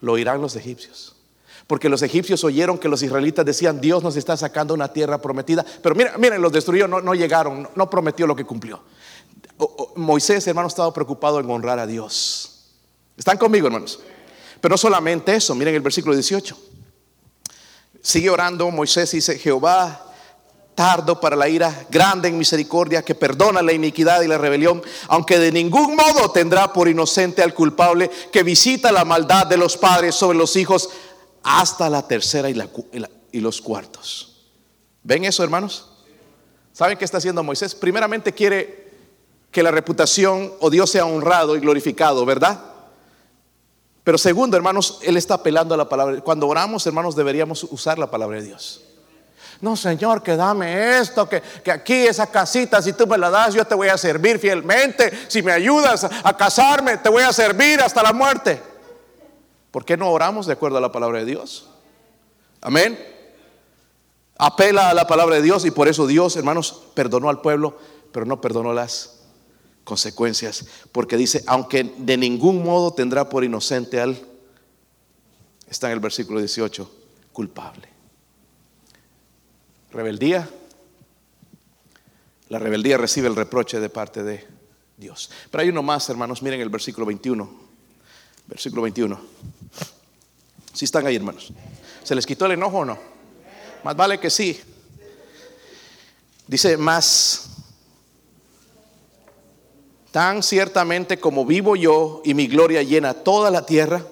Lo 0.00 0.12
oirán 0.12 0.40
los 0.42 0.56
egipcios. 0.56 1.16
Porque 1.66 1.88
los 1.88 2.02
egipcios 2.02 2.44
oyeron 2.44 2.76
que 2.76 2.88
los 2.88 3.02
israelitas 3.02 3.46
decían, 3.46 3.80
Dios 3.80 4.02
nos 4.02 4.16
está 4.16 4.36
sacando 4.36 4.74
una 4.74 4.92
tierra 4.92 5.22
prometida. 5.22 5.64
Pero 5.82 5.94
miren, 5.94 6.12
miren 6.18 6.42
los 6.42 6.52
destruyó, 6.52 6.88
no, 6.88 7.00
no 7.00 7.14
llegaron, 7.14 7.68
no 7.74 7.88
prometió 7.88 8.26
lo 8.26 8.36
que 8.36 8.44
cumplió. 8.44 8.82
Moisés, 9.94 10.46
hermano, 10.46 10.68
estaba 10.68 10.92
preocupado 10.92 11.40
en 11.40 11.48
honrar 11.48 11.78
a 11.78 11.86
Dios. 11.86 12.66
¿Están 13.16 13.38
conmigo, 13.38 13.68
hermanos? 13.68 14.00
Pero 14.62 14.74
no 14.74 14.78
solamente 14.78 15.34
eso, 15.34 15.56
miren 15.56 15.74
el 15.74 15.80
versículo 15.80 16.14
18. 16.14 16.56
Sigue 18.00 18.30
orando 18.30 18.70
Moisés 18.70 19.12
y 19.12 19.16
dice, 19.16 19.36
Jehová, 19.36 20.06
tardo 20.76 21.20
para 21.20 21.34
la 21.34 21.48
ira, 21.48 21.84
grande 21.90 22.28
en 22.28 22.38
misericordia, 22.38 23.02
que 23.02 23.16
perdona 23.16 23.60
la 23.60 23.72
iniquidad 23.72 24.22
y 24.22 24.28
la 24.28 24.38
rebelión, 24.38 24.80
aunque 25.08 25.40
de 25.40 25.50
ningún 25.50 25.96
modo 25.96 26.30
tendrá 26.30 26.72
por 26.72 26.86
inocente 26.86 27.42
al 27.42 27.54
culpable, 27.54 28.08
que 28.30 28.44
visita 28.44 28.92
la 28.92 29.04
maldad 29.04 29.48
de 29.48 29.56
los 29.56 29.76
padres 29.76 30.14
sobre 30.14 30.38
los 30.38 30.54
hijos 30.54 30.90
hasta 31.42 31.90
la 31.90 32.06
tercera 32.06 32.48
y, 32.48 32.56
y 33.32 33.40
los 33.40 33.60
cuartos. 33.60 34.44
¿Ven 35.02 35.24
eso, 35.24 35.42
hermanos? 35.42 35.90
¿Saben 36.72 36.96
qué 36.96 37.04
está 37.04 37.18
haciendo 37.18 37.42
Moisés? 37.42 37.74
Primeramente 37.74 38.32
quiere 38.32 38.92
que 39.50 39.64
la 39.64 39.72
reputación 39.72 40.52
o 40.60 40.70
Dios 40.70 40.88
sea 40.88 41.04
honrado 41.04 41.56
y 41.56 41.60
glorificado, 41.60 42.24
¿verdad? 42.24 42.71
Pero 44.04 44.18
segundo, 44.18 44.56
hermanos, 44.56 44.98
Él 45.02 45.16
está 45.16 45.34
apelando 45.34 45.74
a 45.74 45.76
la 45.76 45.88
palabra. 45.88 46.20
Cuando 46.20 46.48
oramos, 46.48 46.86
hermanos, 46.86 47.14
deberíamos 47.14 47.64
usar 47.64 47.98
la 47.98 48.10
palabra 48.10 48.38
de 48.38 48.48
Dios. 48.48 48.82
No, 49.60 49.76
Señor, 49.76 50.24
que 50.24 50.34
dame 50.34 50.98
esto, 50.98 51.28
que, 51.28 51.40
aquí 51.70 51.94
esa 51.94 52.26
casita, 52.26 52.82
si 52.82 52.94
tú 52.94 53.06
me 53.06 53.16
la 53.16 53.30
das, 53.30 53.54
yo 53.54 53.64
te 53.64 53.76
voy 53.76 53.86
a 53.88 53.96
servir 53.96 54.40
fielmente. 54.40 55.12
Si 55.28 55.40
me 55.40 55.52
ayudas 55.52 56.04
a 56.04 56.36
casarme, 56.36 56.96
te 56.96 57.08
voy 57.08 57.22
a 57.22 57.32
servir 57.32 57.80
hasta 57.80 58.02
la 58.02 58.12
muerte. 58.12 58.60
¿Por 59.70 59.84
qué 59.84 59.96
no 59.96 60.10
oramos 60.10 60.46
de 60.46 60.54
acuerdo 60.54 60.78
a 60.78 60.80
la 60.80 60.90
palabra 60.90 61.20
de 61.20 61.26
Dios? 61.26 61.68
Amén. 62.60 62.98
Apela 64.36 64.90
a 64.90 64.94
la 64.94 65.06
palabra 65.06 65.36
de 65.36 65.42
Dios 65.42 65.64
y 65.64 65.70
por 65.70 65.86
eso 65.86 66.08
Dios, 66.08 66.34
hermanos, 66.36 66.82
perdonó 66.94 67.30
al 67.30 67.40
pueblo, 67.40 67.78
pero 68.10 68.26
no 68.26 68.40
perdonó 68.40 68.72
las 68.72 69.21
consecuencias, 69.84 70.66
porque 70.92 71.16
dice, 71.16 71.42
aunque 71.46 71.84
de 71.96 72.16
ningún 72.16 72.62
modo 72.62 72.92
tendrá 72.92 73.28
por 73.28 73.44
inocente 73.44 74.00
al, 74.00 74.16
está 75.68 75.88
en 75.88 75.94
el 75.94 76.00
versículo 76.00 76.38
18, 76.38 76.90
culpable. 77.32 77.88
Rebeldía. 79.90 80.48
La 82.48 82.58
rebeldía 82.58 82.98
recibe 82.98 83.28
el 83.28 83.36
reproche 83.36 83.80
de 83.80 83.88
parte 83.88 84.22
de 84.22 84.46
Dios. 84.96 85.30
Pero 85.50 85.62
hay 85.62 85.68
uno 85.68 85.82
más, 85.82 86.08
hermanos, 86.08 86.42
miren 86.42 86.60
el 86.60 86.68
versículo 86.68 87.06
21. 87.06 87.50
Versículo 88.46 88.82
21. 88.82 89.20
Si 90.72 90.84
están 90.84 91.06
ahí, 91.06 91.16
hermanos. 91.16 91.52
¿Se 92.02 92.14
les 92.14 92.26
quitó 92.26 92.46
el 92.46 92.52
enojo 92.52 92.78
o 92.78 92.84
no? 92.84 92.98
Más 93.84 93.96
vale 93.96 94.18
que 94.18 94.30
sí. 94.30 94.60
Dice, 96.46 96.76
más 96.76 97.51
tan 100.12 100.42
ciertamente 100.42 101.18
como 101.18 101.44
vivo 101.44 101.74
yo 101.74 102.20
y 102.22 102.34
mi 102.34 102.46
gloria 102.46 102.82
llena 102.82 103.14
toda 103.14 103.50
la 103.50 103.66
tierra, 103.66 104.04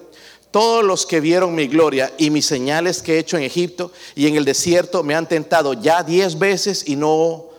todos 0.50 0.82
los 0.82 1.06
que 1.06 1.20
vieron 1.20 1.54
mi 1.54 1.68
gloria 1.68 2.12
y 2.18 2.30
mis 2.30 2.46
señales 2.46 3.02
que 3.02 3.14
he 3.14 3.18
hecho 3.18 3.36
en 3.36 3.44
Egipto 3.44 3.92
y 4.16 4.26
en 4.26 4.34
el 4.34 4.44
desierto 4.44 5.04
me 5.04 5.14
han 5.14 5.28
tentado 5.28 5.74
ya 5.74 6.02
diez 6.02 6.38
veces 6.38 6.88
y 6.88 6.96
no 6.96 7.50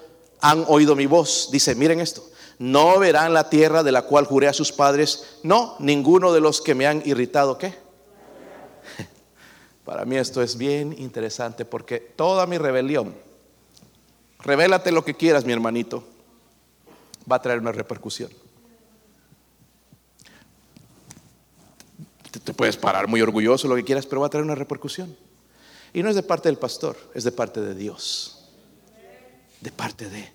han 0.41 0.65
oído 0.67 0.95
mi 0.95 1.05
voz. 1.05 1.49
Dice, 1.51 1.75
miren 1.75 2.01
esto, 2.01 2.27
no 2.57 2.97
verán 2.97 3.33
la 3.33 3.47
tierra 3.47 3.83
de 3.83 3.91
la 3.91 4.01
cual 4.01 4.25
juré 4.25 4.47
a 4.47 4.53
sus 4.53 4.71
padres, 4.71 5.37
no, 5.43 5.75
ninguno 5.79 6.33
de 6.33 6.41
los 6.41 6.61
que 6.61 6.73
me 6.75 6.87
han 6.87 7.03
irritado, 7.05 7.59
¿qué? 7.59 7.75
Para 9.85 10.03
mí 10.03 10.17
esto 10.17 10.41
es 10.41 10.57
bien 10.57 10.95
interesante 10.97 11.63
porque 11.63 11.99
toda 11.99 12.47
mi 12.47 12.57
rebelión, 12.57 13.13
revélate 14.39 14.91
lo 14.91 15.05
que 15.05 15.15
quieras, 15.15 15.45
mi 15.45 15.53
hermanito, 15.53 16.03
va 17.31 17.37
a 17.37 17.41
traer 17.41 17.59
una 17.59 17.71
repercusión. 17.71 18.31
Te 22.43 22.53
puedes 22.53 22.77
parar 22.77 23.07
muy 23.07 23.21
orgulloso, 23.21 23.67
lo 23.67 23.75
que 23.75 23.83
quieras, 23.83 24.05
pero 24.05 24.21
va 24.21 24.27
a 24.27 24.29
traer 24.29 24.43
una 24.45 24.55
repercusión. 24.55 25.15
Y 25.93 26.01
no 26.01 26.09
es 26.09 26.15
de 26.15 26.23
parte 26.23 26.49
del 26.49 26.57
pastor, 26.57 26.97
es 27.13 27.23
de 27.23 27.31
parte 27.31 27.61
de 27.61 27.75
Dios. 27.75 28.45
De 29.59 29.71
parte 29.71 30.09
de. 30.09 30.31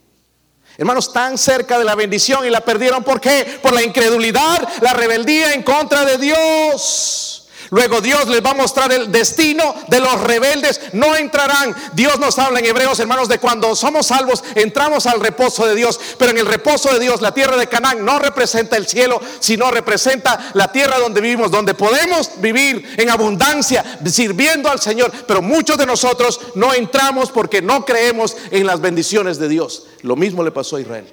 Hermanos, 0.76 1.12
tan 1.12 1.38
cerca 1.38 1.78
de 1.78 1.84
la 1.84 1.94
bendición 1.94 2.46
y 2.46 2.50
la 2.50 2.60
perdieron. 2.60 3.02
¿Por 3.02 3.20
qué? 3.20 3.58
Por 3.62 3.72
la 3.72 3.82
incredulidad, 3.82 4.68
la 4.82 4.92
rebeldía 4.92 5.54
en 5.54 5.62
contra 5.62 6.04
de 6.04 6.18
Dios. 6.18 7.45
Luego 7.70 8.00
Dios 8.00 8.28
les 8.28 8.44
va 8.44 8.50
a 8.50 8.54
mostrar 8.54 8.92
el 8.92 9.10
destino 9.10 9.74
de 9.88 10.00
los 10.00 10.20
rebeldes. 10.20 10.80
No 10.92 11.16
entrarán. 11.16 11.74
Dios 11.92 12.18
nos 12.18 12.38
habla 12.38 12.60
en 12.60 12.66
Hebreos, 12.66 12.98
hermanos, 13.00 13.28
de 13.28 13.38
cuando 13.38 13.74
somos 13.74 14.06
salvos, 14.06 14.44
entramos 14.54 15.06
al 15.06 15.20
reposo 15.20 15.66
de 15.66 15.74
Dios. 15.74 15.98
Pero 16.18 16.30
en 16.30 16.38
el 16.38 16.46
reposo 16.46 16.92
de 16.92 17.00
Dios, 17.00 17.20
la 17.20 17.34
tierra 17.34 17.56
de 17.56 17.66
Canaán 17.66 18.04
no 18.04 18.18
representa 18.18 18.76
el 18.76 18.86
cielo, 18.86 19.20
sino 19.40 19.70
representa 19.70 20.52
la 20.54 20.70
tierra 20.70 20.98
donde 20.98 21.20
vivimos, 21.20 21.50
donde 21.50 21.74
podemos 21.74 22.30
vivir 22.38 22.94
en 22.96 23.10
abundancia, 23.10 23.98
sirviendo 24.06 24.70
al 24.70 24.80
Señor. 24.80 25.12
Pero 25.26 25.42
muchos 25.42 25.78
de 25.78 25.86
nosotros 25.86 26.40
no 26.54 26.72
entramos 26.72 27.30
porque 27.30 27.62
no 27.62 27.84
creemos 27.84 28.36
en 28.50 28.66
las 28.66 28.80
bendiciones 28.80 29.38
de 29.38 29.48
Dios. 29.48 29.86
Lo 30.02 30.16
mismo 30.16 30.42
le 30.42 30.52
pasó 30.52 30.76
a 30.76 30.80
Israel. 30.80 31.12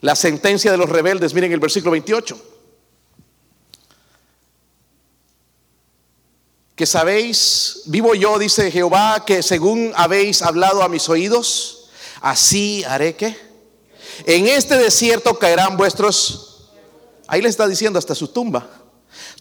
La 0.00 0.14
sentencia 0.14 0.70
de 0.70 0.76
los 0.76 0.88
rebeldes, 0.88 1.34
miren 1.34 1.52
el 1.52 1.60
versículo 1.60 1.92
28. 1.92 2.55
Que 6.76 6.84
sabéis, 6.84 7.80
vivo 7.86 8.14
yo, 8.14 8.38
dice 8.38 8.70
Jehová, 8.70 9.24
que 9.26 9.42
según 9.42 9.94
habéis 9.96 10.42
hablado 10.42 10.82
a 10.82 10.90
mis 10.90 11.08
oídos, 11.08 11.88
así 12.20 12.84
haré 12.84 13.16
que. 13.16 13.34
En 14.26 14.46
este 14.46 14.76
desierto 14.76 15.38
caerán 15.38 15.78
vuestros, 15.78 16.68
ahí 17.28 17.40
le 17.40 17.48
está 17.48 17.66
diciendo 17.66 17.98
hasta 17.98 18.14
su 18.14 18.28
tumba. 18.28 18.68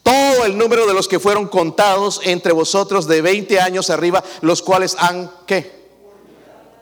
Todo 0.01 0.45
el 0.45 0.57
número 0.57 0.87
de 0.87 0.93
los 0.93 1.09
que 1.09 1.19
fueron 1.19 1.49
contados 1.49 2.21
entre 2.23 2.53
vosotros 2.53 3.05
de 3.05 3.21
20 3.21 3.59
años 3.59 3.89
arriba, 3.89 4.23
los 4.39 4.61
cuales 4.61 4.95
han, 4.97 5.29
¿qué? 5.45 5.89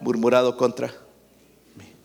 Murmurado 0.02 0.56
contra 0.56 0.94
mí. 1.76 1.96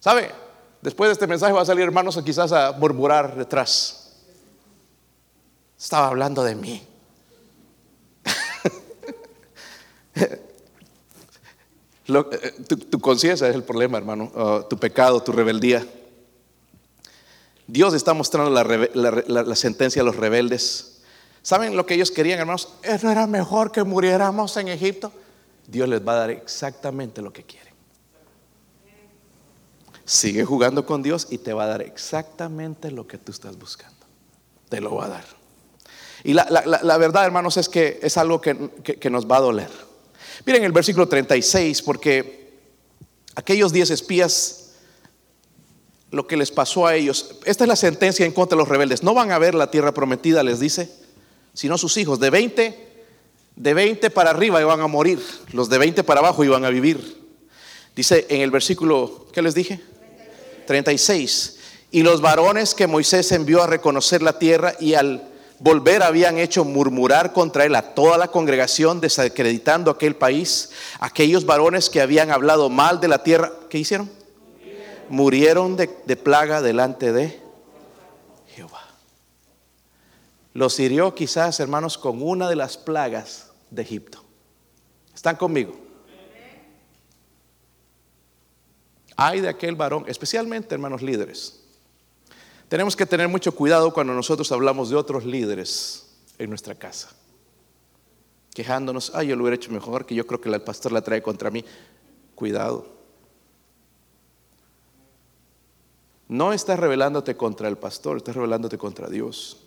¿Sabe? 0.00 0.34
Después 0.82 1.08
de 1.08 1.12
este 1.12 1.28
mensaje 1.28 1.52
va 1.52 1.62
a 1.62 1.66
salir 1.66 1.84
hermanos 1.84 2.20
quizás 2.24 2.50
a 2.50 2.72
murmurar 2.72 3.36
detrás. 3.36 4.12
Estaba 5.78 6.08
hablando 6.08 6.42
de 6.42 6.56
mí. 6.56 6.95
Eh, 12.08 12.54
tu, 12.68 13.00
conciencia 13.00 13.48
es 13.48 13.54
el 13.54 13.64
problema, 13.64 13.98
hermano. 13.98 14.30
Uh, 14.34 14.68
tu 14.68 14.78
pecado, 14.78 15.20
tu 15.22 15.32
rebeldía. 15.32 15.84
Dios 17.66 17.94
está 17.94 18.14
mostrando 18.14 18.50
la, 18.50 19.56
sentencia 19.56 20.02
a 20.02 20.04
los 20.04 20.14
rebeldes. 20.14 21.02
¿Saben 21.42 21.76
lo 21.76 21.84
que 21.84 21.94
ellos 21.94 22.12
querían, 22.12 22.38
hermanos? 22.38 22.68
¿No 23.02 23.10
era 23.10 23.26
mejor 23.26 23.72
que 23.72 23.82
muriéramos 23.82 24.56
en 24.56 24.68
Egipto? 24.68 25.12
Dios 25.66 25.88
les 25.88 26.06
va 26.06 26.12
a 26.12 26.16
dar 26.16 26.30
exactamente 26.30 27.22
lo 27.22 27.32
que 27.32 27.42
quieren. 27.42 27.74
Sigue 30.04 30.44
jugando 30.44 30.86
con 30.86 31.02
Dios 31.02 31.26
y 31.30 31.38
te 31.38 31.52
va 31.52 31.64
a 31.64 31.66
dar 31.66 31.82
exactamente 31.82 32.92
lo 32.92 33.08
que 33.08 33.18
tú 33.18 33.32
estás 33.32 33.58
buscando. 33.58 34.06
Te 34.68 34.80
lo 34.80 34.94
va 34.94 35.06
a 35.06 35.08
dar. 35.08 35.24
Y 36.22 36.34
la, 36.34 36.98
verdad, 36.98 37.24
hermanos, 37.24 37.56
es 37.56 37.68
que 37.68 37.98
es 38.00 38.16
algo 38.16 38.40
que 38.40 39.10
nos 39.10 39.26
va 39.28 39.38
a 39.38 39.40
doler. 39.40 39.85
Miren 40.46 40.62
el 40.62 40.70
versículo 40.70 41.08
36, 41.08 41.82
porque 41.82 42.52
aquellos 43.34 43.72
diez 43.72 43.90
espías, 43.90 44.70
lo 46.12 46.28
que 46.28 46.36
les 46.36 46.52
pasó 46.52 46.86
a 46.86 46.94
ellos, 46.94 47.34
esta 47.44 47.64
es 47.64 47.68
la 47.68 47.74
sentencia 47.74 48.24
en 48.24 48.30
contra 48.30 48.54
de 48.54 48.62
los 48.62 48.68
rebeldes, 48.68 49.02
no 49.02 49.12
van 49.12 49.32
a 49.32 49.40
ver 49.40 49.56
la 49.56 49.72
tierra 49.72 49.92
prometida, 49.92 50.44
les 50.44 50.60
dice, 50.60 50.88
sino 51.52 51.76
sus 51.76 51.96
hijos, 51.96 52.20
de 52.20 52.30
20, 52.30 52.88
de 53.56 53.74
20 53.74 54.08
para 54.10 54.30
arriba 54.30 54.60
iban 54.60 54.80
a 54.80 54.86
morir, 54.86 55.20
los 55.50 55.68
de 55.68 55.78
20 55.78 56.04
para 56.04 56.20
abajo 56.20 56.44
iban 56.44 56.64
a 56.64 56.70
vivir. 56.70 57.26
Dice 57.96 58.26
en 58.28 58.40
el 58.40 58.52
versículo, 58.52 59.26
¿qué 59.32 59.42
les 59.42 59.54
dije? 59.54 59.80
36. 60.68 61.58
Y 61.90 62.04
los 62.04 62.20
varones 62.20 62.74
que 62.74 62.86
Moisés 62.86 63.32
envió 63.32 63.64
a 63.64 63.66
reconocer 63.66 64.22
la 64.22 64.38
tierra 64.38 64.76
y 64.78 64.94
al 64.94 65.28
volver 65.58 66.02
habían 66.02 66.38
hecho 66.38 66.64
murmurar 66.64 67.32
contra 67.32 67.64
él 67.64 67.74
a 67.74 67.94
toda 67.94 68.18
la 68.18 68.28
congregación, 68.28 69.00
desacreditando 69.00 69.90
aquel 69.90 70.16
país. 70.16 70.70
Aquellos 71.00 71.46
varones 71.46 71.90
que 71.90 72.00
habían 72.00 72.30
hablado 72.30 72.68
mal 72.68 73.00
de 73.00 73.08
la 73.08 73.22
tierra, 73.22 73.52
¿qué 73.70 73.78
hicieron? 73.78 74.10
Murieron 75.08 75.76
de, 75.76 75.88
plaga 76.16 76.60
delante 76.60 77.12
de 77.12 77.40
Jehová. 78.54 78.84
Los 80.52 80.78
hirió 80.80 81.14
quizás, 81.14 81.60
hermanos, 81.60 81.96
con 81.96 82.22
una 82.22 82.48
de 82.48 82.56
las 82.56 82.76
plagas 82.76 83.50
de 83.70 83.82
Egipto. 83.82 84.24
¿Están 85.14 85.36
conmigo? 85.36 85.86
Hay 89.16 89.40
de 89.40 89.48
aquel 89.48 89.76
varón, 89.76 90.04
especialmente 90.08 90.74
hermanos 90.74 91.00
líderes, 91.00 91.65
tenemos 92.68 92.96
que 92.96 93.06
tener 93.06 93.28
mucho 93.28 93.52
cuidado 93.52 93.92
cuando 93.92 94.14
nosotros 94.14 94.50
hablamos 94.52 94.90
de 94.90 94.96
otros 94.96 95.24
líderes 95.24 96.06
en 96.38 96.50
nuestra 96.50 96.74
casa. 96.74 97.10
Quejándonos, 98.54 99.12
ay, 99.14 99.28
yo 99.28 99.36
lo 99.36 99.42
hubiera 99.42 99.56
hecho 99.56 99.70
mejor, 99.70 100.06
que 100.06 100.14
yo 100.14 100.26
creo 100.26 100.40
que 100.40 100.48
el 100.48 100.62
pastor 100.62 100.92
la 100.92 101.02
trae 101.02 101.22
contra 101.22 101.50
mí. 101.50 101.64
Cuidado. 102.34 102.86
No 106.28 106.52
estás 106.52 106.78
revelándote 106.78 107.36
contra 107.36 107.68
el 107.68 107.76
pastor, 107.76 108.16
estás 108.16 108.34
revelándote 108.34 108.78
contra 108.78 109.08
Dios. 109.08 109.58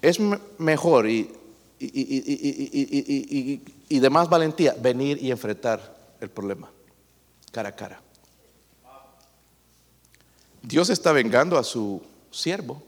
Es 0.00 0.18
mejor 0.58 1.08
y, 1.08 1.30
y 1.78 3.98
de 3.98 4.10
más 4.10 4.30
valentía 4.30 4.74
venir 4.80 5.22
y 5.22 5.30
enfrentar 5.30 6.14
el 6.20 6.30
problema 6.30 6.70
cara 7.50 7.70
a 7.70 7.76
cara. 7.76 8.00
Dios 10.62 10.90
está 10.90 11.12
vengando 11.12 11.58
a 11.58 11.64
su 11.64 12.02
siervo. 12.30 12.82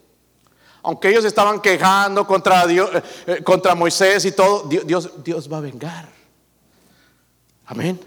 Aunque 0.83 1.09
ellos 1.09 1.25
estaban 1.25 1.61
quejando 1.61 2.27
contra, 2.27 2.67
Dios, 2.67 2.91
eh, 2.93 3.03
eh, 3.27 3.43
contra 3.43 3.75
Moisés 3.75 4.25
y 4.25 4.33
todo, 4.33 4.69
Dios, 4.69 5.11
Dios 5.23 5.51
va 5.51 5.59
a 5.59 5.61
vengar. 5.61 6.09
Amén. 7.67 8.01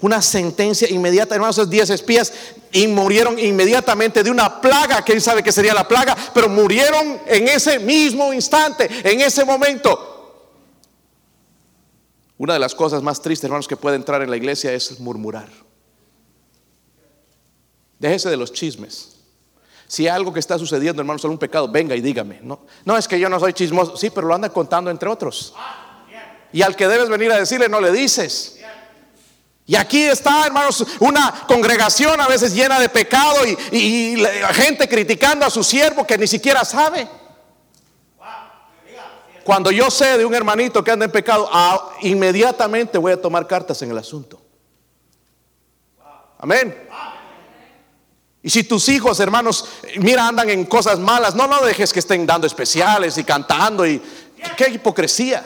Una 0.00 0.22
sentencia 0.22 0.88
inmediata, 0.90 1.34
hermanos, 1.34 1.56
esos 1.56 1.70
diez 1.70 1.90
espías 1.90 2.32
y 2.72 2.86
murieron 2.86 3.38
inmediatamente 3.38 4.22
de 4.22 4.30
una 4.30 4.60
plaga, 4.60 5.04
que 5.04 5.12
él 5.12 5.22
sabe 5.22 5.42
que 5.42 5.52
sería 5.52 5.74
la 5.74 5.88
plaga, 5.88 6.16
pero 6.32 6.48
murieron 6.48 7.20
en 7.26 7.48
ese 7.48 7.78
mismo 7.78 8.32
instante, 8.32 8.88
en 9.02 9.20
ese 9.20 9.44
momento. 9.44 10.10
Una 12.36 12.54
de 12.54 12.58
las 12.58 12.74
cosas 12.74 13.02
más 13.02 13.22
tristes, 13.22 13.44
hermanos, 13.44 13.68
que 13.68 13.76
puede 13.76 13.96
entrar 13.96 14.22
en 14.22 14.30
la 14.30 14.36
iglesia 14.36 14.72
es 14.72 15.00
murmurar. 15.00 15.48
Déjese 17.98 18.30
de 18.30 18.36
los 18.36 18.52
chismes. 18.52 19.14
Si 19.86 20.08
hay 20.08 20.14
algo 20.14 20.32
que 20.32 20.40
está 20.40 20.58
sucediendo, 20.58 21.02
hermanos, 21.02 21.22
son 21.22 21.30
un 21.30 21.38
pecado, 21.38 21.68
venga 21.68 21.94
y 21.94 22.00
dígame. 22.00 22.40
No, 22.42 22.66
no 22.84 22.96
es 22.96 23.06
que 23.06 23.18
yo 23.20 23.28
no 23.28 23.38
soy 23.38 23.52
chismoso, 23.52 23.96
sí, 23.96 24.10
pero 24.10 24.26
lo 24.26 24.34
anda 24.34 24.48
contando 24.48 24.90
entre 24.90 25.08
otros. 25.08 25.54
Y 26.52 26.62
al 26.62 26.74
que 26.76 26.88
debes 26.88 27.08
venir 27.08 27.30
a 27.32 27.36
decirle, 27.36 27.68
no 27.68 27.80
le 27.80 27.92
dices. 27.92 28.58
Y 29.66 29.76
aquí 29.76 30.02
está, 30.02 30.46
hermanos, 30.46 30.84
una 31.00 31.44
congregación 31.48 32.20
a 32.20 32.28
veces 32.28 32.54
llena 32.54 32.78
de 32.78 32.88
pecado 32.88 33.46
y, 33.72 34.22
gente 34.52 34.88
criticando 34.88 35.46
a 35.46 35.50
su 35.50 35.64
siervo 35.64 36.06
que 36.06 36.18
ni 36.18 36.26
siquiera 36.26 36.64
sabe. 36.64 37.08
Cuando 39.42 39.70
yo 39.70 39.90
sé 39.90 40.16
de 40.16 40.24
un 40.24 40.34
hermanito 40.34 40.82
que 40.82 40.90
anda 40.90 41.04
en 41.04 41.12
pecado, 41.12 41.48
ah, 41.52 41.90
inmediatamente 42.00 42.96
voy 42.98 43.12
a 43.12 43.20
tomar 43.20 43.46
cartas 43.46 43.80
en 43.82 43.90
el 43.90 43.98
asunto. 43.98 44.40
Amén. 46.38 46.88
Y 48.44 48.50
si 48.50 48.62
tus 48.62 48.90
hijos, 48.90 49.18
hermanos, 49.20 49.64
mira, 49.96 50.28
andan 50.28 50.50
en 50.50 50.66
cosas 50.66 50.98
malas, 50.98 51.34
no, 51.34 51.46
no 51.46 51.64
dejes 51.64 51.94
que 51.94 52.00
estén 52.00 52.26
dando 52.26 52.46
especiales 52.46 53.16
y 53.16 53.24
cantando 53.24 53.86
y 53.86 54.02
qué 54.58 54.68
hipocresía. 54.68 55.42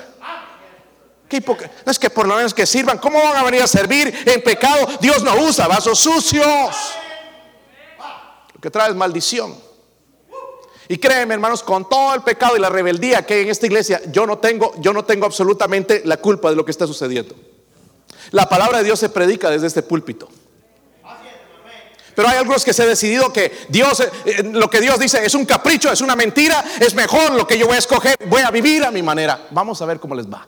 ¿Qué 1.29 1.41
no 1.47 1.93
es 1.93 1.99
que 1.99 2.11
por 2.11 2.27
lo 2.27 2.35
menos 2.35 2.53
que 2.53 2.67
sirvan, 2.67 2.99
¿cómo 2.99 3.23
van 3.23 3.37
a 3.37 3.45
venir 3.45 3.63
a 3.63 3.69
servir 3.69 4.13
en 4.27 4.43
pecado? 4.43 4.89
Dios 5.01 5.23
no 5.23 5.33
usa 5.43 5.69
vasos 5.69 5.97
sucios. 6.01 6.75
Lo 8.53 8.61
que 8.61 8.69
trae 8.69 8.91
es 8.91 8.97
maldición. 8.97 9.55
Y 10.89 10.99
créeme, 10.99 11.35
hermanos, 11.35 11.63
con 11.63 11.89
todo 11.89 12.15
el 12.17 12.23
pecado 12.23 12.57
y 12.57 12.61
la 12.61 12.69
rebeldía 12.69 13.25
que 13.25 13.35
hay 13.35 13.43
en 13.43 13.51
esta 13.51 13.67
iglesia, 13.67 14.01
yo 14.11 14.27
no 14.27 14.39
tengo, 14.39 14.75
yo 14.81 14.93
no 14.93 15.05
tengo 15.05 15.27
absolutamente 15.27 16.03
la 16.05 16.17
culpa 16.17 16.51
de 16.51 16.57
lo 16.57 16.65
que 16.65 16.73
está 16.73 16.87
sucediendo. 16.89 17.37
La 18.33 18.49
palabra 18.49 18.79
de 18.79 18.85
Dios 18.85 18.99
se 18.99 19.09
predica 19.09 19.51
desde 19.51 19.69
este 19.69 19.83
púlpito. 19.83 20.29
Pero 22.19 22.31
hay 22.31 22.39
algunos 22.39 22.65
que 22.65 22.73
se 22.73 22.83
han 22.83 22.89
decidido 22.89 23.33
que 23.33 23.67
Dios, 23.69 24.01
eh, 24.01 24.11
eh, 24.25 24.43
lo 24.43 24.69
que 24.69 24.81
Dios 24.81 24.99
dice 24.99 25.25
es 25.25 25.35
un 25.37 25.45
capricho, 25.45 25.93
es 25.93 26.01
una 26.01 26.17
mentira, 26.17 26.65
es 26.81 26.93
mejor 26.93 27.31
lo 27.33 27.47
que 27.47 27.57
yo 27.57 27.69
voy 27.69 27.77
a 27.77 27.79
escoger, 27.79 28.17
voy 28.27 28.43
a 28.43 28.51
vivir 28.51 28.83
a 28.85 28.91
mi 28.91 29.05
manera. 29.05 29.47
Vamos 29.53 29.81
a 29.81 29.87
ver 29.87 30.01
cómo 30.01 30.17
les 30.17 30.27
va. 30.27 30.45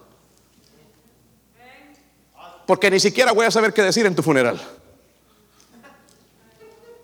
Porque 2.66 2.90
ni 2.90 2.98
siquiera 2.98 3.30
voy 3.30 3.46
a 3.46 3.52
saber 3.52 3.72
qué 3.72 3.82
decir 3.82 4.04
en 4.04 4.16
tu 4.16 4.22
funeral. 4.24 4.60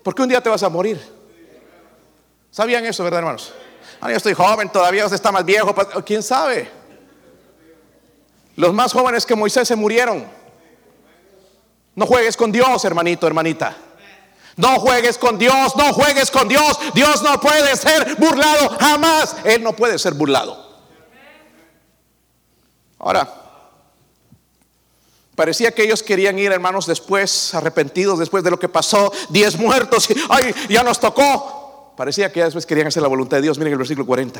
Porque 0.03 0.21
un 0.21 0.27
día 0.27 0.41
te 0.41 0.49
vas 0.49 0.63
a 0.63 0.67
morir. 0.67 0.99
¿Sabían 2.51 2.85
eso, 2.85 3.05
verdad, 3.05 3.19
hermanos? 3.19 3.53
Ah, 4.01 4.09
yo 4.11 4.17
estoy 4.17 4.33
joven, 4.33 4.67
todavía 4.67 5.05
usted 5.05 5.15
está 5.15 5.31
más 5.31 5.45
viejo. 5.45 5.73
¿Quién 6.05 6.21
sabe? 6.21 6.69
Los 8.57 8.73
más 8.73 8.91
jóvenes 8.91 9.25
que 9.25 9.33
Moisés 9.33 9.65
se 9.65 9.77
murieron. 9.77 10.25
No 11.95 12.05
juegues 12.05 12.35
con 12.35 12.51
Dios, 12.51 12.83
hermanito, 12.83 13.27
hermanita. 13.27 13.86
No 14.57 14.79
juegues 14.79 15.19
con 15.19 15.37
Dios, 15.37 15.75
no 15.75 15.93
juegues 15.93 16.31
con 16.31 16.47
Dios. 16.47 16.79
Dios 16.95 17.21
no 17.21 17.39
puede 17.39 17.75
ser 17.77 18.15
burlado 18.15 18.75
jamás. 18.79 19.35
Él 19.43 19.63
no 19.63 19.73
puede 19.73 19.99
ser 19.99 20.15
burlado. 20.15 20.65
Ahora, 22.97 23.31
parecía 25.35 25.71
que 25.71 25.83
ellos 25.83 26.01
querían 26.01 26.39
ir, 26.39 26.51
hermanos, 26.51 26.87
después, 26.87 27.53
arrepentidos 27.53 28.17
después 28.17 28.43
de 28.43 28.49
lo 28.49 28.59
que 28.59 28.67
pasó, 28.67 29.13
diez 29.29 29.57
muertos, 29.57 30.09
y 30.09 30.15
ay, 30.29 30.53
ya 30.67 30.81
nos 30.81 30.99
tocó. 30.99 31.93
Parecía 31.95 32.31
que 32.31 32.43
después 32.43 32.65
querían 32.65 32.87
hacer 32.87 33.03
la 33.03 33.09
voluntad 33.09 33.37
de 33.37 33.43
Dios. 33.43 33.59
Miren 33.59 33.73
el 33.73 33.77
versículo 33.77 34.07
40. 34.07 34.39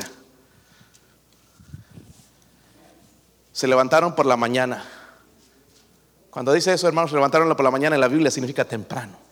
Se 3.52 3.68
levantaron 3.68 4.16
por 4.16 4.26
la 4.26 4.36
mañana. 4.36 4.84
Cuando 6.30 6.52
dice 6.52 6.72
eso, 6.72 6.88
hermanos, 6.88 7.10
se 7.10 7.16
levantaron 7.16 7.48
por 7.48 7.64
la 7.64 7.70
mañana 7.70 7.94
en 7.94 8.00
la 8.00 8.08
Biblia 8.08 8.32
significa 8.32 8.64
temprano. 8.64 9.27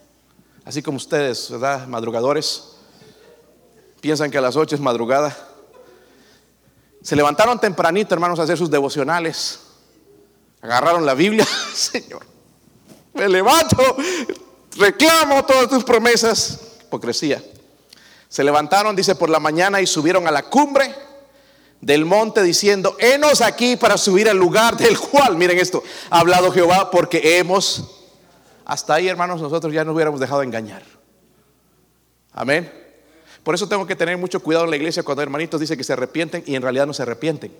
Así 0.66 0.82
como 0.82 0.96
ustedes, 0.96 1.48
¿verdad? 1.48 1.86
Madrugadores, 1.86 2.72
piensan 4.00 4.32
que 4.32 4.38
a 4.38 4.40
las 4.40 4.56
8 4.56 4.74
es 4.74 4.80
madrugada. 4.80 5.34
Se 7.00 7.14
levantaron 7.14 7.60
tempranito, 7.60 8.12
hermanos, 8.12 8.40
a 8.40 8.42
hacer 8.42 8.58
sus 8.58 8.68
devocionales. 8.68 9.60
Agarraron 10.60 11.06
la 11.06 11.14
Biblia, 11.14 11.46
Señor. 11.72 12.26
Me 13.14 13.28
levanto, 13.28 13.76
reclamo 14.76 15.44
todas 15.44 15.68
tus 15.68 15.84
promesas. 15.84 16.58
Hipocresía. 16.82 17.40
Se 18.28 18.42
levantaron, 18.42 18.96
dice, 18.96 19.14
por 19.14 19.30
la 19.30 19.38
mañana 19.38 19.80
y 19.80 19.86
subieron 19.86 20.26
a 20.26 20.32
la 20.32 20.42
cumbre 20.42 20.92
del 21.80 22.04
monte 22.04 22.42
diciendo, 22.42 22.96
henos 22.98 23.40
aquí 23.40 23.76
para 23.76 23.96
subir 23.96 24.28
al 24.28 24.36
lugar 24.36 24.76
del 24.76 24.98
cual, 24.98 25.36
miren 25.36 25.58
esto, 25.58 25.84
ha 26.10 26.18
hablado 26.18 26.50
Jehová 26.50 26.90
porque 26.90 27.38
hemos 27.38 27.95
hasta 28.66 28.94
ahí, 28.94 29.06
hermanos, 29.06 29.40
nosotros 29.40 29.72
ya 29.72 29.84
nos 29.84 29.94
hubiéramos 29.94 30.18
dejado 30.18 30.42
engañar. 30.42 30.82
Amén. 32.32 32.70
Por 33.44 33.54
eso 33.54 33.68
tengo 33.68 33.86
que 33.86 33.94
tener 33.94 34.18
mucho 34.18 34.42
cuidado 34.42 34.64
en 34.64 34.70
la 34.70 34.76
iglesia 34.76 35.04
cuando 35.04 35.22
hermanitos 35.22 35.60
dicen 35.60 35.78
que 35.78 35.84
se 35.84 35.92
arrepienten 35.92 36.42
y 36.46 36.56
en 36.56 36.62
realidad 36.62 36.84
no 36.84 36.92
se 36.92 37.02
arrepienten. 37.02 37.56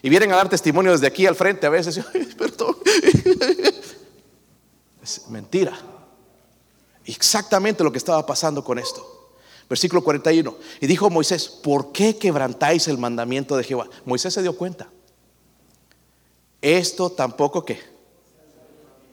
Y 0.00 0.08
vienen 0.08 0.32
a 0.32 0.36
dar 0.36 0.48
testimonio 0.48 0.92
desde 0.92 1.06
aquí 1.06 1.26
al 1.26 1.34
frente 1.34 1.66
a 1.66 1.70
veces. 1.70 2.00
perdón. 2.38 2.76
Es 5.02 5.26
mentira. 5.28 5.78
Exactamente 7.04 7.82
lo 7.82 7.90
que 7.90 7.98
estaba 7.98 8.24
pasando 8.26 8.62
con 8.64 8.78
esto. 8.78 9.36
Versículo 9.68 10.02
41. 10.02 10.56
Y 10.80 10.86
dijo 10.86 11.08
Moisés, 11.08 11.48
¿por 11.48 11.92
qué 11.92 12.16
quebrantáis 12.16 12.88
el 12.88 12.98
mandamiento 12.98 13.56
de 13.56 13.64
Jehová? 13.64 13.88
Moisés 14.04 14.34
se 14.34 14.42
dio 14.42 14.56
cuenta. 14.56 14.88
Esto 16.60 17.10
tampoco 17.10 17.64
que. 17.64 17.80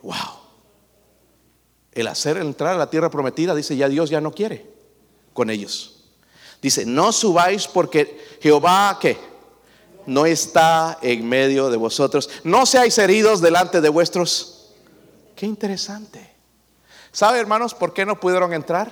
Wow 0.02 0.45
el 1.96 2.08
hacer 2.08 2.38
entrar 2.38 2.76
a 2.76 2.78
la 2.78 2.89
tierra 2.89 3.10
prometida, 3.10 3.56
dice, 3.56 3.76
ya 3.76 3.88
Dios 3.89 4.10
ya 4.10 4.22
no 4.22 4.32
quiere 4.32 4.66
con 5.34 5.50
ellos. 5.50 6.04
Dice, 6.62 6.86
no 6.86 7.12
subáis 7.12 7.68
porque 7.68 8.38
Jehová 8.41 8.98
que 9.00 9.18
no 10.06 10.26
está 10.26 11.00
en 11.02 11.28
medio 11.28 11.70
de 11.70 11.78
vosotros. 11.78 12.30
No 12.43 12.66
seáis 12.66 12.98
heridos 12.98 13.41
delante 13.41 13.82
de 13.82 13.89
vuestros. 13.89 14.72
Qué 15.36 15.46
interesante. 15.46 16.36
¿Sabe, 17.12 17.39
hermanos, 17.39 17.74
por 17.74 17.93
qué 17.93 18.06
no 18.06 18.20
pudieron 18.20 18.54
entrar? 18.54 18.91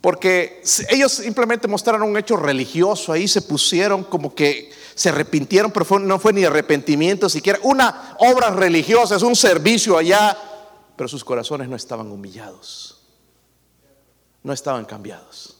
Porque 0.00 0.62
ellos 0.90 1.12
simplemente 1.12 1.68
mostraron 1.68 2.02
un 2.02 2.16
hecho 2.16 2.36
religioso, 2.36 3.12
ahí 3.12 3.26
se 3.26 3.42
pusieron 3.42 4.04
como 4.04 4.34
que 4.34 4.70
se 4.94 5.08
arrepintieron, 5.08 5.72
pero 5.72 5.98
no 5.98 6.18
fue 6.18 6.32
ni 6.32 6.44
arrepentimiento 6.44 7.28
siquiera, 7.28 7.58
una 7.62 8.14
obra 8.18 8.50
religiosa, 8.50 9.16
es 9.16 9.22
un 9.22 9.34
servicio 9.34 9.98
allá 9.98 10.36
pero 10.96 11.08
sus 11.08 11.24
corazones 11.24 11.68
no 11.68 11.76
estaban 11.76 12.10
humillados, 12.10 13.02
no 14.42 14.52
estaban 14.52 14.84
cambiados. 14.84 15.58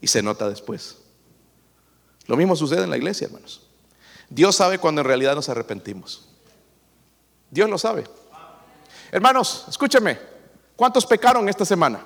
Y 0.00 0.08
se 0.08 0.22
nota 0.22 0.48
después. 0.48 0.98
Lo 2.26 2.36
mismo 2.36 2.56
sucede 2.56 2.82
en 2.82 2.90
la 2.90 2.96
iglesia, 2.96 3.26
hermanos. 3.26 3.62
Dios 4.28 4.56
sabe 4.56 4.78
cuando 4.78 5.00
en 5.00 5.06
realidad 5.06 5.34
nos 5.34 5.48
arrepentimos. 5.48 6.28
Dios 7.50 7.68
lo 7.68 7.78
sabe. 7.78 8.04
Hermanos, 9.12 9.66
escúcheme. 9.68 10.18
¿Cuántos 10.74 11.06
pecaron 11.06 11.48
esta 11.48 11.64
semana? 11.64 12.04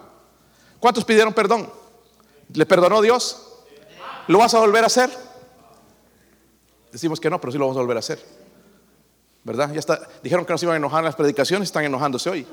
¿Cuántos 0.81 1.05
pidieron 1.05 1.33
perdón? 1.33 1.71
¿Le 2.53 2.67
perdonó 2.67 3.01
Dios? 3.01 3.43
¿Lo 4.27 4.39
vas 4.39 4.53
a 4.55 4.59
volver 4.59 4.85
a 4.85 4.89
hacer? 4.89 5.11
Decimos 6.93 7.21
que 7.21 7.31
no, 7.31 7.41
pero 7.41 7.53
sí 7.53 7.59
lo 7.59 7.65
vamos 7.65 7.77
a 7.77 7.81
volver 7.81 7.97
a 7.97 8.01
hacer. 8.01 8.46
¿Verdad? 9.47 9.73
Ya 9.73 9.79
está, 9.79 10.01
dijeron 10.25 10.45
que 10.45 10.53
nos 10.53 10.63
iban 10.65 10.75
a 10.75 10.77
enojar 10.77 11.05
las 11.05 11.15
predicaciones, 11.15 11.69
están 11.69 11.85
enojándose 11.85 12.29
hoy. 12.29 12.45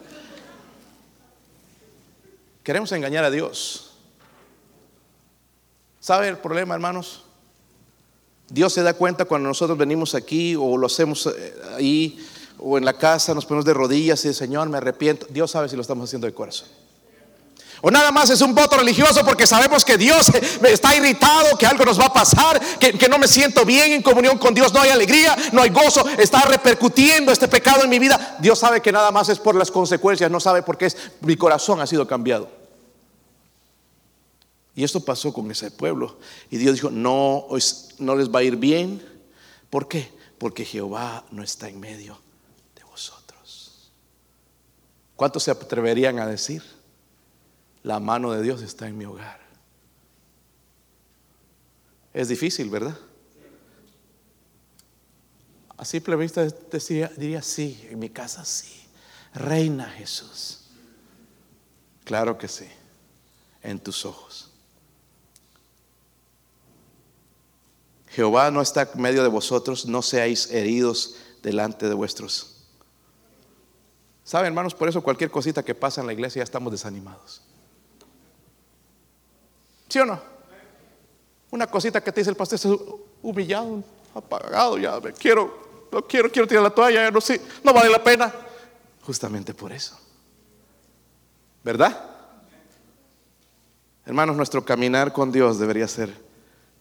Queremos 2.62 2.91
engañar 2.91 3.24
a 3.24 3.32
Dios. 3.32 3.96
¿Sabe 6.00 6.28
el 6.28 6.38
problema, 6.38 6.76
hermanos? 6.76 7.24
Dios 8.48 8.74
se 8.74 8.84
da 8.84 8.94
cuenta 8.94 9.26
cuando 9.26 9.48
nosotros 9.48 9.76
venimos 9.76 10.14
aquí 10.14 10.56
o 10.56 10.78
lo 10.78 10.86
hacemos 10.86 11.26
eh, 11.26 11.56
ahí 11.76 12.24
o 12.60 12.78
en 12.78 12.86
la 12.86 12.94
casa, 12.94 13.34
nos 13.34 13.48
ponemos 13.48 13.66
de 13.66 13.74
rodillas 13.74 14.24
y 14.26 14.32
Señor, 14.32 14.70
me 14.70 14.78
arrepiento. 14.78 15.26
Dios 15.32 15.50
sabe 15.50 15.70
si 15.70 15.76
lo 15.76 15.82
estamos 15.82 16.08
haciendo 16.08 16.28
de 16.28 16.34
corazón. 16.36 16.68
O 17.86 17.92
nada 17.92 18.14
más 18.14 18.30
es 18.30 18.40
un 18.40 18.56
voto 18.56 18.78
religioso 18.78 19.26
porque 19.26 19.46
sabemos 19.46 19.84
que 19.84 19.98
Dios 19.98 20.32
está 20.64 20.96
irritado, 20.96 21.58
que 21.58 21.66
algo 21.66 21.84
nos 21.84 22.00
va 22.00 22.06
a 22.06 22.14
pasar, 22.14 22.58
que, 22.80 23.10
no 23.10 23.18
me 23.18 23.28
siento 23.28 23.66
bien 23.66 23.92
en 23.92 24.02
comunión 24.02 24.38
con 24.38 24.54
Dios, 24.54 24.74
no 24.74 24.80
hay 24.80 24.90
alegría, 24.90 25.36
no 25.52 25.62
hay 25.62 25.70
gozo, 25.70 26.08
está 26.18 26.44
repercutiendo 26.44 27.30
este 27.30 27.50
pecado 27.50 27.84
en 27.84 27.90
mi 27.90 28.00
vida. 28.00 28.38
Dios 28.40 28.58
sabe 28.58 28.82
que 28.82 28.94
nada 28.94 29.12
más 29.12 29.28
es 29.28 29.38
por 29.38 29.56
las 29.56 29.70
consecuencias, 29.70 30.32
no 30.32 30.40
sabe 30.40 30.64
por 30.64 30.78
qué 30.78 30.86
es, 30.86 30.98
mi 31.20 31.36
corazón 31.36 31.82
ha 31.82 31.86
sido 31.86 32.08
cambiado. 32.08 32.50
Y 34.76 34.86
esto 34.86 35.02
pasó 35.02 35.34
con 35.34 35.52
ese 35.52 35.70
pueblo. 35.70 36.18
Y 36.50 36.56
Dios 36.56 36.76
dijo, 36.76 36.90
no, 36.90 37.48
no 38.00 38.16
les 38.16 38.30
va 38.30 38.40
a 38.40 38.44
ir 38.44 38.56
bien. 38.56 39.06
¿Por 39.70 39.90
qué? 39.90 40.10
Porque 40.38 40.64
Jehová 40.64 41.26
no 41.32 41.44
está 41.44 41.68
en 41.68 41.82
medio 41.82 42.18
de 42.78 42.84
vosotros. 42.86 43.92
¿Cuántos 45.18 45.44
se 45.44 45.52
atreverían 45.52 46.20
a 46.20 46.26
decir? 46.26 46.73
La 47.84 48.00
mano 48.00 48.32
de 48.32 48.42
Dios 48.42 48.62
está 48.62 48.88
en 48.88 48.98
mi 48.98 49.06
hogar. 49.06 49.40
Es 52.14 52.30
difícil, 52.30 52.70
¿verdad? 52.70 52.98
A 55.78 55.86
simple 55.86 56.16
vista 56.16 56.48
decía, 56.72 57.12
diría 57.18 57.42
sí, 57.42 57.86
en 57.90 58.00
mi 58.00 58.10
casa 58.10 58.46
sí. 58.46 58.88
Reina 59.34 59.86
Jesús. 59.86 60.62
Claro 62.06 62.38
que 62.38 62.48
sí, 62.48 62.68
en 63.62 63.80
tus 63.80 64.06
ojos. 64.06 64.50
Jehová 68.10 68.52
no 68.52 68.62
está 68.62 68.90
en 68.94 69.02
medio 69.02 69.24
de 69.24 69.30
vosotros, 69.30 69.88
no 69.88 70.02
seáis 70.04 70.52
heridos 70.52 71.16
delante 71.42 71.88
de 71.88 71.96
vuestros. 71.96 72.58
¿Saben, 74.24 74.48
hermanos? 74.48 74.76
Por 74.76 74.88
eso 74.88 75.02
cualquier 75.02 75.32
cosita 75.32 75.64
que 75.64 75.74
pasa 75.74 76.02
en 76.02 76.08
la 76.08 76.14
iglesia 76.14 76.40
ya 76.40 76.44
estamos 76.44 76.72
desanimados. 76.72 77.42
¿Sí 79.94 80.00
o 80.00 80.06
no? 80.06 80.20
Una 81.52 81.68
cosita 81.68 82.02
que 82.02 82.12
te 82.12 82.22
dice 82.22 82.32
el 82.32 82.36
pastor, 82.36 82.56
es 82.56 82.68
humillado, 83.22 83.84
apagado, 84.16 84.80
ya 84.80 85.00
quiero, 85.20 85.88
no 85.91 86.02
quiero, 86.08 86.32
quiero 86.32 86.48
tirar 86.48 86.64
la 86.64 86.72
toalla, 86.72 87.12
no 87.12 87.22
sé, 87.22 87.39
no 87.64 87.72
vale 87.72 87.91
la 87.91 88.04
pena. 88.04 88.34
Justamente 89.04 89.54
por 89.54 89.72
eso. 89.72 89.96
¿Verdad? 91.64 92.10
Hermanos, 94.04 94.36
nuestro 94.36 94.66
caminar 94.66 95.14
con 95.14 95.32
Dios 95.32 95.60
debería 95.60 95.88
ser 95.88 96.12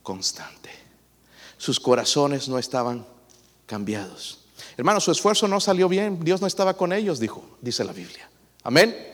constante. 0.03 0.71
Sus 1.59 1.79
corazones 1.79 2.49
no 2.49 2.59
estaban 2.59 3.05
cambiados. 3.67 4.47
Hermanos, 4.79 5.05
su 5.05 5.13
esfuerzo 5.13 5.47
no 5.47 5.61
salió 5.61 5.87
bien. 5.87 6.25
Dios 6.25 6.41
no 6.41 6.47
estaba 6.47 6.79
con 6.79 6.95
ellos, 6.95 7.21
dijo, 7.21 7.45
dice 7.61 7.85
la 7.85 7.93
Biblia. 7.93 8.27
Amén. 8.63 9.12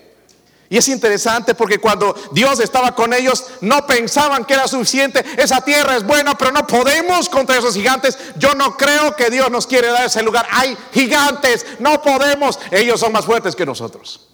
Y 0.70 0.76
es 0.76 0.88
interesante 0.88 1.54
porque 1.54 1.78
cuando 1.78 2.14
Dios 2.32 2.60
estaba 2.60 2.94
con 2.94 3.14
ellos, 3.14 3.46
no 3.62 3.86
pensaban 3.86 4.44
que 4.44 4.52
era 4.52 4.68
suficiente. 4.68 5.24
Esa 5.38 5.62
tierra 5.62 5.96
es 5.96 6.04
buena, 6.04 6.36
pero 6.36 6.52
no 6.52 6.66
podemos 6.66 7.28
contra 7.30 7.56
esos 7.56 7.74
gigantes. 7.74 8.18
Yo 8.36 8.54
no 8.54 8.76
creo 8.76 9.16
que 9.16 9.30
Dios 9.30 9.50
nos 9.50 9.66
quiere 9.66 9.88
dar 9.88 10.04
ese 10.04 10.22
lugar. 10.22 10.46
Hay 10.50 10.76
gigantes, 10.92 11.64
no 11.78 12.02
podemos. 12.02 12.58
Ellos 12.70 13.00
son 13.00 13.12
más 13.12 13.24
fuertes 13.24 13.56
que 13.56 13.64
nosotros. 13.64 14.28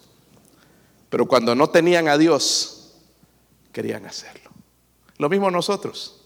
Pero 1.09 1.25
cuando 1.25 1.55
no 1.55 1.69
tenían 1.69 2.09
a 2.09 2.17
Dios, 2.17 2.91
querían 3.71 4.05
hacerlo. 4.05 4.51
Lo 5.17 5.29
mismo 5.29 5.49
nosotros. 5.49 6.19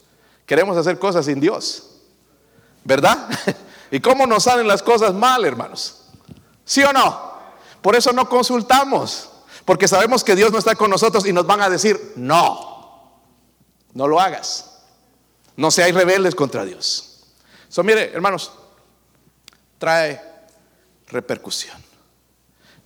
Queremos 0.47 0.75
hacer 0.75 0.97
cosas 0.97 1.27
sin 1.27 1.39
Dios. 1.39 1.83
¿Verdad? 2.83 3.29
¿Y 3.91 3.99
cómo 3.99 4.25
nos 4.25 4.45
salen 4.45 4.67
las 4.67 4.81
cosas 4.81 5.13
mal, 5.13 5.45
hermanos? 5.45 6.01
¿Sí 6.65 6.81
o 6.81 6.91
no? 6.91 7.29
Por 7.83 7.95
eso 7.95 8.11
no 8.11 8.27
consultamos. 8.27 9.29
Porque 9.69 9.87
sabemos 9.87 10.23
que 10.23 10.35
Dios 10.35 10.51
no 10.51 10.57
está 10.57 10.73
con 10.73 10.89
nosotros 10.89 11.27
y 11.27 11.31
nos 11.31 11.45
van 11.45 11.61
a 11.61 11.69
decir, 11.69 12.13
no, 12.15 13.21
no 13.93 14.07
lo 14.07 14.19
hagas. 14.19 14.79
No 15.57 15.69
seáis 15.69 15.93
rebeldes 15.93 16.33
contra 16.33 16.65
Dios. 16.65 17.19
Eso 17.69 17.83
mire, 17.83 18.11
hermanos, 18.11 18.51
trae 19.77 20.19
repercusión. 21.09 21.77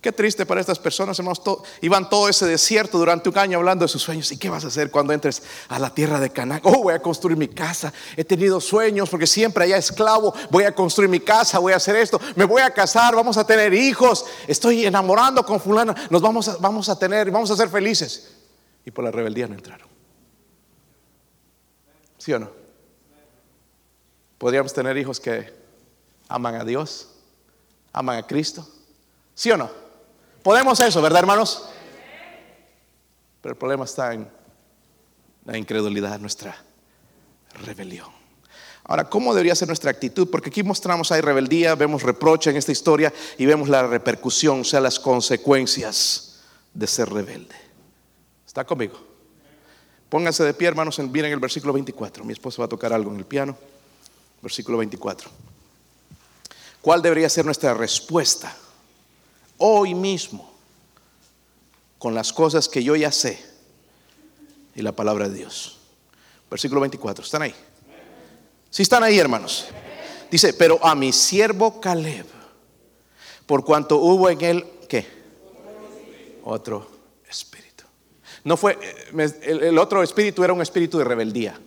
Qué 0.04 0.12
triste 0.12 0.44
para 0.44 0.60
estas 0.60 0.78
personas, 0.78 1.18
hermanos. 1.18 1.40
iban 1.80 2.10
todo 2.10 2.28
ese 2.28 2.44
desierto 2.44 2.98
durante 2.98 3.30
un 3.30 3.38
año 3.38 3.56
hablando 3.56 3.86
de 3.86 3.88
sus 3.88 4.02
sueños. 4.02 4.30
¿Y 4.32 4.36
qué 4.36 4.50
vas 4.50 4.62
a 4.62 4.66
hacer 4.66 4.90
cuando 4.90 5.14
entres 5.14 5.42
a 5.66 5.78
la 5.78 5.94
tierra 5.94 6.20
de 6.20 6.28
Canaán? 6.28 6.60
Oh, 6.62 6.82
voy 6.82 6.92
a 6.92 7.00
construir 7.00 7.38
mi 7.38 7.48
casa. 7.48 7.90
He 8.14 8.22
tenido 8.22 8.60
sueños 8.60 9.08
porque 9.08 9.26
siempre 9.26 9.64
allá 9.64 9.78
esclavo. 9.78 10.34
Voy 10.50 10.64
a 10.64 10.74
construir 10.74 11.08
mi 11.08 11.20
casa, 11.20 11.58
voy 11.58 11.72
a 11.72 11.76
hacer 11.76 11.96
esto. 11.96 12.20
Me 12.36 12.44
voy 12.44 12.60
a 12.60 12.70
casar, 12.70 13.16
vamos 13.16 13.38
a 13.38 13.46
tener 13.46 13.72
hijos. 13.72 14.26
Estoy 14.46 14.84
enamorando 14.84 15.42
con 15.42 15.58
fulano. 15.58 15.94
Nos 16.10 16.20
vamos 16.20 16.48
a, 16.48 16.58
vamos 16.58 16.90
a 16.90 16.98
tener, 16.98 17.30
vamos 17.30 17.50
a 17.50 17.56
ser 17.56 17.70
felices. 17.70 18.30
Y 18.84 18.90
por 18.90 19.04
la 19.04 19.10
rebeldía 19.10 19.46
no 19.46 19.54
entraron. 19.54 19.88
¿Sí 22.18 22.30
o 22.34 22.38
no? 22.38 22.50
Podríamos 24.36 24.74
tener 24.74 24.98
hijos 24.98 25.18
que 25.18 25.50
aman 26.28 26.56
a 26.56 26.64
Dios, 26.64 27.08
aman 27.90 28.18
a 28.18 28.26
Cristo. 28.26 28.68
¿Sí 29.34 29.50
o 29.50 29.56
no? 29.56 29.83
Podemos 30.44 30.78
eso, 30.78 31.00
¿verdad, 31.00 31.20
hermanos? 31.20 31.70
Pero 33.40 33.54
el 33.54 33.58
problema 33.58 33.86
está 33.86 34.12
en 34.12 34.28
la 35.46 35.56
incredulidad, 35.56 36.18
nuestra 36.20 36.54
rebelión. 37.64 38.10
Ahora, 38.84 39.08
¿cómo 39.08 39.32
debería 39.32 39.54
ser 39.54 39.68
nuestra 39.68 39.90
actitud? 39.90 40.28
Porque 40.30 40.50
aquí 40.50 40.62
mostramos 40.62 41.10
hay 41.12 41.22
rebeldía, 41.22 41.74
vemos 41.76 42.02
reproche 42.02 42.50
en 42.50 42.58
esta 42.58 42.72
historia 42.72 43.10
y 43.38 43.46
vemos 43.46 43.70
la 43.70 43.86
repercusión, 43.86 44.60
o 44.60 44.64
sea, 44.64 44.82
las 44.82 45.00
consecuencias 45.00 46.42
de 46.74 46.86
ser 46.88 47.08
rebelde. 47.08 47.56
¿Está 48.46 48.66
conmigo? 48.66 49.00
Pónganse 50.10 50.44
de 50.44 50.52
pie, 50.52 50.68
hermanos, 50.68 50.98
miren 50.98 51.32
el 51.32 51.40
versículo 51.40 51.72
24. 51.72 52.22
Mi 52.22 52.34
esposo 52.34 52.60
va 52.60 52.66
a 52.66 52.68
tocar 52.68 52.92
algo 52.92 53.10
en 53.10 53.16
el 53.16 53.24
piano. 53.24 53.56
Versículo 54.42 54.76
24. 54.76 55.30
¿Cuál 56.82 57.00
debería 57.00 57.30
ser 57.30 57.46
nuestra 57.46 57.72
respuesta 57.72 58.54
hoy 59.58 59.94
mismo 59.94 60.52
con 61.98 62.14
las 62.14 62.32
cosas 62.32 62.68
que 62.68 62.82
yo 62.82 62.96
ya 62.96 63.10
sé 63.10 63.38
y 64.74 64.82
la 64.82 64.92
palabra 64.92 65.28
de 65.28 65.36
Dios. 65.36 65.78
Versículo 66.50 66.80
24, 66.80 67.24
¿están 67.24 67.42
ahí? 67.42 67.54
Si 68.70 68.82
están 68.82 69.02
ahí, 69.02 69.18
hermanos. 69.18 69.66
Dice, 70.30 70.52
pero 70.52 70.84
a 70.84 70.94
mi 70.94 71.12
siervo 71.12 71.80
Caleb, 71.80 72.26
por 73.46 73.64
cuanto 73.64 73.98
hubo 73.98 74.28
en 74.28 74.40
él, 74.42 74.66
¿qué? 74.88 75.06
Otro 76.44 76.90
espíritu. 77.28 77.84
No 78.42 78.56
fue, 78.56 78.78
el 79.42 79.78
otro 79.78 80.02
espíritu 80.02 80.44
era 80.44 80.52
un 80.52 80.60
espíritu 80.60 80.98
de 80.98 81.04
rebeldía. 81.04 81.58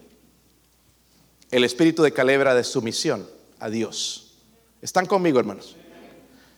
El 1.49 1.63
espíritu 1.63 2.03
de 2.03 2.11
Caleb 2.11 2.41
era 2.41 2.53
de 2.53 2.63
sumisión 2.63 3.27
a 3.59 3.69
Dios. 3.69 4.33
¿Están 4.81 5.05
conmigo, 5.05 5.39
hermanos? 5.39 5.75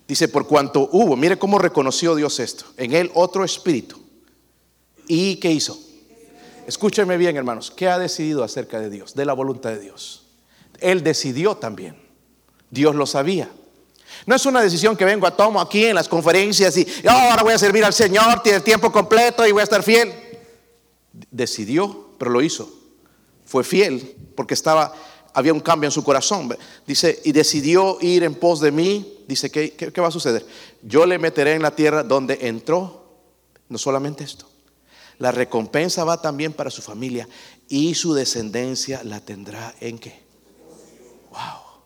Dice, 0.10 0.28
por 0.28 0.47
cuanto 0.47 0.89
hubo, 0.91 1.16
mire 1.16 1.38
cómo 1.38 1.60
reconoció 1.60 2.16
Dios 2.16 2.39
esto, 2.39 2.66
en 2.78 2.93
él 2.93 3.12
otro 3.14 3.45
espíritu. 3.45 4.01
¿Y 5.07 5.36
qué 5.36 5.51
hizo? 5.51 5.80
Escúchenme 6.66 7.16
bien, 7.16 7.38
hermanos, 7.38 7.70
¿qué 7.70 7.88
ha 7.88 7.99
decidido 7.99 8.43
acerca 8.43 8.80
de 8.80 8.89
Dios, 8.89 9.14
de 9.14 9.24
la 9.26 9.34
voluntad 9.34 9.70
de 9.70 9.80
Dios? 9.82 10.24
Él 10.80 11.03
decidió 11.03 11.57
también. 11.57 11.95
Dios 12.72 12.95
lo 12.95 13.05
sabía. 13.05 13.51
No 14.26 14.34
es 14.34 14.43
una 14.47 14.64
decisión 14.64 14.97
que 14.97 15.05
vengo 15.05 15.28
a 15.28 15.38
tomo 15.38 15.62
aquí 15.62 15.86
en 15.86 15.93
las 15.93 16.07
conferencias 16.07 16.76
y 16.76 16.88
oh, 17.05 17.12
ahora 17.12 17.43
voy 17.43 17.53
a 17.53 17.60
servir 17.60 17.86
al 17.86 17.93
Señor, 17.93 18.41
tiene 18.41 18.62
tiempo 18.62 18.91
completo 18.91 19.45
y 19.45 19.51
voy 19.51 19.62
a 19.62 19.66
estar 19.66 19.84
fiel. 19.84 20.12
Decidió, 21.30 22.16
pero 22.18 22.32
lo 22.32 22.41
hizo. 22.41 22.68
Fue 23.45 23.64
fiel 23.64 24.16
porque 24.36 24.55
estaba 24.55 24.91
había 25.34 25.53
un 25.53 25.59
cambio 25.59 25.88
en 25.88 25.91
su 25.91 26.03
corazón. 26.03 26.55
Dice, 26.86 27.21
y 27.23 27.32
decidió 27.32 27.97
ir 28.01 28.23
en 28.23 28.36
pos 28.36 28.59
de 28.59 28.71
mí. 28.71 29.23
Dice, 29.27 29.49
¿qué, 29.49 29.73
qué, 29.73 30.01
va 30.01 30.07
a 30.07 30.11
suceder? 30.11 30.45
Yo 30.82 31.05
le 31.05 31.19
meteré 31.19 31.53
en 31.53 31.61
la 31.61 31.75
tierra 31.75 32.03
donde 32.03 32.38
entró. 32.41 33.05
No 33.67 33.77
solamente 33.77 34.23
esto. 34.23 34.49
La 35.19 35.32
recompensa 35.32 36.03
va 36.03 36.21
también 36.21 36.53
para 36.53 36.71
su 36.71 36.82
familia 36.82 37.27
y 37.67 37.93
su 37.93 38.13
descendencia 38.13 39.03
la 39.03 39.19
tendrá 39.19 39.75
en 39.80 39.99
qué. 39.99 40.21
Wow. 41.30 41.82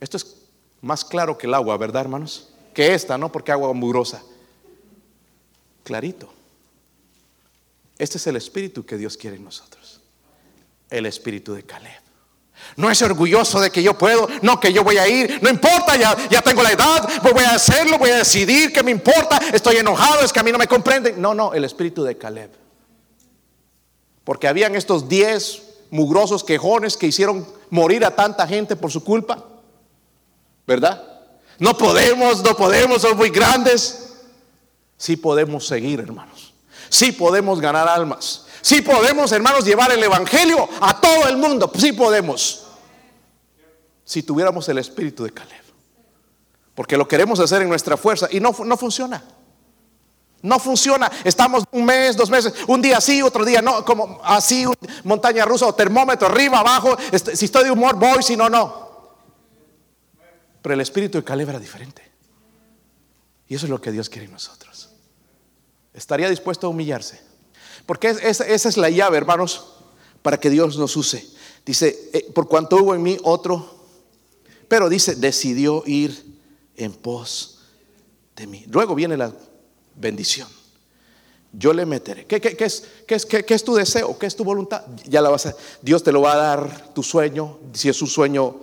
Esto 0.00 0.16
es 0.16 0.36
más 0.80 1.04
claro 1.04 1.38
que 1.38 1.46
el 1.46 1.54
agua, 1.54 1.76
¿verdad, 1.76 2.02
hermanos? 2.02 2.48
Que 2.74 2.94
esta, 2.94 3.16
¿no? 3.16 3.30
Porque 3.30 3.52
agua 3.52 3.72
mugrosa. 3.72 4.22
Clarito. 5.84 6.32
Este 7.98 8.18
es 8.18 8.26
el 8.26 8.36
espíritu 8.36 8.84
que 8.84 8.96
Dios 8.96 9.16
quiere 9.16 9.36
en 9.36 9.44
nosotros 9.44 9.75
el 10.90 11.06
espíritu 11.06 11.54
de 11.54 11.62
Caleb. 11.64 12.06
No 12.76 12.90
es 12.90 13.00
orgulloso 13.02 13.60
de 13.60 13.70
que 13.70 13.82
yo 13.82 13.96
puedo, 13.96 14.28
no 14.42 14.58
que 14.60 14.72
yo 14.72 14.82
voy 14.82 14.98
a 14.98 15.08
ir, 15.08 15.38
no 15.42 15.48
importa, 15.48 15.96
ya, 15.96 16.16
ya 16.28 16.42
tengo 16.42 16.62
la 16.62 16.72
edad, 16.72 17.08
pues 17.22 17.32
voy 17.32 17.44
a 17.44 17.54
hacerlo, 17.54 17.98
voy 17.98 18.10
a 18.10 18.16
decidir, 18.16 18.72
que 18.72 18.82
me 18.82 18.90
importa, 18.90 19.40
estoy 19.52 19.76
enojado, 19.76 20.22
es 20.22 20.32
que 20.32 20.40
a 20.40 20.42
mí 20.42 20.52
no 20.52 20.58
me 20.58 20.66
comprenden. 20.66 21.20
No, 21.20 21.34
no, 21.34 21.54
el 21.54 21.64
espíritu 21.64 22.02
de 22.02 22.16
Caleb. 22.18 22.50
Porque 24.24 24.48
habían 24.48 24.74
estos 24.74 25.08
diez 25.08 25.62
mugrosos 25.90 26.42
quejones 26.42 26.96
que 26.96 27.06
hicieron 27.06 27.46
morir 27.70 28.04
a 28.04 28.14
tanta 28.14 28.46
gente 28.46 28.74
por 28.74 28.90
su 28.90 29.04
culpa, 29.04 29.44
¿verdad? 30.66 31.02
No 31.58 31.76
podemos, 31.76 32.42
no 32.42 32.56
podemos, 32.56 33.02
son 33.02 33.16
muy 33.16 33.30
grandes. 33.30 34.14
Sí 34.98 35.16
podemos 35.16 35.66
seguir, 35.66 36.00
hermanos. 36.00 36.54
Sí 36.88 37.12
podemos 37.12 37.60
ganar 37.60 37.88
almas. 37.88 38.46
Si 38.60 38.82
podemos, 38.82 39.30
hermanos, 39.32 39.64
llevar 39.64 39.92
el 39.92 40.02
Evangelio 40.02 40.68
a 40.80 41.00
todo 41.00 41.28
el 41.28 41.36
mundo. 41.36 41.70
Sí 41.78 41.92
podemos. 41.92 42.66
Si 44.04 44.22
tuviéramos 44.22 44.68
el 44.68 44.78
espíritu 44.78 45.24
de 45.24 45.30
Caleb. 45.30 45.62
Porque 46.74 46.96
lo 46.96 47.08
queremos 47.08 47.40
hacer 47.40 47.62
en 47.62 47.68
nuestra 47.68 47.96
fuerza 47.96 48.28
y 48.30 48.40
no, 48.40 48.54
no 48.64 48.76
funciona. 48.76 49.22
No 50.42 50.58
funciona. 50.58 51.10
Estamos 51.24 51.64
un 51.70 51.84
mes, 51.84 52.16
dos 52.16 52.28
meses, 52.28 52.52
un 52.68 52.82
día 52.82 53.00
sí, 53.00 53.22
otro 53.22 53.44
día 53.44 53.62
no, 53.62 53.84
como 53.84 54.20
así, 54.22 54.64
montaña 55.04 55.44
rusa 55.44 55.66
o 55.66 55.74
termómetro, 55.74 56.28
arriba, 56.28 56.60
abajo. 56.60 56.96
Este, 57.10 57.34
si 57.34 57.46
estoy 57.46 57.64
de 57.64 57.70
humor, 57.70 57.96
voy, 57.96 58.22
si 58.22 58.36
no, 58.36 58.48
no. 58.48 58.86
Pero 60.60 60.74
el 60.74 60.80
espíritu 60.80 61.18
de 61.18 61.24
Caleb 61.24 61.50
era 61.50 61.58
diferente. 61.58 62.02
Y 63.48 63.54
eso 63.54 63.66
es 63.66 63.70
lo 63.70 63.80
que 63.80 63.92
Dios 63.92 64.08
quiere 64.08 64.26
en 64.26 64.32
nosotros. 64.32 64.65
Estaría 65.96 66.30
dispuesto 66.30 66.68
a 66.68 66.70
humillarse 66.70 67.26
porque 67.86 68.08
esa, 68.08 68.44
es 68.44 68.76
la 68.76 68.90
llave, 68.90 69.16
hermanos, 69.16 69.64
para 70.22 70.38
que 70.38 70.50
Dios 70.50 70.76
nos 70.76 70.96
use. 70.96 71.24
Dice, 71.64 72.10
eh, 72.12 72.30
por 72.34 72.48
cuanto 72.48 72.76
hubo 72.76 72.94
en 72.94 73.02
mí 73.02 73.16
otro, 73.22 73.74
pero 74.68 74.88
dice, 74.88 75.14
decidió 75.14 75.84
ir 75.86 76.36
en 76.76 76.92
pos 76.92 77.60
de 78.34 78.46
mí. 78.48 78.64
Luego 78.68 78.96
viene 78.96 79.16
la 79.16 79.32
bendición. 79.94 80.48
Yo 81.52 81.72
le 81.72 81.86
meteré. 81.86 82.26
¿Qué, 82.26 82.36
es, 82.58 82.84
es, 83.06 83.26
qué, 83.26 83.44
es, 83.48 83.64
tu 83.64 83.76
deseo? 83.76 84.18
¿Qué 84.18 84.26
es 84.26 84.36
tu 84.36 84.44
voluntad? 84.44 84.84
Ya 85.04 85.22
la 85.22 85.30
vas 85.30 85.46
a, 85.46 85.54
Dios 85.80 86.02
te 86.02 86.12
lo 86.12 86.20
va 86.20 86.32
a 86.32 86.36
dar 86.36 86.92
tu 86.92 87.02
sueño. 87.02 87.58
Si 87.72 87.88
es 87.88 88.02
un 88.02 88.08
sueño 88.08 88.56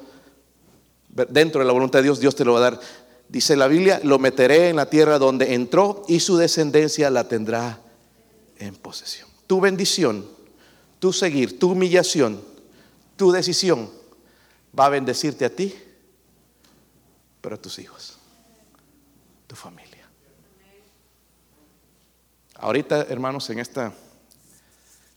dentro 1.29 1.59
de 1.59 1.65
la 1.65 1.73
voluntad 1.73 1.99
de 1.99 2.03
Dios, 2.03 2.19
Dios 2.19 2.35
te 2.35 2.43
lo 2.43 2.53
va 2.53 2.59
a 2.59 2.71
dar. 2.71 2.79
Dice 3.33 3.55
la 3.55 3.67
Biblia, 3.67 3.99
lo 4.03 4.19
meteré 4.19 4.69
en 4.69 4.75
la 4.75 4.91
tierra 4.91 5.17
donde 5.17 5.55
entró 5.55 6.03
y 6.07 6.19
su 6.19 6.37
descendencia 6.37 7.09
la 7.09 7.27
tendrá 7.27 7.81
en 8.59 8.75
posesión. 8.75 9.27
Tu 9.47 9.59
bendición, 9.59 10.23
tu 10.99 11.11
seguir, 11.11 11.57
tu 11.57 11.71
humillación, 11.71 12.39
tu 13.15 13.31
decisión 13.31 13.89
va 14.77 14.85
a 14.85 14.89
bendecirte 14.89 15.45
a 15.45 15.49
ti, 15.49 15.73
pero 17.41 17.55
a 17.55 17.57
tus 17.57 17.79
hijos, 17.79 18.19
tu 19.47 19.55
familia. 19.55 20.07
Ahorita, 22.57 23.07
hermanos, 23.09 23.49
en 23.49 23.57
esta 23.57 23.95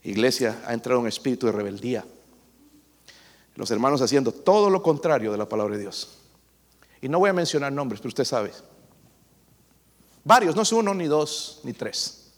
iglesia 0.01 0.63
ha 0.65 0.73
entrado 0.73 1.01
un 1.01 1.07
espíritu 1.07 1.45
de 1.45 1.51
rebeldía. 1.51 2.03
Los 3.53 3.69
hermanos 3.69 4.01
haciendo 4.01 4.31
todo 4.31 4.71
lo 4.71 4.81
contrario 4.81 5.31
de 5.31 5.37
la 5.37 5.47
palabra 5.47 5.75
de 5.75 5.81
Dios. 5.81 6.16
Y 7.01 7.09
no 7.09 7.19
voy 7.19 7.29
a 7.29 7.33
mencionar 7.33 7.71
nombres, 7.71 7.99
pero 7.99 8.09
usted 8.09 8.25
sabe. 8.25 8.51
Varios, 10.23 10.55
no 10.55 10.63
es 10.63 10.71
uno, 10.71 10.93
ni 10.93 11.05
dos, 11.05 11.61
ni 11.63 11.73
tres. 11.73 12.31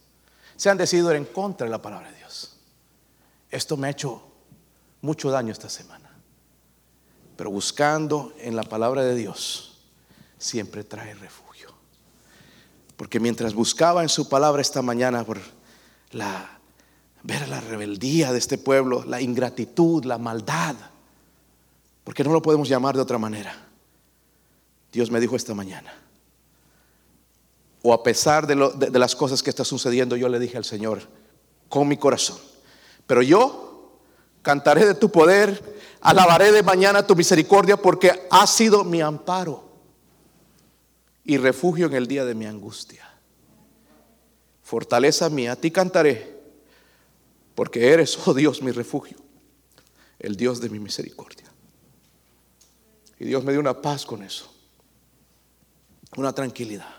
Se 0.56 0.70
han 0.70 0.78
decidido 0.78 1.10
ir 1.12 1.18
en 1.18 1.26
contra 1.26 1.66
de 1.66 1.72
la 1.72 1.82
palabra 1.82 2.12
de 2.12 2.18
Dios. 2.18 2.58
Esto 3.50 3.78
me 3.78 3.88
ha 3.88 3.92
hecho 3.92 4.22
mucho 5.02 5.32
daño 5.32 5.52
esta 5.52 5.70
semana. 5.70 6.10
Pero 7.36 7.52
buscando 7.52 8.34
en 8.40 8.56
la 8.56 8.64
palabra 8.64 9.04
de 9.04 9.16
Dios, 9.16 9.78
siempre 10.38 10.84
trae 10.84 11.14
refugio. 11.14 11.74
Porque 12.98 13.20
mientras 13.20 13.54
buscaba 13.54 14.04
en 14.04 14.10
su 14.10 14.28
palabra 14.28 14.62
esta 14.62 14.82
mañana 14.82 15.24
por 15.24 15.40
la 16.12 16.60
ver 17.24 17.48
la 17.50 17.60
rebeldía 17.62 18.32
de 18.32 18.38
este 18.38 18.58
pueblo, 18.58 19.04
la 19.06 19.22
ingratitud, 19.22 20.06
la 20.06 20.18
maldad, 20.18 20.76
porque 22.04 22.24
no 22.24 22.32
lo 22.32 22.42
podemos 22.42 22.70
llamar 22.70 22.96
de 22.96 23.02
otra 23.02 23.18
manera. 23.18 23.69
Dios 24.92 25.12
me 25.12 25.20
dijo 25.20 25.36
esta 25.36 25.54
mañana, 25.54 25.94
o 27.82 27.94
a 27.94 28.04
pesar 28.04 28.48
de, 28.48 28.56
las 29.00 29.16
cosas 29.16 29.42
que 29.42 29.50
están 29.50 29.66
sucediendo, 29.66 30.16
yo 30.16 30.28
le 30.28 30.40
dije 30.40 30.58
al 30.58 30.66
Señor 30.66 31.02
con 31.70 31.88
mi 31.88 31.98
corazón, 31.98 32.38
pero 33.08 33.22
yo 33.22 34.00
cantaré 34.42 34.86
de 34.86 34.96
tu 34.96 35.12
poder, 35.12 35.78
alabaré 36.02 36.52
de 36.52 36.64
mañana 36.64 37.06
tu 37.06 37.16
misericordia 37.16 37.78
porque 37.78 38.28
ha 38.30 38.48
sido 38.48 38.84
mi 38.84 39.02
amparo 39.02 39.70
y 41.24 41.38
refugio 41.38 41.86
en 41.86 41.94
el 41.94 42.08
día 42.08 42.26
de 42.26 42.36
mi 42.36 42.46
angustia. 42.46 43.08
Fortaleza 44.64 45.30
mía, 45.30 45.54
a 45.54 45.56
ti 45.56 45.72
cantaré 45.72 46.40
porque 47.56 47.92
eres, 47.92 48.18
oh 48.26 48.34
Dios, 48.34 48.62
mi 48.62 48.72
refugio, 48.72 49.18
el 50.18 50.36
Dios 50.36 50.62
de 50.62 50.70
mi 50.70 50.80
misericordia. 50.80 51.46
Y 53.20 53.26
Dios 53.26 53.44
me 53.44 53.52
dio 53.52 53.60
una 53.60 53.82
paz 53.82 54.06
con 54.06 54.24
eso, 54.24 54.50
una 56.16 56.34
tranquilidad. 56.34 56.96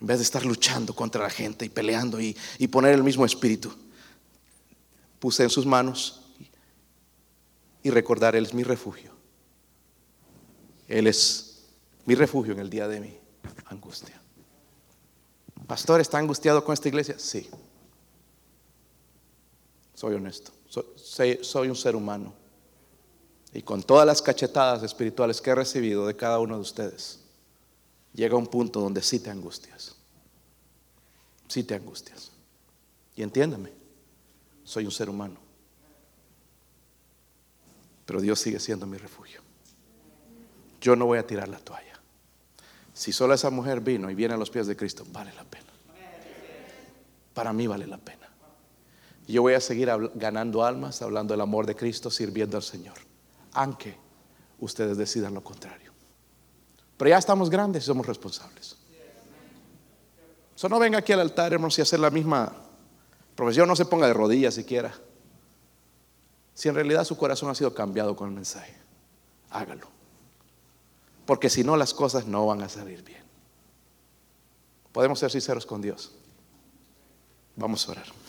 En 0.00 0.06
vez 0.06 0.18
de 0.18 0.24
estar 0.24 0.44
luchando 0.44 0.94
contra 0.94 1.22
la 1.22 1.30
gente 1.30 1.64
y 1.64 1.68
peleando 1.68 2.20
y, 2.20 2.36
y 2.58 2.68
poner 2.68 2.94
el 2.94 3.02
mismo 3.02 3.24
espíritu, 3.24 3.70
puse 5.18 5.42
en 5.42 5.50
sus 5.50 5.66
manos 5.66 6.22
y 7.82 7.90
recordar, 7.90 8.36
Él 8.36 8.46
es 8.46 8.54
mi 8.54 8.62
refugio. 8.62 9.12
Él 10.88 11.06
es 11.06 11.68
mi 12.04 12.14
refugio 12.14 12.52
en 12.52 12.58
el 12.58 12.68
día 12.68 12.88
de 12.88 13.00
mi 13.00 13.16
angustia. 13.66 14.20
Pastor, 15.66 16.00
¿está 16.00 16.18
angustiado 16.18 16.64
con 16.64 16.72
esta 16.72 16.88
iglesia? 16.88 17.16
Sí. 17.18 17.48
Soy 19.94 20.14
honesto. 20.14 20.50
Soy, 20.96 21.68
un 21.68 21.76
ser 21.76 21.94
humano. 21.94 22.32
Y 23.52 23.62
con 23.62 23.82
todas 23.82 24.04
las 24.04 24.20
cachetadas 24.20 24.82
espirituales 24.82 25.40
que 25.40 25.50
he 25.50 25.54
recibido 25.54 26.06
de 26.06 26.16
cada 26.16 26.40
uno 26.40 26.56
de 26.56 26.62
ustedes, 26.62 27.19
llega 28.14 28.36
un 28.36 28.46
punto 28.46 28.80
donde 28.80 29.02
sí 29.02 29.20
te 29.20 29.30
angustias. 29.30 29.96
Sí 31.48 31.64
te 31.64 31.74
angustias. 31.74 32.30
Y 33.16 33.22
entiéndame, 33.22 33.72
soy 34.64 34.84
un 34.84 34.92
ser 34.92 35.10
humano. 35.10 35.38
Pero 38.06 38.20
Dios 38.20 38.40
sigue 38.40 38.58
siendo 38.60 38.86
mi 38.86 38.96
refugio. 38.98 39.40
Yo 40.80 40.96
no 40.96 41.06
voy 41.06 41.18
a 41.18 41.26
tirar 41.26 41.48
la 41.48 41.58
toalla. 41.58 42.00
Si 42.92 43.12
solo 43.12 43.34
esa 43.34 43.50
mujer 43.50 43.80
vino 43.80 44.10
y 44.10 44.14
viene 44.14 44.34
a 44.34 44.36
los 44.36 44.50
pies 44.50 44.66
de 44.66 44.76
Cristo, 44.76 45.06
vale 45.12 45.32
la 45.34 45.44
pena. 45.44 45.66
Para 47.34 47.52
mí 47.52 47.66
vale 47.66 47.86
la 47.86 47.98
pena. 47.98 48.28
Yo 49.26 49.42
voy 49.42 49.54
a 49.54 49.60
seguir 49.60 49.90
ganando 50.14 50.64
almas, 50.64 51.02
hablando 51.02 51.32
del 51.32 51.40
amor 51.40 51.66
de 51.66 51.76
Cristo, 51.76 52.10
sirviendo 52.10 52.56
al 52.56 52.62
Señor. 52.62 52.96
Aunque 53.52 53.96
ustedes 54.58 54.96
decidan 54.96 55.34
lo 55.34 55.42
contrario. 55.42 55.89
Pero 57.00 57.08
ya 57.08 57.16
estamos 57.16 57.48
grandes 57.48 57.84
y 57.84 57.86
somos 57.86 58.06
responsables. 58.06 58.76
Eso 60.54 60.68
no 60.68 60.78
venga 60.78 60.98
aquí 60.98 61.14
al 61.14 61.20
altar, 61.20 61.50
hermanos, 61.50 61.78
y 61.78 61.80
hacer 61.80 61.98
la 61.98 62.10
misma 62.10 62.52
profesión. 63.34 63.66
No 63.66 63.74
se 63.74 63.86
ponga 63.86 64.06
de 64.06 64.12
rodillas 64.12 64.52
siquiera. 64.52 64.92
Si 66.52 66.68
en 66.68 66.74
realidad 66.74 67.04
su 67.04 67.16
corazón 67.16 67.48
ha 67.48 67.54
sido 67.54 67.72
cambiado 67.72 68.14
con 68.14 68.28
el 68.28 68.34
mensaje, 68.34 68.76
hágalo. 69.48 69.88
Porque 71.24 71.48
si 71.48 71.64
no, 71.64 71.74
las 71.74 71.94
cosas 71.94 72.26
no 72.26 72.44
van 72.44 72.60
a 72.60 72.68
salir 72.68 73.02
bien. 73.02 73.24
Podemos 74.92 75.18
ser 75.18 75.30
sinceros 75.30 75.64
con 75.64 75.80
Dios. 75.80 76.12
Vamos 77.56 77.88
a 77.88 77.92
orar. 77.92 78.19